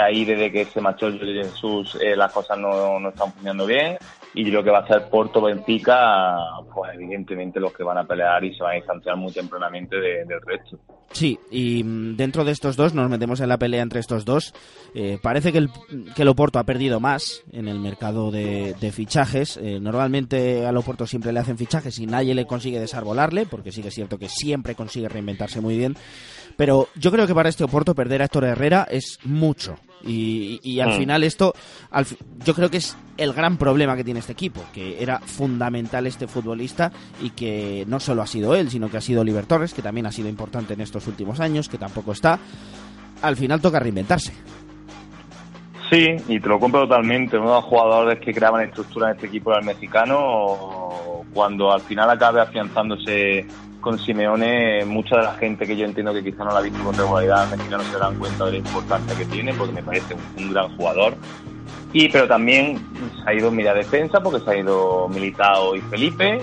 Ahí 0.00 0.24
desde 0.24 0.50
que 0.50 0.64
se 0.66 0.80
marchó 0.80 1.10
Jesús 1.12 1.96
eh, 2.00 2.16
las 2.16 2.32
cosas 2.32 2.58
no, 2.58 2.98
no 2.98 3.08
están 3.10 3.32
funcionando 3.32 3.66
bien 3.66 3.98
y 4.36 4.44
lo 4.50 4.62
que 4.62 4.70
va 4.70 4.80
a 4.80 4.86
ser 4.86 5.08
Porto 5.08 5.40
Benfica, 5.40 6.36
pues 6.72 6.92
evidentemente 6.94 7.58
los 7.58 7.72
que 7.72 7.82
van 7.82 7.98
a 7.98 8.04
pelear 8.04 8.44
y 8.44 8.54
se 8.54 8.62
van 8.62 8.72
a 8.72 8.76
distanciar 8.76 9.16
muy 9.16 9.32
tempranamente 9.32 9.96
de- 9.96 10.24
del 10.26 10.40
resto. 10.42 10.78
Sí, 11.12 11.38
y 11.50 11.82
mm, 11.82 12.16
dentro 12.16 12.44
de 12.44 12.52
estos 12.52 12.76
dos 12.76 12.92
nos 12.92 13.08
metemos 13.08 13.40
en 13.40 13.48
la 13.48 13.56
pelea 13.58 13.82
entre 13.82 14.00
estos 14.00 14.24
dos. 14.24 14.52
Eh, 14.94 15.18
parece 15.22 15.52
que 15.52 15.58
el, 15.58 15.70
que 16.14 16.22
el 16.22 16.28
Oporto 16.28 16.58
ha 16.58 16.64
perdido 16.64 17.00
más 17.00 17.42
en 17.52 17.66
el 17.68 17.78
mercado 17.80 18.30
de, 18.30 18.74
fichajes. 18.92 19.56
Eh, 19.56 19.78
normalmente 19.80 20.66
al 20.66 20.76
Oporto 20.76 21.06
siempre 21.06 21.32
le 21.32 21.40
hacen 21.40 21.56
fichajes 21.56 21.98
y 21.98 22.06
nadie 22.06 22.34
le 22.34 22.46
consigue 22.46 22.78
desarbolarle, 22.80 23.46
porque 23.46 23.72
sí 23.72 23.80
que 23.82 23.88
es 23.88 23.94
cierto 23.94 24.18
que 24.18 24.28
siempre 24.28 24.74
consigue 24.74 25.08
reinventarse 25.08 25.60
muy 25.62 25.78
bien. 25.78 25.96
Pero 26.56 26.88
yo 26.96 27.10
creo 27.10 27.26
que 27.26 27.34
para 27.34 27.48
este 27.48 27.64
Oporto 27.64 27.94
perder 27.94 28.20
a 28.20 28.26
Héctor 28.26 28.44
Herrera 28.44 28.86
es 28.90 29.18
mucho. 29.24 29.76
Y, 30.06 30.60
y 30.62 30.80
al 30.80 30.90
Mm. 30.90 30.98
final 30.98 31.24
esto, 31.24 31.52
al 31.90 32.06
yo 32.44 32.54
creo 32.54 32.70
que 32.70 32.76
es 32.76 32.96
el 33.16 33.32
gran 33.32 33.56
problema 33.56 33.96
que 33.96 34.04
tiene 34.04 34.20
este 34.20 34.32
equipo, 34.32 34.62
que 34.72 35.02
era 35.02 35.18
fundamental 35.18 36.06
este 36.06 36.26
futbolista 36.26 36.92
y 37.22 37.30
que 37.30 37.84
no 37.88 37.98
solo 37.98 38.22
ha 38.22 38.26
sido 38.26 38.54
él, 38.54 38.70
sino 38.70 38.88
que 38.90 38.98
ha 38.98 39.00
sido 39.00 39.22
Oliver 39.22 39.46
Torres, 39.46 39.74
que 39.74 39.82
también 39.82 40.06
ha 40.06 40.12
sido 40.12 40.28
importante 40.28 40.74
en 40.74 40.80
estos 40.80 41.06
últimos 41.06 41.40
años, 41.40 41.68
que 41.68 41.78
tampoco 41.78 42.12
está. 42.12 42.38
Al 43.22 43.36
final 43.36 43.60
toca 43.60 43.80
reinventarse. 43.80 44.32
Sí, 45.90 46.04
y 46.28 46.40
te 46.40 46.48
lo 46.48 46.58
compro 46.58 46.80
totalmente. 46.82 47.38
Uno 47.38 47.48
de 47.50 47.54
los 47.56 47.64
jugadores 47.64 48.18
que 48.18 48.34
creaban 48.34 48.64
estructura 48.64 49.08
en 49.10 49.14
este 49.16 49.28
equipo 49.28 49.50
era 49.52 49.60
el 49.60 49.66
mexicano. 49.66 51.24
Cuando 51.32 51.72
al 51.72 51.80
final 51.82 52.10
acabe 52.10 52.40
afianzándose 52.40 53.46
con 53.86 54.00
Simeone, 54.00 54.84
mucha 54.84 55.16
de 55.18 55.22
la 55.22 55.34
gente 55.34 55.64
que 55.64 55.76
yo 55.76 55.84
entiendo 55.84 56.12
que 56.12 56.24
quizá 56.24 56.42
no 56.42 56.50
la 56.50 56.58
ha 56.58 56.62
visto 56.62 56.82
con 56.82 56.92
regularidad, 56.92 57.44
al 57.44 57.56
mexicano 57.56 57.84
se 57.84 57.96
dan 57.96 58.18
cuenta 58.18 58.46
de 58.46 58.50
la 58.50 58.58
importancia 58.58 59.16
que 59.16 59.24
tiene, 59.26 59.54
porque 59.54 59.74
me 59.74 59.82
parece 59.84 60.12
un, 60.12 60.42
un 60.42 60.52
gran 60.52 60.76
jugador. 60.76 61.14
Y 61.92 62.08
pero 62.08 62.26
también 62.26 62.84
se 63.22 63.30
ha 63.30 63.32
ido 63.32 63.48
Mira 63.52 63.72
Defensa, 63.74 64.20
porque 64.20 64.44
se 64.44 64.50
ha 64.50 64.56
ido 64.56 65.08
Militao 65.08 65.76
y 65.76 65.80
Felipe, 65.82 66.40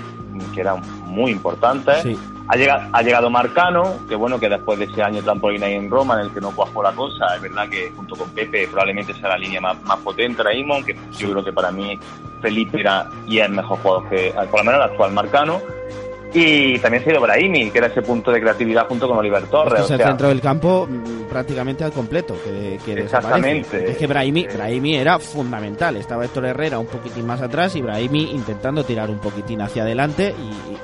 que 0.55 0.61
eran 0.61 0.81
muy 1.05 1.31
importantes. 1.31 2.01
Sí. 2.03 2.17
Ha 2.47 2.55
llegado, 2.55 2.89
ha 2.93 3.01
llegado 3.01 3.29
Marcano, 3.29 4.07
que 4.07 4.15
bueno, 4.15 4.39
que 4.39 4.47
después 4.47 4.79
de 4.79 4.85
ese 4.85 5.03
año 5.03 5.21
trampolín 5.21 5.63
ahí 5.63 5.73
en 5.73 5.89
Roma, 5.89 6.13
en 6.21 6.27
el 6.27 6.33
que 6.33 6.39
no 6.39 6.51
cuajó 6.51 6.81
la 6.81 6.93
cosa, 6.93 7.35
es 7.35 7.41
verdad 7.41 7.67
que 7.67 7.91
junto 7.93 8.15
con 8.15 8.29
Pepe 8.29 8.69
probablemente 8.69 9.13
sea 9.15 9.29
la 9.29 9.37
línea 9.37 9.59
más, 9.59 9.81
más 9.83 9.97
potente 9.99 10.41
ahora 10.41 10.53
mismo, 10.53 10.75
aunque 10.75 10.95
yo 11.17 11.31
creo 11.31 11.43
que 11.43 11.51
para 11.51 11.73
mí 11.73 11.99
Felipe 12.41 12.79
era 12.79 13.09
y 13.27 13.39
es 13.39 13.49
mejor 13.49 13.79
jugador 13.79 14.09
que, 14.09 14.33
por 14.49 14.59
lo 14.59 14.63
menos 14.63 14.75
el 14.75 14.91
actual 14.91 15.11
Marcano. 15.11 15.61
Y 16.33 16.79
también 16.79 17.03
se 17.03 17.09
ha 17.09 17.13
ido 17.13 17.21
Brahimi, 17.21 17.69
que 17.69 17.77
era 17.77 17.87
ese 17.87 18.01
punto 18.01 18.31
de 18.31 18.41
creatividad 18.41 18.87
junto 18.87 19.07
con 19.07 19.17
Oliver 19.17 19.43
Torres. 19.43 19.83
Es 19.83 19.91
el 19.91 20.01
centro 20.01 20.29
del 20.29 20.41
campo 20.41 20.87
mm, 20.89 21.29
prácticamente 21.29 21.83
al 21.83 21.91
completo. 21.91 22.35
Que, 22.43 22.79
que 22.83 23.01
Exactamente. 23.01 23.91
Es 23.91 23.97
que 23.97 24.07
Brahimi, 24.07 24.47
Brahimi 24.47 24.95
era 24.95 25.19
fundamental. 25.19 25.95
Estaba 25.97 26.25
Héctor 26.25 26.45
Herrera 26.45 26.79
un 26.79 26.87
poquitín 26.87 27.27
más 27.27 27.41
atrás 27.41 27.75
y 27.75 27.81
Brahimi 27.81 28.31
intentando 28.31 28.83
tirar 28.83 29.11
un 29.11 29.19
poquitín 29.19 29.61
hacia 29.61 29.83
adelante 29.83 30.33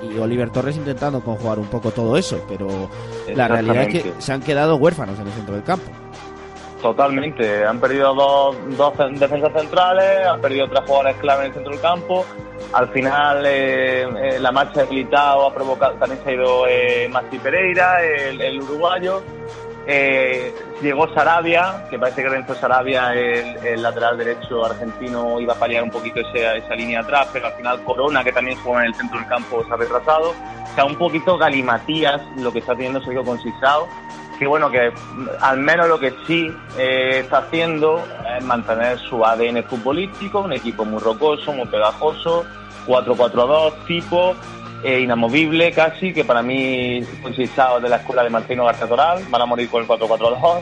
y, 0.04 0.14
y 0.14 0.20
Oliver 0.20 0.52
Torres 0.52 0.78
intentando 0.78 1.22
conjugar 1.22 1.58
un 1.58 1.68
poco 1.68 1.92
todo 1.92 2.16
eso. 2.16 2.44
Pero 2.48 2.90
la 3.34 3.48
realidad 3.48 3.84
es 3.84 4.04
que 4.04 4.14
se 4.20 4.32
han 4.32 4.42
quedado 4.42 4.76
huérfanos 4.76 5.20
en 5.20 5.28
el 5.28 5.34
centro 5.34 5.56
del 5.56 5.64
campo. 5.64 5.90
Totalmente, 6.82 7.66
han 7.66 7.80
perdido 7.80 8.14
dos, 8.14 8.56
dos 8.78 8.98
defensas 9.20 9.52
centrales, 9.54 10.26
han 10.26 10.40
perdido 10.40 10.70
tres 10.70 10.82
jugadores 10.86 11.18
clave 11.18 11.42
en 11.42 11.48
el 11.48 11.54
centro 11.54 11.72
del 11.74 11.82
campo. 11.82 12.26
Al 12.72 12.88
final, 12.90 13.46
eh, 13.46 14.04
eh, 14.04 14.40
la 14.40 14.52
marcha 14.52 14.82
de 14.82 14.88
Militao 14.88 15.48
ha 15.48 15.54
provocado, 15.54 15.96
también 15.96 16.24
se 16.24 16.30
ha 16.30 16.34
ido 16.34 16.68
eh, 16.68 17.10
Maxi 17.12 17.38
Pereira, 17.40 18.02
el, 18.02 18.62
uruguayo. 18.62 19.22
Eh, 19.88 20.54
llegó 20.82 21.14
Sarabia, 21.14 21.86
que 21.90 22.00
parece 22.00 22.24
que 22.24 22.30
dentro 22.30 22.54
de 22.54 22.62
Sarabia, 22.62 23.14
el, 23.14 23.82
lateral 23.82 24.18
derecho 24.18 24.64
argentino, 24.64 25.40
iba 25.42 25.54
a 25.54 25.60
paliar 25.60 25.84
un 25.84 25.90
poquito 25.90 26.22
esa, 26.22 26.56
esa 26.56 26.76
línea 26.76 27.02
atrás, 27.02 27.28
pero 27.34 27.48
al 27.48 27.54
final 27.54 27.84
Corona, 27.84 28.24
que 28.24 28.32
también 28.32 28.58
juega 28.64 28.82
en 28.82 28.88
el 28.88 28.96
centro 28.96 29.20
del 29.20 29.28
campo, 29.28 29.66
se 29.66 29.74
ha 29.74 29.76
retrasado. 29.76 30.30
O 30.30 30.76
sea, 30.76 30.86
un 30.86 30.96
poquito 30.96 31.38
galimatías 31.38 32.22
lo 32.38 32.54
que 32.54 32.60
está 32.60 32.74
teniendo 32.74 33.02
Sergio 33.02 33.26
Concisao 33.26 33.90
que 34.40 34.48
bueno, 34.48 34.72
que 34.72 34.92
al 35.42 35.60
menos 35.60 35.90
lo 35.90 36.00
que 36.00 36.14
sí 36.26 36.50
eh, 36.78 37.20
está 37.24 37.40
haciendo 37.40 38.02
es 38.38 38.44
mantener 38.46 38.98
su 38.98 39.24
ADN 39.26 39.64
futbolístico, 39.66 40.40
un 40.40 40.54
equipo 40.54 40.86
muy 40.86 41.00
rocoso, 41.00 41.52
muy 41.52 41.68
pegajoso, 41.68 42.46
4-4-2 42.88 43.74
tipo, 43.86 44.34
eh, 44.82 45.02
inamovible 45.02 45.74
casi, 45.74 46.14
que 46.14 46.24
para 46.24 46.42
mí 46.42 47.02
consistado 47.22 47.82
de 47.82 47.90
la 47.90 47.98
escuela 47.98 48.24
de 48.24 48.30
Martino 48.30 48.64
García 48.64 48.88
Toral, 48.88 49.26
van 49.30 49.42
a 49.42 49.46
morir 49.46 49.70
con 49.70 49.84
el 49.84 49.90
4-4-2. 49.90 50.62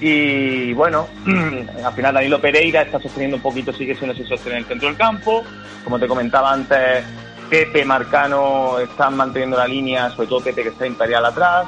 Y 0.00 0.72
bueno, 0.72 1.06
al 1.84 1.92
final 1.92 2.14
Danilo 2.14 2.40
Pereira 2.40 2.82
está 2.82 3.00
sosteniendo 3.00 3.36
un 3.36 3.42
poquito, 3.42 3.72
sigue 3.72 3.94
siendo 3.94 4.12
ese 4.12 4.26
sostiene 4.26 4.58
en 4.58 4.64
el 4.64 4.68
centro 4.68 4.88
del 4.88 4.96
campo. 4.96 5.44
Como 5.84 6.00
te 6.00 6.08
comentaba 6.08 6.52
antes, 6.52 7.04
Pepe, 7.48 7.84
Marcano 7.84 8.80
están 8.80 9.16
manteniendo 9.16 9.56
la 9.56 9.68
línea, 9.68 10.10
sobre 10.10 10.26
todo 10.26 10.40
Pepe 10.40 10.64
que 10.64 10.70
está 10.70 10.84
imperial 10.84 11.24
atrás. 11.24 11.66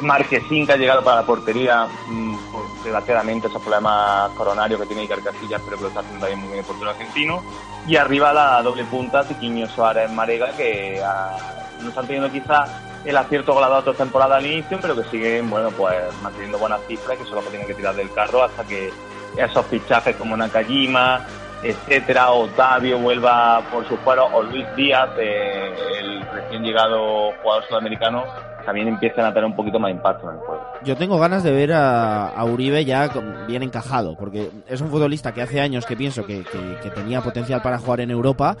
Marquesín 0.00 0.66
que 0.66 0.72
ha 0.72 0.76
llegado 0.76 1.02
para 1.02 1.20
la 1.20 1.26
portería, 1.26 1.86
mmm, 2.06 2.36
desgraciadamente 2.82 3.48
esos 3.48 3.60
problemas 3.60 4.30
coronarios 4.32 4.80
que 4.80 4.86
tiene 4.86 5.04
Icar 5.04 5.22
Casillas, 5.22 5.60
pero 5.64 5.76
que 5.76 5.82
lo 5.82 5.88
está 5.88 6.00
haciendo 6.00 6.20
también 6.20 6.40
muy 6.40 6.48
bien 6.48 6.60
el 6.60 6.64
portero 6.64 6.90
argentino. 6.90 7.42
Y 7.86 7.96
arriba 7.96 8.32
la 8.32 8.62
doble 8.62 8.84
punta, 8.84 9.24
Tiquiño 9.24 9.68
Suárez 9.68 10.10
Marega, 10.10 10.52
que 10.56 11.02
ah, 11.04 11.36
no 11.80 11.88
están 11.88 12.06
teniendo 12.06 12.30
quizás 12.30 12.70
el 13.04 13.16
acierto 13.16 13.54
goleador 13.54 13.78
otra 13.78 13.94
temporada 13.94 14.36
al 14.36 14.46
inicio, 14.46 14.78
pero 14.80 14.94
que 14.94 15.04
siguen, 15.04 15.48
bueno, 15.48 15.70
pues 15.70 15.96
manteniendo 16.22 16.58
buenas 16.58 16.80
cifras, 16.86 17.16
que 17.16 17.24
son 17.24 17.36
los 17.36 17.44
que 17.44 17.50
tienen 17.50 17.66
que 17.66 17.74
tirar 17.74 17.94
del 17.94 18.12
carro 18.12 18.42
hasta 18.42 18.64
que 18.64 18.92
esos 19.36 19.64
fichajes 19.66 20.16
como 20.16 20.36
Nakajima, 20.36 21.24
etcétera, 21.62 22.30
Otavio 22.30 22.98
vuelva 22.98 23.62
por 23.70 23.86
su 23.88 23.96
fuero, 23.98 24.26
o 24.32 24.42
Luis 24.42 24.66
Díaz, 24.76 25.10
eh, 25.18 25.74
el 26.00 26.22
recién 26.30 26.62
llegado 26.62 27.32
jugador 27.42 27.64
sudamericano, 27.68 28.24
también 28.64 28.88
empiezan 28.88 29.24
a 29.24 29.28
tener 29.32 29.44
un 29.44 29.56
poquito 29.56 29.78
más 29.78 29.90
impacto 29.90 30.28
en 30.28 30.36
el 30.36 30.40
juego. 30.40 30.62
Yo 30.84 30.96
tengo 30.96 31.18
ganas 31.18 31.42
de 31.42 31.52
ver 31.52 31.72
a, 31.72 32.44
Uribe 32.44 32.84
ya 32.84 33.10
bien 33.46 33.62
encajado, 33.62 34.16
porque 34.16 34.50
es 34.68 34.80
un 34.80 34.88
futbolista 34.88 35.32
que 35.32 35.42
hace 35.42 35.60
años 35.60 35.86
que 35.86 35.96
pienso 35.96 36.26
que, 36.26 36.44
que 36.82 36.90
tenía 36.90 37.20
potencial 37.20 37.62
para 37.62 37.78
jugar 37.78 38.00
en 38.00 38.10
Europa 38.10 38.56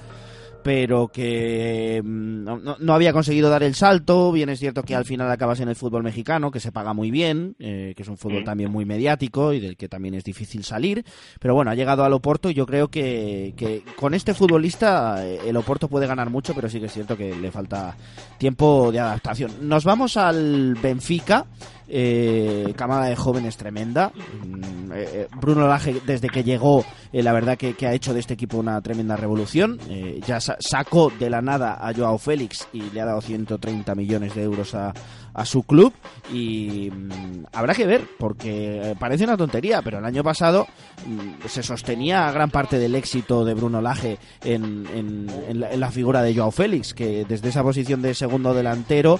pero 0.62 1.08
que 1.08 2.02
mm, 2.04 2.44
no, 2.80 2.94
había 2.94 3.12
conseguido 3.12 3.50
dar 3.50 3.62
el 3.62 3.74
salto. 3.74 4.32
Bien 4.32 4.48
es 4.48 4.58
cierto 4.58 4.82
que 4.82 4.94
al 4.94 5.04
final 5.04 5.30
acabas 5.30 5.60
en 5.60 5.68
el 5.68 5.76
fútbol 5.76 6.02
mexicano, 6.02 6.50
que 6.50 6.60
se 6.60 6.72
paga 6.72 6.92
muy 6.92 7.10
bien, 7.10 7.56
eh, 7.58 7.94
que 7.96 8.02
es 8.02 8.08
un 8.08 8.16
fútbol 8.16 8.44
también 8.44 8.70
muy 8.70 8.84
mediático 8.84 9.52
y 9.52 9.60
del 9.60 9.76
que 9.76 9.88
también 9.88 10.14
es 10.14 10.24
difícil 10.24 10.64
salir. 10.64 11.04
Pero 11.40 11.54
bueno, 11.54 11.70
ha 11.70 11.74
llegado 11.74 12.04
al 12.04 12.12
Oporto 12.12 12.50
y 12.50 12.54
yo 12.54 12.66
creo 12.66 12.88
que, 12.88 13.54
que 13.56 13.82
con 13.96 14.14
este 14.14 14.34
futbolista 14.34 15.26
eh, 15.26 15.40
el 15.46 15.56
Oporto 15.56 15.88
puede 15.88 16.06
ganar 16.06 16.30
mucho, 16.30 16.54
pero 16.54 16.68
sí 16.68 16.80
que 16.80 16.86
es 16.86 16.92
cierto 16.92 17.16
que 17.16 17.34
le 17.34 17.50
falta 17.50 17.96
tiempo 18.38 18.90
de 18.92 19.00
adaptación. 19.00 19.68
Nos 19.68 19.84
vamos 19.84 20.16
al 20.16 20.74
Benfica 20.82 21.46
eh, 21.88 22.74
camada 22.76 23.06
de 23.06 23.16
jóvenes 23.16 23.56
tremenda. 23.56 24.12
Mm, 24.44 24.92
eh, 24.92 25.08
eh, 25.12 25.28
Bruno 25.40 25.66
Lage, 25.66 26.00
desde 26.06 26.28
que 26.28 26.44
llegó, 26.44 26.84
eh, 27.12 27.22
la 27.22 27.32
verdad 27.32 27.56
que, 27.56 27.74
ha 27.86 27.92
hecho 27.92 28.12
de 28.12 28.20
este 28.20 28.34
equipo 28.34 28.58
una 28.58 28.80
tremenda 28.80 29.16
revolución. 29.16 29.78
ya 30.26 30.40
sacó 30.40 31.10
de 31.18 31.30
la 31.30 31.40
nada 31.40 31.78
a 31.80 31.94
Joao 31.94 32.18
Félix 32.18 32.68
y 32.72 32.82
le 32.90 33.00
ha 33.00 33.06
dado 33.06 33.20
130 33.20 33.94
millones 33.94 34.34
de 34.34 34.42
euros 34.42 34.74
a, 34.74 34.92
a 35.38 35.44
su 35.44 35.62
club 35.62 35.92
y 36.32 36.90
mm, 36.90 37.46
habrá 37.52 37.74
que 37.74 37.86
ver 37.86 38.02
porque 38.18 38.94
parece 38.98 39.24
una 39.24 39.36
tontería 39.36 39.82
pero 39.82 39.98
el 39.98 40.04
año 40.04 40.22
pasado 40.22 40.66
mm, 41.06 41.46
se 41.46 41.62
sostenía 41.62 42.30
gran 42.32 42.50
parte 42.50 42.78
del 42.78 42.94
éxito 42.94 43.44
de 43.44 43.54
Bruno 43.54 43.80
Lage 43.80 44.18
en, 44.44 44.86
en, 44.94 45.80
la, 45.80 45.90
figura 45.90 46.22
de 46.22 46.34
Joao 46.34 46.50
Félix 46.50 46.92
que 46.92 47.24
desde 47.24 47.48
esa 47.48 47.62
posición 47.62 48.02
de 48.02 48.14
segundo 48.14 48.52
delantero 48.52 49.18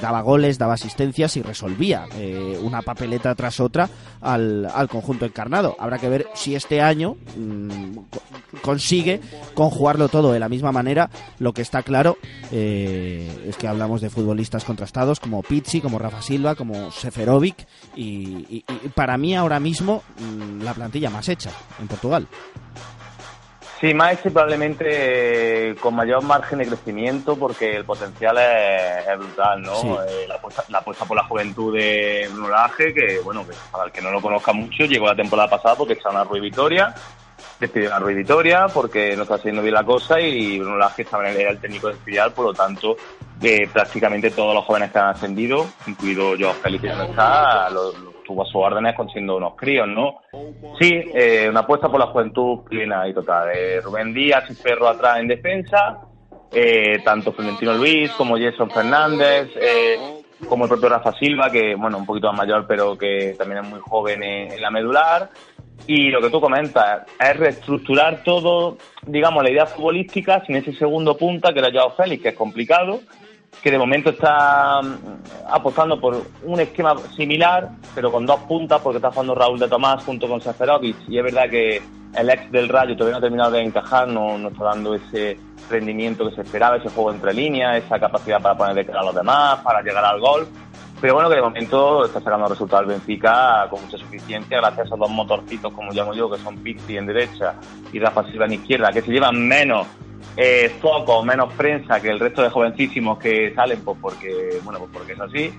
daba 0.00 0.20
goles, 0.20 0.58
daba 0.58 0.74
asistencias 0.74 1.36
y 1.36 1.42
resolvía 1.42 2.06
eh, 2.16 2.58
una 2.62 2.82
papeleta 2.82 3.34
tras 3.34 3.60
otra 3.60 3.88
al, 4.20 4.66
al, 4.66 4.88
conjunto 4.88 5.24
encarnado. 5.24 5.76
Habrá 5.78 5.98
que 5.98 6.08
ver 6.08 6.26
si 6.34 6.54
este 6.54 6.80
año 6.80 7.16
mm, 7.36 7.98
consigue 8.62 9.20
conjugarlo 9.54 10.08
todo 10.08 10.32
de 10.32 10.40
la 10.40 10.48
misma 10.48 10.72
manera. 10.72 11.10
Lo 11.38 11.52
que 11.52 11.62
está 11.62 11.82
claro 11.82 12.16
eh, 12.50 13.44
es 13.46 13.56
que 13.56 13.68
hablamos 13.68 14.00
de 14.00 14.10
futbolistas 14.10 14.64
contrastados 14.64 15.20
como 15.22 15.42
Pizzi, 15.42 15.80
como 15.80 15.98
Rafa 15.98 16.20
Silva, 16.20 16.54
como 16.54 16.90
Seferovic 16.90 17.66
y, 17.94 18.64
para 18.94 19.16
mí 19.16 19.34
ahora 19.34 19.60
mismo 19.60 20.02
mm, 20.18 20.62
la 20.62 20.74
plantilla 20.74 21.08
más 21.08 21.28
hecha 21.28 21.50
en 21.80 21.86
Portugal. 21.88 22.26
Sí, 23.80 23.94
Maestri 23.94 24.30
probablemente 24.30 25.70
eh, 25.70 25.74
con 25.76 25.94
mayor 25.96 26.22
margen 26.22 26.60
de 26.60 26.66
crecimiento 26.66 27.36
porque 27.36 27.76
el 27.76 27.84
potencial 27.84 28.36
es, 28.38 29.18
brutal, 29.18 29.62
¿no? 29.62 30.04
Eh, 30.04 30.26
la, 30.28 30.36
apuesta, 30.36 31.04
por 31.04 31.16
la 31.16 31.24
juventud 31.24 31.74
de 31.74 32.28
Bruno 32.32 32.54
que 32.76 33.20
bueno, 33.24 33.44
que 33.44 33.54
para 33.72 33.86
el 33.86 33.92
que 33.92 34.00
no 34.00 34.12
lo 34.12 34.20
conozca 34.20 34.52
mucho, 34.52 34.84
llegó 34.84 35.06
la 35.06 35.16
temporada 35.16 35.50
pasada 35.50 35.74
porque 35.74 35.94
está 35.94 36.10
en 36.10 36.28
Rui 36.28 36.40
Vitoria, 36.40 36.94
despidió 37.62 37.94
a 37.94 37.98
Rui 37.98 38.14
Vitoria 38.14 38.66
porque 38.72 39.16
no 39.16 39.22
está 39.22 39.36
haciendo 39.36 39.62
bien 39.62 39.74
la 39.74 39.84
cosa 39.84 40.20
y 40.20 40.58
Bruno 40.58 40.76
el, 40.76 41.36
era 41.36 41.50
el 41.50 41.58
técnico 41.58 41.88
de 41.88 41.94
especial, 41.94 42.32
por 42.32 42.46
lo 42.46 42.52
tanto, 42.52 42.96
eh, 43.40 43.68
prácticamente 43.72 44.30
todos 44.30 44.54
los 44.54 44.64
jóvenes 44.64 44.92
que 44.92 44.98
han 44.98 45.08
ascendido, 45.08 45.66
incluido 45.86 46.36
yo, 46.36 46.52
Felipe, 46.54 46.88
que 46.88 46.94
no 46.94 47.04
está, 47.04 47.68
tuvo 48.24 48.42
a 48.42 48.46
sus 48.46 48.56
órdenes 48.56 48.94
con 48.94 49.08
siendo 49.10 49.36
unos 49.36 49.54
críos, 49.56 49.88
¿no? 49.88 50.20
Sí, 50.78 50.90
eh, 51.14 51.48
una 51.48 51.60
apuesta 51.60 51.88
por 51.88 52.00
la 52.00 52.06
juventud 52.06 52.60
plena 52.68 53.08
y 53.08 53.14
total. 53.14 53.50
Eh, 53.54 53.80
Rubén 53.80 54.12
Díaz 54.12 54.50
y 54.50 54.54
Ferro 54.54 54.88
atrás 54.88 55.18
en 55.18 55.28
defensa, 55.28 56.00
eh, 56.52 57.00
tanto 57.04 57.32
Florentino 57.32 57.74
Luis 57.74 58.10
como 58.12 58.38
Jason 58.38 58.70
Fernández, 58.70 59.50
como 60.48 60.64
el 60.64 60.68
propio 60.68 60.88
Rafa 60.88 61.12
Silva, 61.12 61.50
que, 61.50 61.74
bueno, 61.74 61.98
un 61.98 62.06
poquito 62.06 62.28
más 62.28 62.38
mayor, 62.38 62.66
pero 62.66 62.96
que 62.96 63.34
también 63.38 63.64
es 63.64 63.70
muy 63.70 63.80
joven 63.80 64.22
en, 64.22 64.60
la 64.60 64.70
medular. 64.70 65.30
Y 65.86 66.10
lo 66.10 66.20
que 66.20 66.30
tú 66.30 66.40
comentas 66.40 67.02
es 67.18 67.36
reestructurar 67.36 68.22
todo, 68.22 68.78
digamos, 69.06 69.42
la 69.42 69.50
idea 69.50 69.66
futbolística 69.66 70.44
sin 70.44 70.56
ese 70.56 70.72
segundo 70.72 71.16
punta 71.16 71.52
que 71.52 71.58
era 71.58 71.72
Joao 71.72 71.96
Félix, 71.96 72.22
que 72.22 72.28
es 72.30 72.36
complicado, 72.36 73.00
que 73.60 73.70
de 73.70 73.78
momento 73.78 74.10
está 74.10 74.80
mm, 74.80 75.50
apostando 75.50 76.00
por 76.00 76.24
un 76.44 76.60
esquema 76.60 76.96
similar, 77.16 77.70
pero 77.94 78.12
con 78.12 78.24
dos 78.26 78.40
puntas, 78.42 78.80
porque 78.80 78.98
está 78.98 79.10
jugando 79.10 79.34
Raúl 79.34 79.58
de 79.58 79.68
Tomás 79.68 80.04
junto 80.04 80.28
con 80.28 80.40
Seferovic, 80.40 80.96
y 81.08 81.18
es 81.18 81.24
verdad 81.24 81.50
que 81.50 81.82
el 82.14 82.30
ex 82.30 82.50
del 82.52 82.68
Rayo 82.68 82.96
todavía 82.96 83.12
no 83.12 83.18
ha 83.18 83.22
terminado 83.22 83.50
de 83.52 83.62
encajar, 83.62 84.06
no, 84.08 84.38
no 84.38 84.48
está 84.48 84.64
dando 84.64 84.94
ese 84.94 85.36
rendimiento 85.70 86.28
que 86.28 86.36
se 86.36 86.42
esperaba, 86.42 86.76
ese 86.76 86.90
juego 86.90 87.10
entre 87.10 87.32
líneas, 87.32 87.82
esa 87.82 87.98
capacidad 87.98 88.40
para 88.40 88.56
poner 88.56 88.74
de 88.74 88.86
cara 88.86 89.00
a 89.00 89.04
los 89.04 89.14
demás, 89.14 89.60
para 89.60 89.82
llegar 89.82 90.04
al 90.04 90.20
gol. 90.20 90.46
Pero 91.02 91.14
bueno, 91.14 91.28
que 91.28 91.34
de 91.34 91.42
momento 91.42 92.04
está 92.04 92.20
sacando 92.20 92.46
resultados 92.46 92.86
Benfica 92.86 93.66
con 93.68 93.82
mucha 93.82 93.98
suficiencia 93.98 94.58
gracias 94.58 94.78
a 94.78 94.84
esos 94.84 94.98
dos 95.00 95.10
motorcitos, 95.10 95.72
como 95.72 95.90
llamo 95.90 96.14
yo, 96.14 96.30
que 96.30 96.38
son 96.38 96.56
Pizzi 96.58 96.96
en 96.96 97.06
derecha 97.06 97.56
y 97.92 97.98
Rafa 97.98 98.22
Silva 98.30 98.44
en 98.44 98.52
izquierda, 98.52 98.92
que 98.92 99.02
se 99.02 99.10
llevan 99.10 99.48
menos 99.48 99.88
eh, 100.36 100.72
foco, 100.80 101.24
menos 101.24 101.52
prensa 101.54 102.00
que 102.00 102.08
el 102.08 102.20
resto 102.20 102.42
de 102.42 102.50
jovencísimos 102.50 103.18
que 103.18 103.52
salen, 103.52 103.82
pues 103.82 103.98
porque, 104.00 104.60
bueno, 104.62 104.78
pues 104.78 104.92
porque 104.92 105.14
es 105.14 105.20
así, 105.20 105.52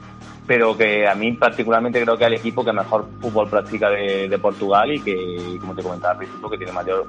pero 0.45 0.75
que 0.75 1.07
a 1.07 1.15
mí 1.15 1.31
particularmente 1.33 2.01
creo 2.01 2.17
que 2.17 2.23
es 2.23 2.27
el 2.27 2.37
equipo 2.37 2.63
que 2.63 2.73
mejor 2.73 3.07
fútbol 3.21 3.49
practica 3.49 3.89
de, 3.89 4.37
Portugal 4.41 4.91
y 4.91 4.99
que, 4.99 5.57
como 5.59 5.73
te 5.73 5.83
comentaba 5.83 6.13
al 6.13 6.17
principio, 6.17 6.49
que 6.49 6.57
tiene 6.57 6.73
mayor 6.73 7.05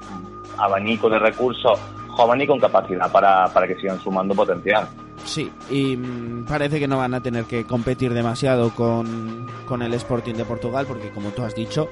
abanico 0.57 1.09
de 1.09 1.19
recursos 1.19 1.79
jóvenes 2.09 2.45
y 2.45 2.47
con 2.47 2.59
capacidad 2.59 3.11
para, 3.11 3.47
para 3.53 3.67
que 3.67 3.75
sigan 3.75 3.99
sumando 3.99 4.33
potencial. 4.33 4.87
Sí, 5.25 5.51
y 5.69 5.97
mm, 5.97 6.45
parece 6.45 6.79
que 6.79 6.87
no 6.87 6.97
van 6.97 7.13
a 7.13 7.21
tener 7.21 7.45
que 7.45 7.65
competir 7.65 8.13
demasiado 8.13 8.69
con, 8.73 9.47
con 9.67 9.81
el 9.81 9.93
Sporting 9.95 10.35
de 10.35 10.45
Portugal, 10.45 10.85
porque 10.87 11.09
como 11.09 11.29
tú 11.29 11.43
has 11.43 11.55
dicho, 11.55 11.89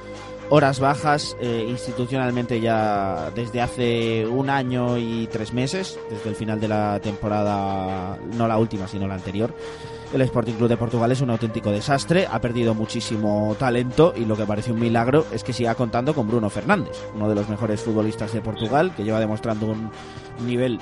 horas 0.50 0.80
bajas 0.80 1.36
eh, 1.42 1.66
institucionalmente 1.68 2.62
ya 2.62 3.32
desde 3.36 3.62
hace 3.62 4.26
un 4.28 4.50
año 4.50 4.98
y 4.98 5.28
tres 5.32 5.54
meses, 5.54 6.00
desde 6.10 6.30
el 6.30 6.36
final 6.36 6.60
de 6.60 6.68
la 6.68 7.00
temporada, 7.00 8.18
no 8.38 8.48
la 8.48 8.58
última, 8.58 8.88
sino 8.88 9.08
la 9.08 9.16
anterior. 9.16 9.54
El 10.14 10.22
Sporting 10.22 10.54
Club 10.54 10.70
de 10.70 10.78
Portugal 10.78 11.12
es 11.12 11.22
un 11.22 11.32
auténtico 11.32 11.72
desastre, 11.72 12.28
ha 12.30 12.40
perdido 12.40 12.76
muchísimo 12.76 13.56
talento 13.58 14.14
y 14.16 14.26
lo 14.26 14.38
que 14.38 14.46
parece 14.46 14.72
un 14.72 14.80
milagro 14.80 15.26
es 15.32 15.44
que 15.44 15.54
siga 15.54 15.74
contando 15.74 16.14
con 16.14 16.28
Bruno 16.28 16.52
Fernández, 16.52 16.96
uno 17.16 17.28
de 17.28 17.34
los 17.34 17.50
mejores 17.50 17.82
futbolistas 17.82 18.32
de 18.32 18.42
Portugal, 18.42 18.94
que 18.96 19.04
lleva 19.04 19.20
demostrando 19.20 19.66
un 19.66 19.90
nivel 20.46 20.80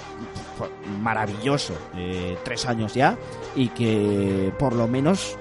maravilloso 1.02 1.74
eh, 1.96 2.38
tres 2.44 2.66
años 2.66 2.94
ya 2.94 3.18
y 3.56 3.70
que 3.70 4.52
por 4.60 4.74
lo 4.74 4.90
menos 4.90 5.38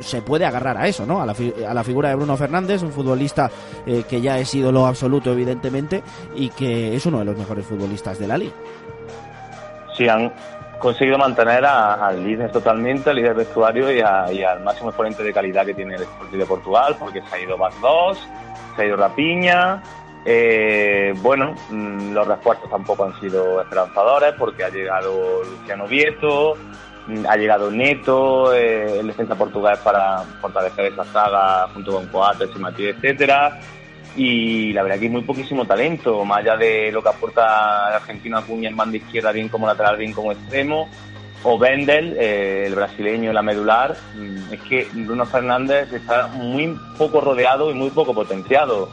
se 0.00 0.22
puede 0.22 0.46
agarrar 0.46 0.78
a 0.78 0.88
eso, 0.88 1.04
¿no? 1.04 1.20
A 1.20 1.26
la, 1.26 1.34
a 1.68 1.74
la 1.74 1.84
figura 1.84 2.08
de 2.08 2.14
Bruno 2.14 2.38
Fernández, 2.38 2.82
un 2.82 2.92
futbolista 2.92 3.50
eh, 3.84 4.04
que 4.08 4.22
ya 4.22 4.38
es 4.38 4.54
ídolo 4.54 4.86
absoluto, 4.86 5.32
evidentemente, 5.32 6.02
y 6.34 6.48
que 6.48 6.96
es 6.96 7.04
uno 7.04 7.18
de 7.18 7.26
los 7.26 7.36
mejores 7.36 7.66
futbolistas 7.66 8.18
de 8.18 8.28
la 8.28 8.38
liga. 8.38 8.54
Sí, 9.96 10.08
han 10.08 10.32
conseguido 10.78 11.18
mantener 11.18 11.64
al 11.64 12.22
líder 12.22 12.50
totalmente, 12.52 13.10
al 13.10 13.16
líder 13.16 13.34
vestuario 13.34 13.90
y, 13.92 14.00
al 14.00 14.62
máximo 14.62 14.90
exponente 14.90 15.22
de 15.22 15.32
calidad 15.32 15.66
que 15.66 15.74
tiene 15.74 15.96
el 15.96 16.02
Sporting 16.02 16.38
de 16.38 16.46
Portugal, 16.46 16.96
porque 16.98 17.22
se 17.22 17.36
ha 17.36 17.40
ido 17.40 17.56
Bas 17.56 17.74
2, 17.80 18.28
se 18.76 18.82
ha 18.82 18.84
ido 18.84 18.96
Rapiña. 18.96 19.82
Eh, 20.24 21.14
bueno, 21.22 21.54
mm, 21.70 22.12
los 22.12 22.26
refuerzos 22.26 22.68
tampoco 22.68 23.04
han 23.04 23.18
sido 23.20 23.60
esperanzadores 23.60 24.34
porque 24.36 24.64
ha 24.64 24.68
llegado 24.68 25.44
Luciano 25.44 25.86
Vieto, 25.86 26.54
ha 27.28 27.36
llegado 27.36 27.70
Neto, 27.70 28.52
eh, 28.52 28.98
el 28.98 29.06
defensa 29.06 29.36
portugués 29.36 29.78
para 29.78 30.18
fortalecer 30.40 30.86
esa 30.86 31.04
saga 31.04 31.68
junto 31.72 31.92
con 31.92 32.06
Coates 32.08 32.50
y 32.54 32.58
Matías, 32.58 32.96
etcétera. 32.96 33.60
Y 34.16 34.72
la 34.72 34.82
verdad 34.82 34.98
que 34.98 35.04
hay 35.04 35.10
muy 35.10 35.22
poquísimo 35.22 35.66
talento, 35.66 36.24
más 36.24 36.38
allá 36.38 36.56
de 36.56 36.90
lo 36.90 37.02
que 37.02 37.10
aporta 37.10 37.88
el 37.88 37.94
argentino 37.96 38.38
Acuña 38.38 38.70
en 38.70 38.76
banda 38.76 38.96
izquierda, 38.96 39.30
bien 39.30 39.48
como 39.48 39.66
lateral, 39.66 39.98
bien 39.98 40.12
como 40.12 40.32
extremo, 40.32 40.88
o 41.42 41.58
Bendel, 41.58 42.16
eh, 42.18 42.64
el 42.66 42.74
brasileño, 42.74 43.32
la 43.32 43.42
medular, 43.42 43.94
mm, 44.14 44.54
es 44.54 44.60
que 44.62 44.88
Bruno 44.92 45.26
Fernández 45.26 45.92
está 45.92 46.28
muy 46.28 46.76
poco 46.96 47.20
rodeado 47.20 47.70
y 47.70 47.74
muy 47.74 47.90
poco 47.90 48.14
potenciado. 48.14 48.88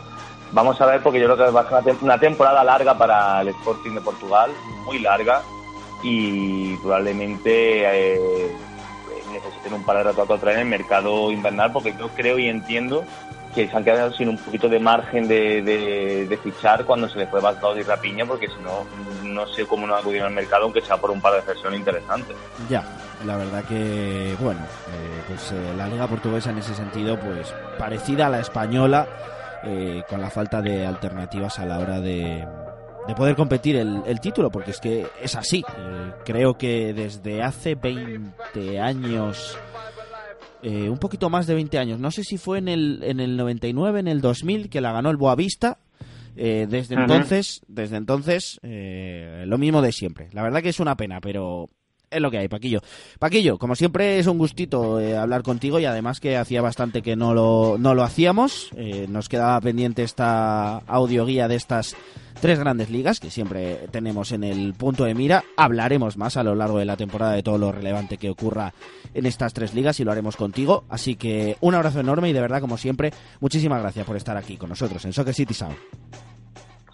Vamos 0.51 0.79
a 0.81 0.85
ver, 0.85 1.01
porque 1.01 1.19
yo 1.19 1.25
creo 1.25 1.47
que 1.47 1.51
va 1.51 1.61
a 1.61 1.83
ser 1.83 1.95
una 2.01 2.19
temporada 2.19 2.63
larga 2.63 2.97
para 2.97 3.41
el 3.41 3.47
Sporting 3.47 3.91
de 3.91 4.01
Portugal, 4.01 4.51
muy 4.85 4.99
larga, 4.99 5.41
y 6.03 6.75
probablemente 6.77 7.85
eh, 7.85 8.51
necesiten 9.31 9.73
un 9.73 9.83
par 9.83 9.97
de 9.97 10.03
rato 10.03 10.33
a 10.33 10.51
en 10.51 10.59
el 10.59 10.65
mercado 10.65 11.31
invernal 11.31 11.71
porque 11.71 11.93
yo 11.97 12.09
creo 12.09 12.37
y 12.37 12.49
entiendo 12.49 13.05
que 13.53 13.67
se 13.67 13.75
han 13.75 13.83
quedado 13.83 14.11
sin 14.13 14.29
un 14.29 14.37
poquito 14.37 14.67
de 14.67 14.79
margen 14.79 15.27
de, 15.27 16.39
fichar 16.43 16.83
cuando 16.85 17.07
se 17.07 17.19
les 17.19 17.29
fue 17.29 17.39
Bastos 17.39 17.77
y 17.77 17.83
Rapiña 17.83 18.25
porque 18.25 18.47
si 18.47 18.55
no, 18.63 18.85
no 19.23 19.47
sé 19.47 19.65
cómo 19.65 19.87
no 19.87 19.95
acudieron 19.95 20.27
al 20.27 20.33
mercado 20.33 20.63
aunque 20.63 20.81
sea 20.81 20.97
por 20.97 21.11
un 21.11 21.21
par 21.21 21.33
de 21.33 21.53
sesiones 21.53 21.79
interesantes. 21.79 22.35
Ya, 22.69 22.83
la 23.25 23.37
verdad 23.37 23.63
que, 23.63 24.35
bueno, 24.39 24.61
eh, 24.61 25.23
pues 25.27 25.51
eh, 25.51 25.73
la 25.77 25.87
liga 25.87 26.07
portuguesa 26.07 26.49
en 26.49 26.57
ese 26.57 26.73
sentido 26.73 27.19
pues 27.19 27.53
parecida 27.77 28.27
a 28.27 28.29
la 28.29 28.39
española 28.39 29.07
con 30.09 30.19
la 30.19 30.29
falta 30.29 30.61
de 30.61 30.85
alternativas 30.85 31.57
a 31.57 31.65
la 31.65 31.79
hora 31.79 32.01
de 32.01 32.45
de 33.07 33.15
poder 33.15 33.35
competir 33.35 33.75
el, 33.75 34.19
título, 34.19 34.49
porque 34.49 34.71
es 34.71 34.79
que 34.79 35.07
es 35.21 35.35
así. 35.35 35.59
Eh, 35.59 36.11
creo 36.25 36.57
que 36.57 36.93
desde 36.93 37.43
hace 37.43 37.75
20 37.75 38.79
años, 38.79 39.57
eh, 40.63 40.89
un 40.89 40.97
poquito 40.97 41.29
más 41.29 41.47
de 41.47 41.55
20 41.55 41.77
años, 41.77 41.99
no 41.99 42.11
sé 42.11 42.23
si 42.23 42.37
fue 42.37 42.57
en 42.57 42.67
el, 42.67 43.01
en 43.03 43.19
el 43.19 43.37
99, 43.37 43.99
en 43.99 44.07
el 44.07 44.21
2000, 44.21 44.69
que 44.69 44.81
la 44.81 44.91
ganó 44.91 45.09
el 45.09 45.17
Boavista. 45.17 45.79
Eh, 46.35 46.65
desde 46.67 46.95
entonces, 46.95 47.61
desde 47.67 47.97
entonces, 47.97 48.59
lo 48.63 49.57
mismo 49.57 49.81
de 49.81 49.91
siempre. 49.91 50.29
La 50.31 50.41
verdad 50.41 50.63
que 50.63 50.69
es 50.69 50.79
una 50.79 50.97
pena, 50.97 51.21
pero 51.21 51.69
es 52.13 52.21
lo 52.21 52.31
que 52.31 52.37
hay, 52.37 52.47
Paquillo. 52.47 52.81
Paquillo, 53.19 53.57
como 53.57 53.75
siempre 53.75 54.19
es 54.19 54.27
un 54.27 54.37
gustito 54.37 54.97
hablar 54.97 55.43
contigo 55.43 55.79
y 55.79 55.85
además 55.85 56.19
que 56.19 56.37
hacía 56.37 56.61
bastante 56.61 57.01
que 57.01 57.15
no 57.15 57.33
lo, 57.33 57.77
no 57.79 57.93
lo 57.93 58.03
hacíamos. 58.03 58.71
nos 59.09 59.29
quedaba 59.29 59.59
pendiente 59.61 60.03
esta 60.03 60.77
audioguía 60.77 61.47
de 61.47 61.55
estas 61.55 61.95
tres 62.43 62.59
grandes 62.59 62.89
ligas 62.89 63.21
que 63.21 63.29
siempre 63.29 63.87
tenemos 63.91 64.31
en 64.31 64.43
el 64.43 64.73
punto 64.73 65.05
de 65.05 65.15
mira. 65.15 65.43
Hablaremos 65.55 66.17
más 66.17 66.37
a 66.37 66.43
lo 66.43 66.55
largo 66.55 66.77
de 66.79 66.85
la 66.85 66.97
temporada 66.97 67.31
de 67.31 67.41
todo 67.43 67.57
lo 67.57 67.71
relevante 67.71 68.17
que 68.17 68.29
ocurra 68.29 68.73
en 69.13 69.25
estas 69.25 69.53
tres 69.53 69.73
ligas 69.73 69.99
y 69.99 70.03
lo 70.03 70.11
haremos 70.11 70.35
contigo. 70.35 70.83
Así 70.89 71.15
que 71.15 71.55
un 71.61 71.75
abrazo 71.75 71.99
enorme 71.99 72.29
y 72.29 72.33
de 72.33 72.41
verdad, 72.41 72.61
como 72.61 72.77
siempre, 72.77 73.11
muchísimas 73.39 73.81
gracias 73.81 74.05
por 74.05 74.17
estar 74.17 74.37
aquí 74.37 74.57
con 74.57 74.69
nosotros 74.69 75.03
en 75.05 75.13
Soccer 75.13 75.33
City 75.33 75.53
Sound. 75.53 75.77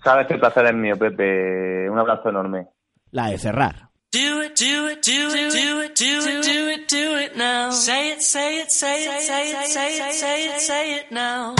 Sabes 0.04 0.28
que 0.28 0.36
el 0.36 0.40
placer 0.40 0.66
es 0.66 0.76
mío, 0.76 0.96
Pepe. 0.98 1.90
Un 1.90 1.98
abrazo 2.00 2.30
enorme. 2.30 2.68
La 3.12 3.28
de 3.28 3.38
cerrar. 3.38 3.89
Do 4.12 4.42
it, 4.42 4.56
do 4.56 4.88
it, 4.88 5.04
do 5.04 5.30
it, 5.30 5.52
do 5.52 5.82
it, 5.82 5.96
do 5.96 6.20
it, 6.28 6.44
do 6.44 6.68
it, 6.68 6.88
do 6.88 7.16
it 7.18 7.38
now. 7.38 7.70
Say 7.70 8.12
it, 8.12 8.24
say 8.24 8.60
it, 8.60 8.72
say 8.72 9.04
it, 9.04 9.22
say 9.22 9.52
it, 9.52 9.68
say 9.70 9.98
it, 10.00 10.14
say 10.16 10.50
it, 10.50 10.62
say 10.62 10.96
it 10.96 11.12
now. 11.12 11.54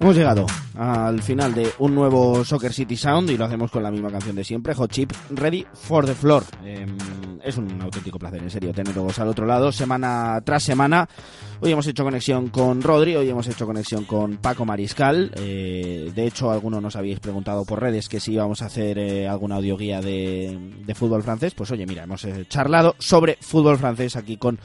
Hemos 0.00 0.16
llegado 0.16 0.46
al 0.78 1.22
final 1.22 1.52
de 1.52 1.70
un 1.78 1.94
nuevo 1.94 2.42
Soccer 2.42 2.72
City 2.72 2.96
Sound 2.96 3.28
y 3.28 3.36
lo 3.36 3.44
hacemos 3.44 3.70
con 3.70 3.82
la 3.82 3.90
misma 3.90 4.10
canción 4.10 4.34
de 4.34 4.44
siempre, 4.44 4.72
Hot 4.72 4.90
Chip, 4.90 5.12
Ready 5.28 5.66
for 5.74 6.06
the 6.06 6.14
Floor. 6.14 6.42
Em, 6.64 6.96
es 7.44 7.58
un 7.58 7.82
auténtico 7.82 8.18
placer, 8.18 8.42
en 8.42 8.48
serio, 8.48 8.72
teneros 8.72 9.18
al 9.18 9.28
otro 9.28 9.44
lado 9.44 9.70
semana 9.70 10.40
tras 10.42 10.62
semana. 10.62 11.06
Hoy 11.60 11.72
hemos 11.72 11.86
hecho 11.86 12.02
conexión 12.02 12.48
con 12.48 12.80
Rodri, 12.80 13.14
hoy 13.14 13.28
hemos 13.28 13.46
hecho 13.46 13.66
conexión 13.66 14.06
con 14.06 14.38
Paco 14.38 14.64
Mariscal. 14.64 15.32
Eh, 15.36 16.10
de 16.14 16.26
hecho, 16.26 16.50
algunos 16.50 16.80
nos 16.80 16.96
habíais 16.96 17.20
preguntado 17.20 17.66
por 17.66 17.82
redes 17.82 18.08
que 18.08 18.20
si 18.20 18.32
íbamos 18.32 18.62
a 18.62 18.66
hacer 18.66 18.98
eh, 18.98 19.28
alguna 19.28 19.56
audioguía 19.56 20.00
de, 20.00 20.58
de 20.82 20.94
fútbol 20.94 21.22
francés. 21.22 21.52
Pues 21.52 21.70
oye, 21.72 21.84
mira, 21.84 22.04
hemos 22.04 22.24
eh, 22.24 22.46
charlado 22.48 22.96
sobre 22.98 23.36
fútbol 23.42 23.76
francés 23.76 24.16
aquí 24.16 24.38
con 24.38 24.58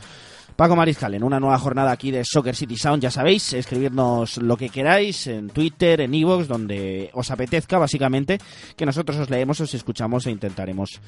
Paco 0.56 0.76
Mariscal, 0.78 1.14
en 1.14 1.24
una 1.24 1.38
nueva 1.38 1.60
jornada 1.60 1.92
aquí 1.92 2.12
de 2.12 2.24
Soccer 2.24 2.56
City 2.56 2.78
Sound, 2.78 3.04
ya 3.04 3.12
sabéis, 3.12 3.52
escribirnos 3.52 4.38
lo 4.38 4.56
que 4.56 4.70
queráis 4.70 5.28
en 5.28 5.50
Twitter, 5.50 6.00
en 6.00 6.14
Evox, 6.14 6.48
donde 6.48 7.10
os 7.14 7.30
apetezca, 7.30 7.78
básicamente, 7.78 8.38
que 8.78 8.86
nosotros 8.86 9.18
os 9.18 9.30
leemos, 9.30 9.60
os 9.60 9.74
escuchamos 9.74 10.26
e 10.26 10.32
intentaremos 10.32 11.02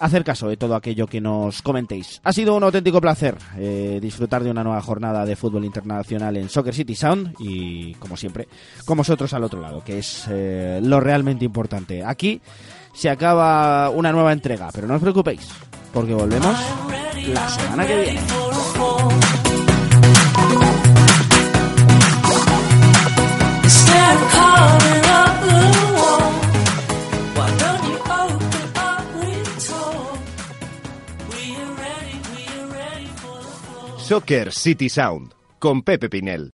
hacer 0.00 0.24
caso 0.24 0.48
de 0.48 0.56
todo 0.56 0.74
aquello 0.74 1.06
que 1.06 1.20
nos 1.20 1.60
comentéis. 1.60 2.22
Ha 2.24 2.32
sido 2.32 2.56
un 2.56 2.62
auténtico 2.62 2.98
placer 2.98 3.36
eh, 3.58 3.98
disfrutar 4.00 4.42
de 4.42 4.50
una 4.50 4.64
nueva 4.64 4.80
jornada 4.80 5.26
de 5.26 5.36
fútbol 5.36 5.66
internacional 5.66 6.38
en 6.38 6.48
Soccer 6.48 6.74
City 6.74 6.94
Sound 6.94 7.34
y, 7.38 7.92
como 7.96 8.16
siempre, 8.16 8.48
con 8.86 8.96
vosotros 8.96 9.34
al 9.34 9.44
otro 9.44 9.60
lado, 9.60 9.84
que 9.84 9.98
es 9.98 10.24
eh, 10.30 10.80
lo 10.82 10.98
realmente 10.98 11.44
importante. 11.44 12.02
Aquí 12.02 12.40
se 12.94 13.10
acaba 13.10 13.90
una 13.90 14.12
nueva 14.12 14.32
entrega, 14.32 14.70
pero 14.72 14.86
no 14.86 14.94
os 14.94 15.02
preocupéis, 15.02 15.46
porque 15.92 16.14
volvemos 16.14 16.56
la 17.28 17.48
semana 17.50 17.86
que 17.86 18.00
viene. 18.00 18.20
Soccer 34.04 34.52
City 34.52 34.90
Sound 34.90 35.32
con 35.58 35.82
Pepe 35.82 36.10
Pinel. 36.10 36.52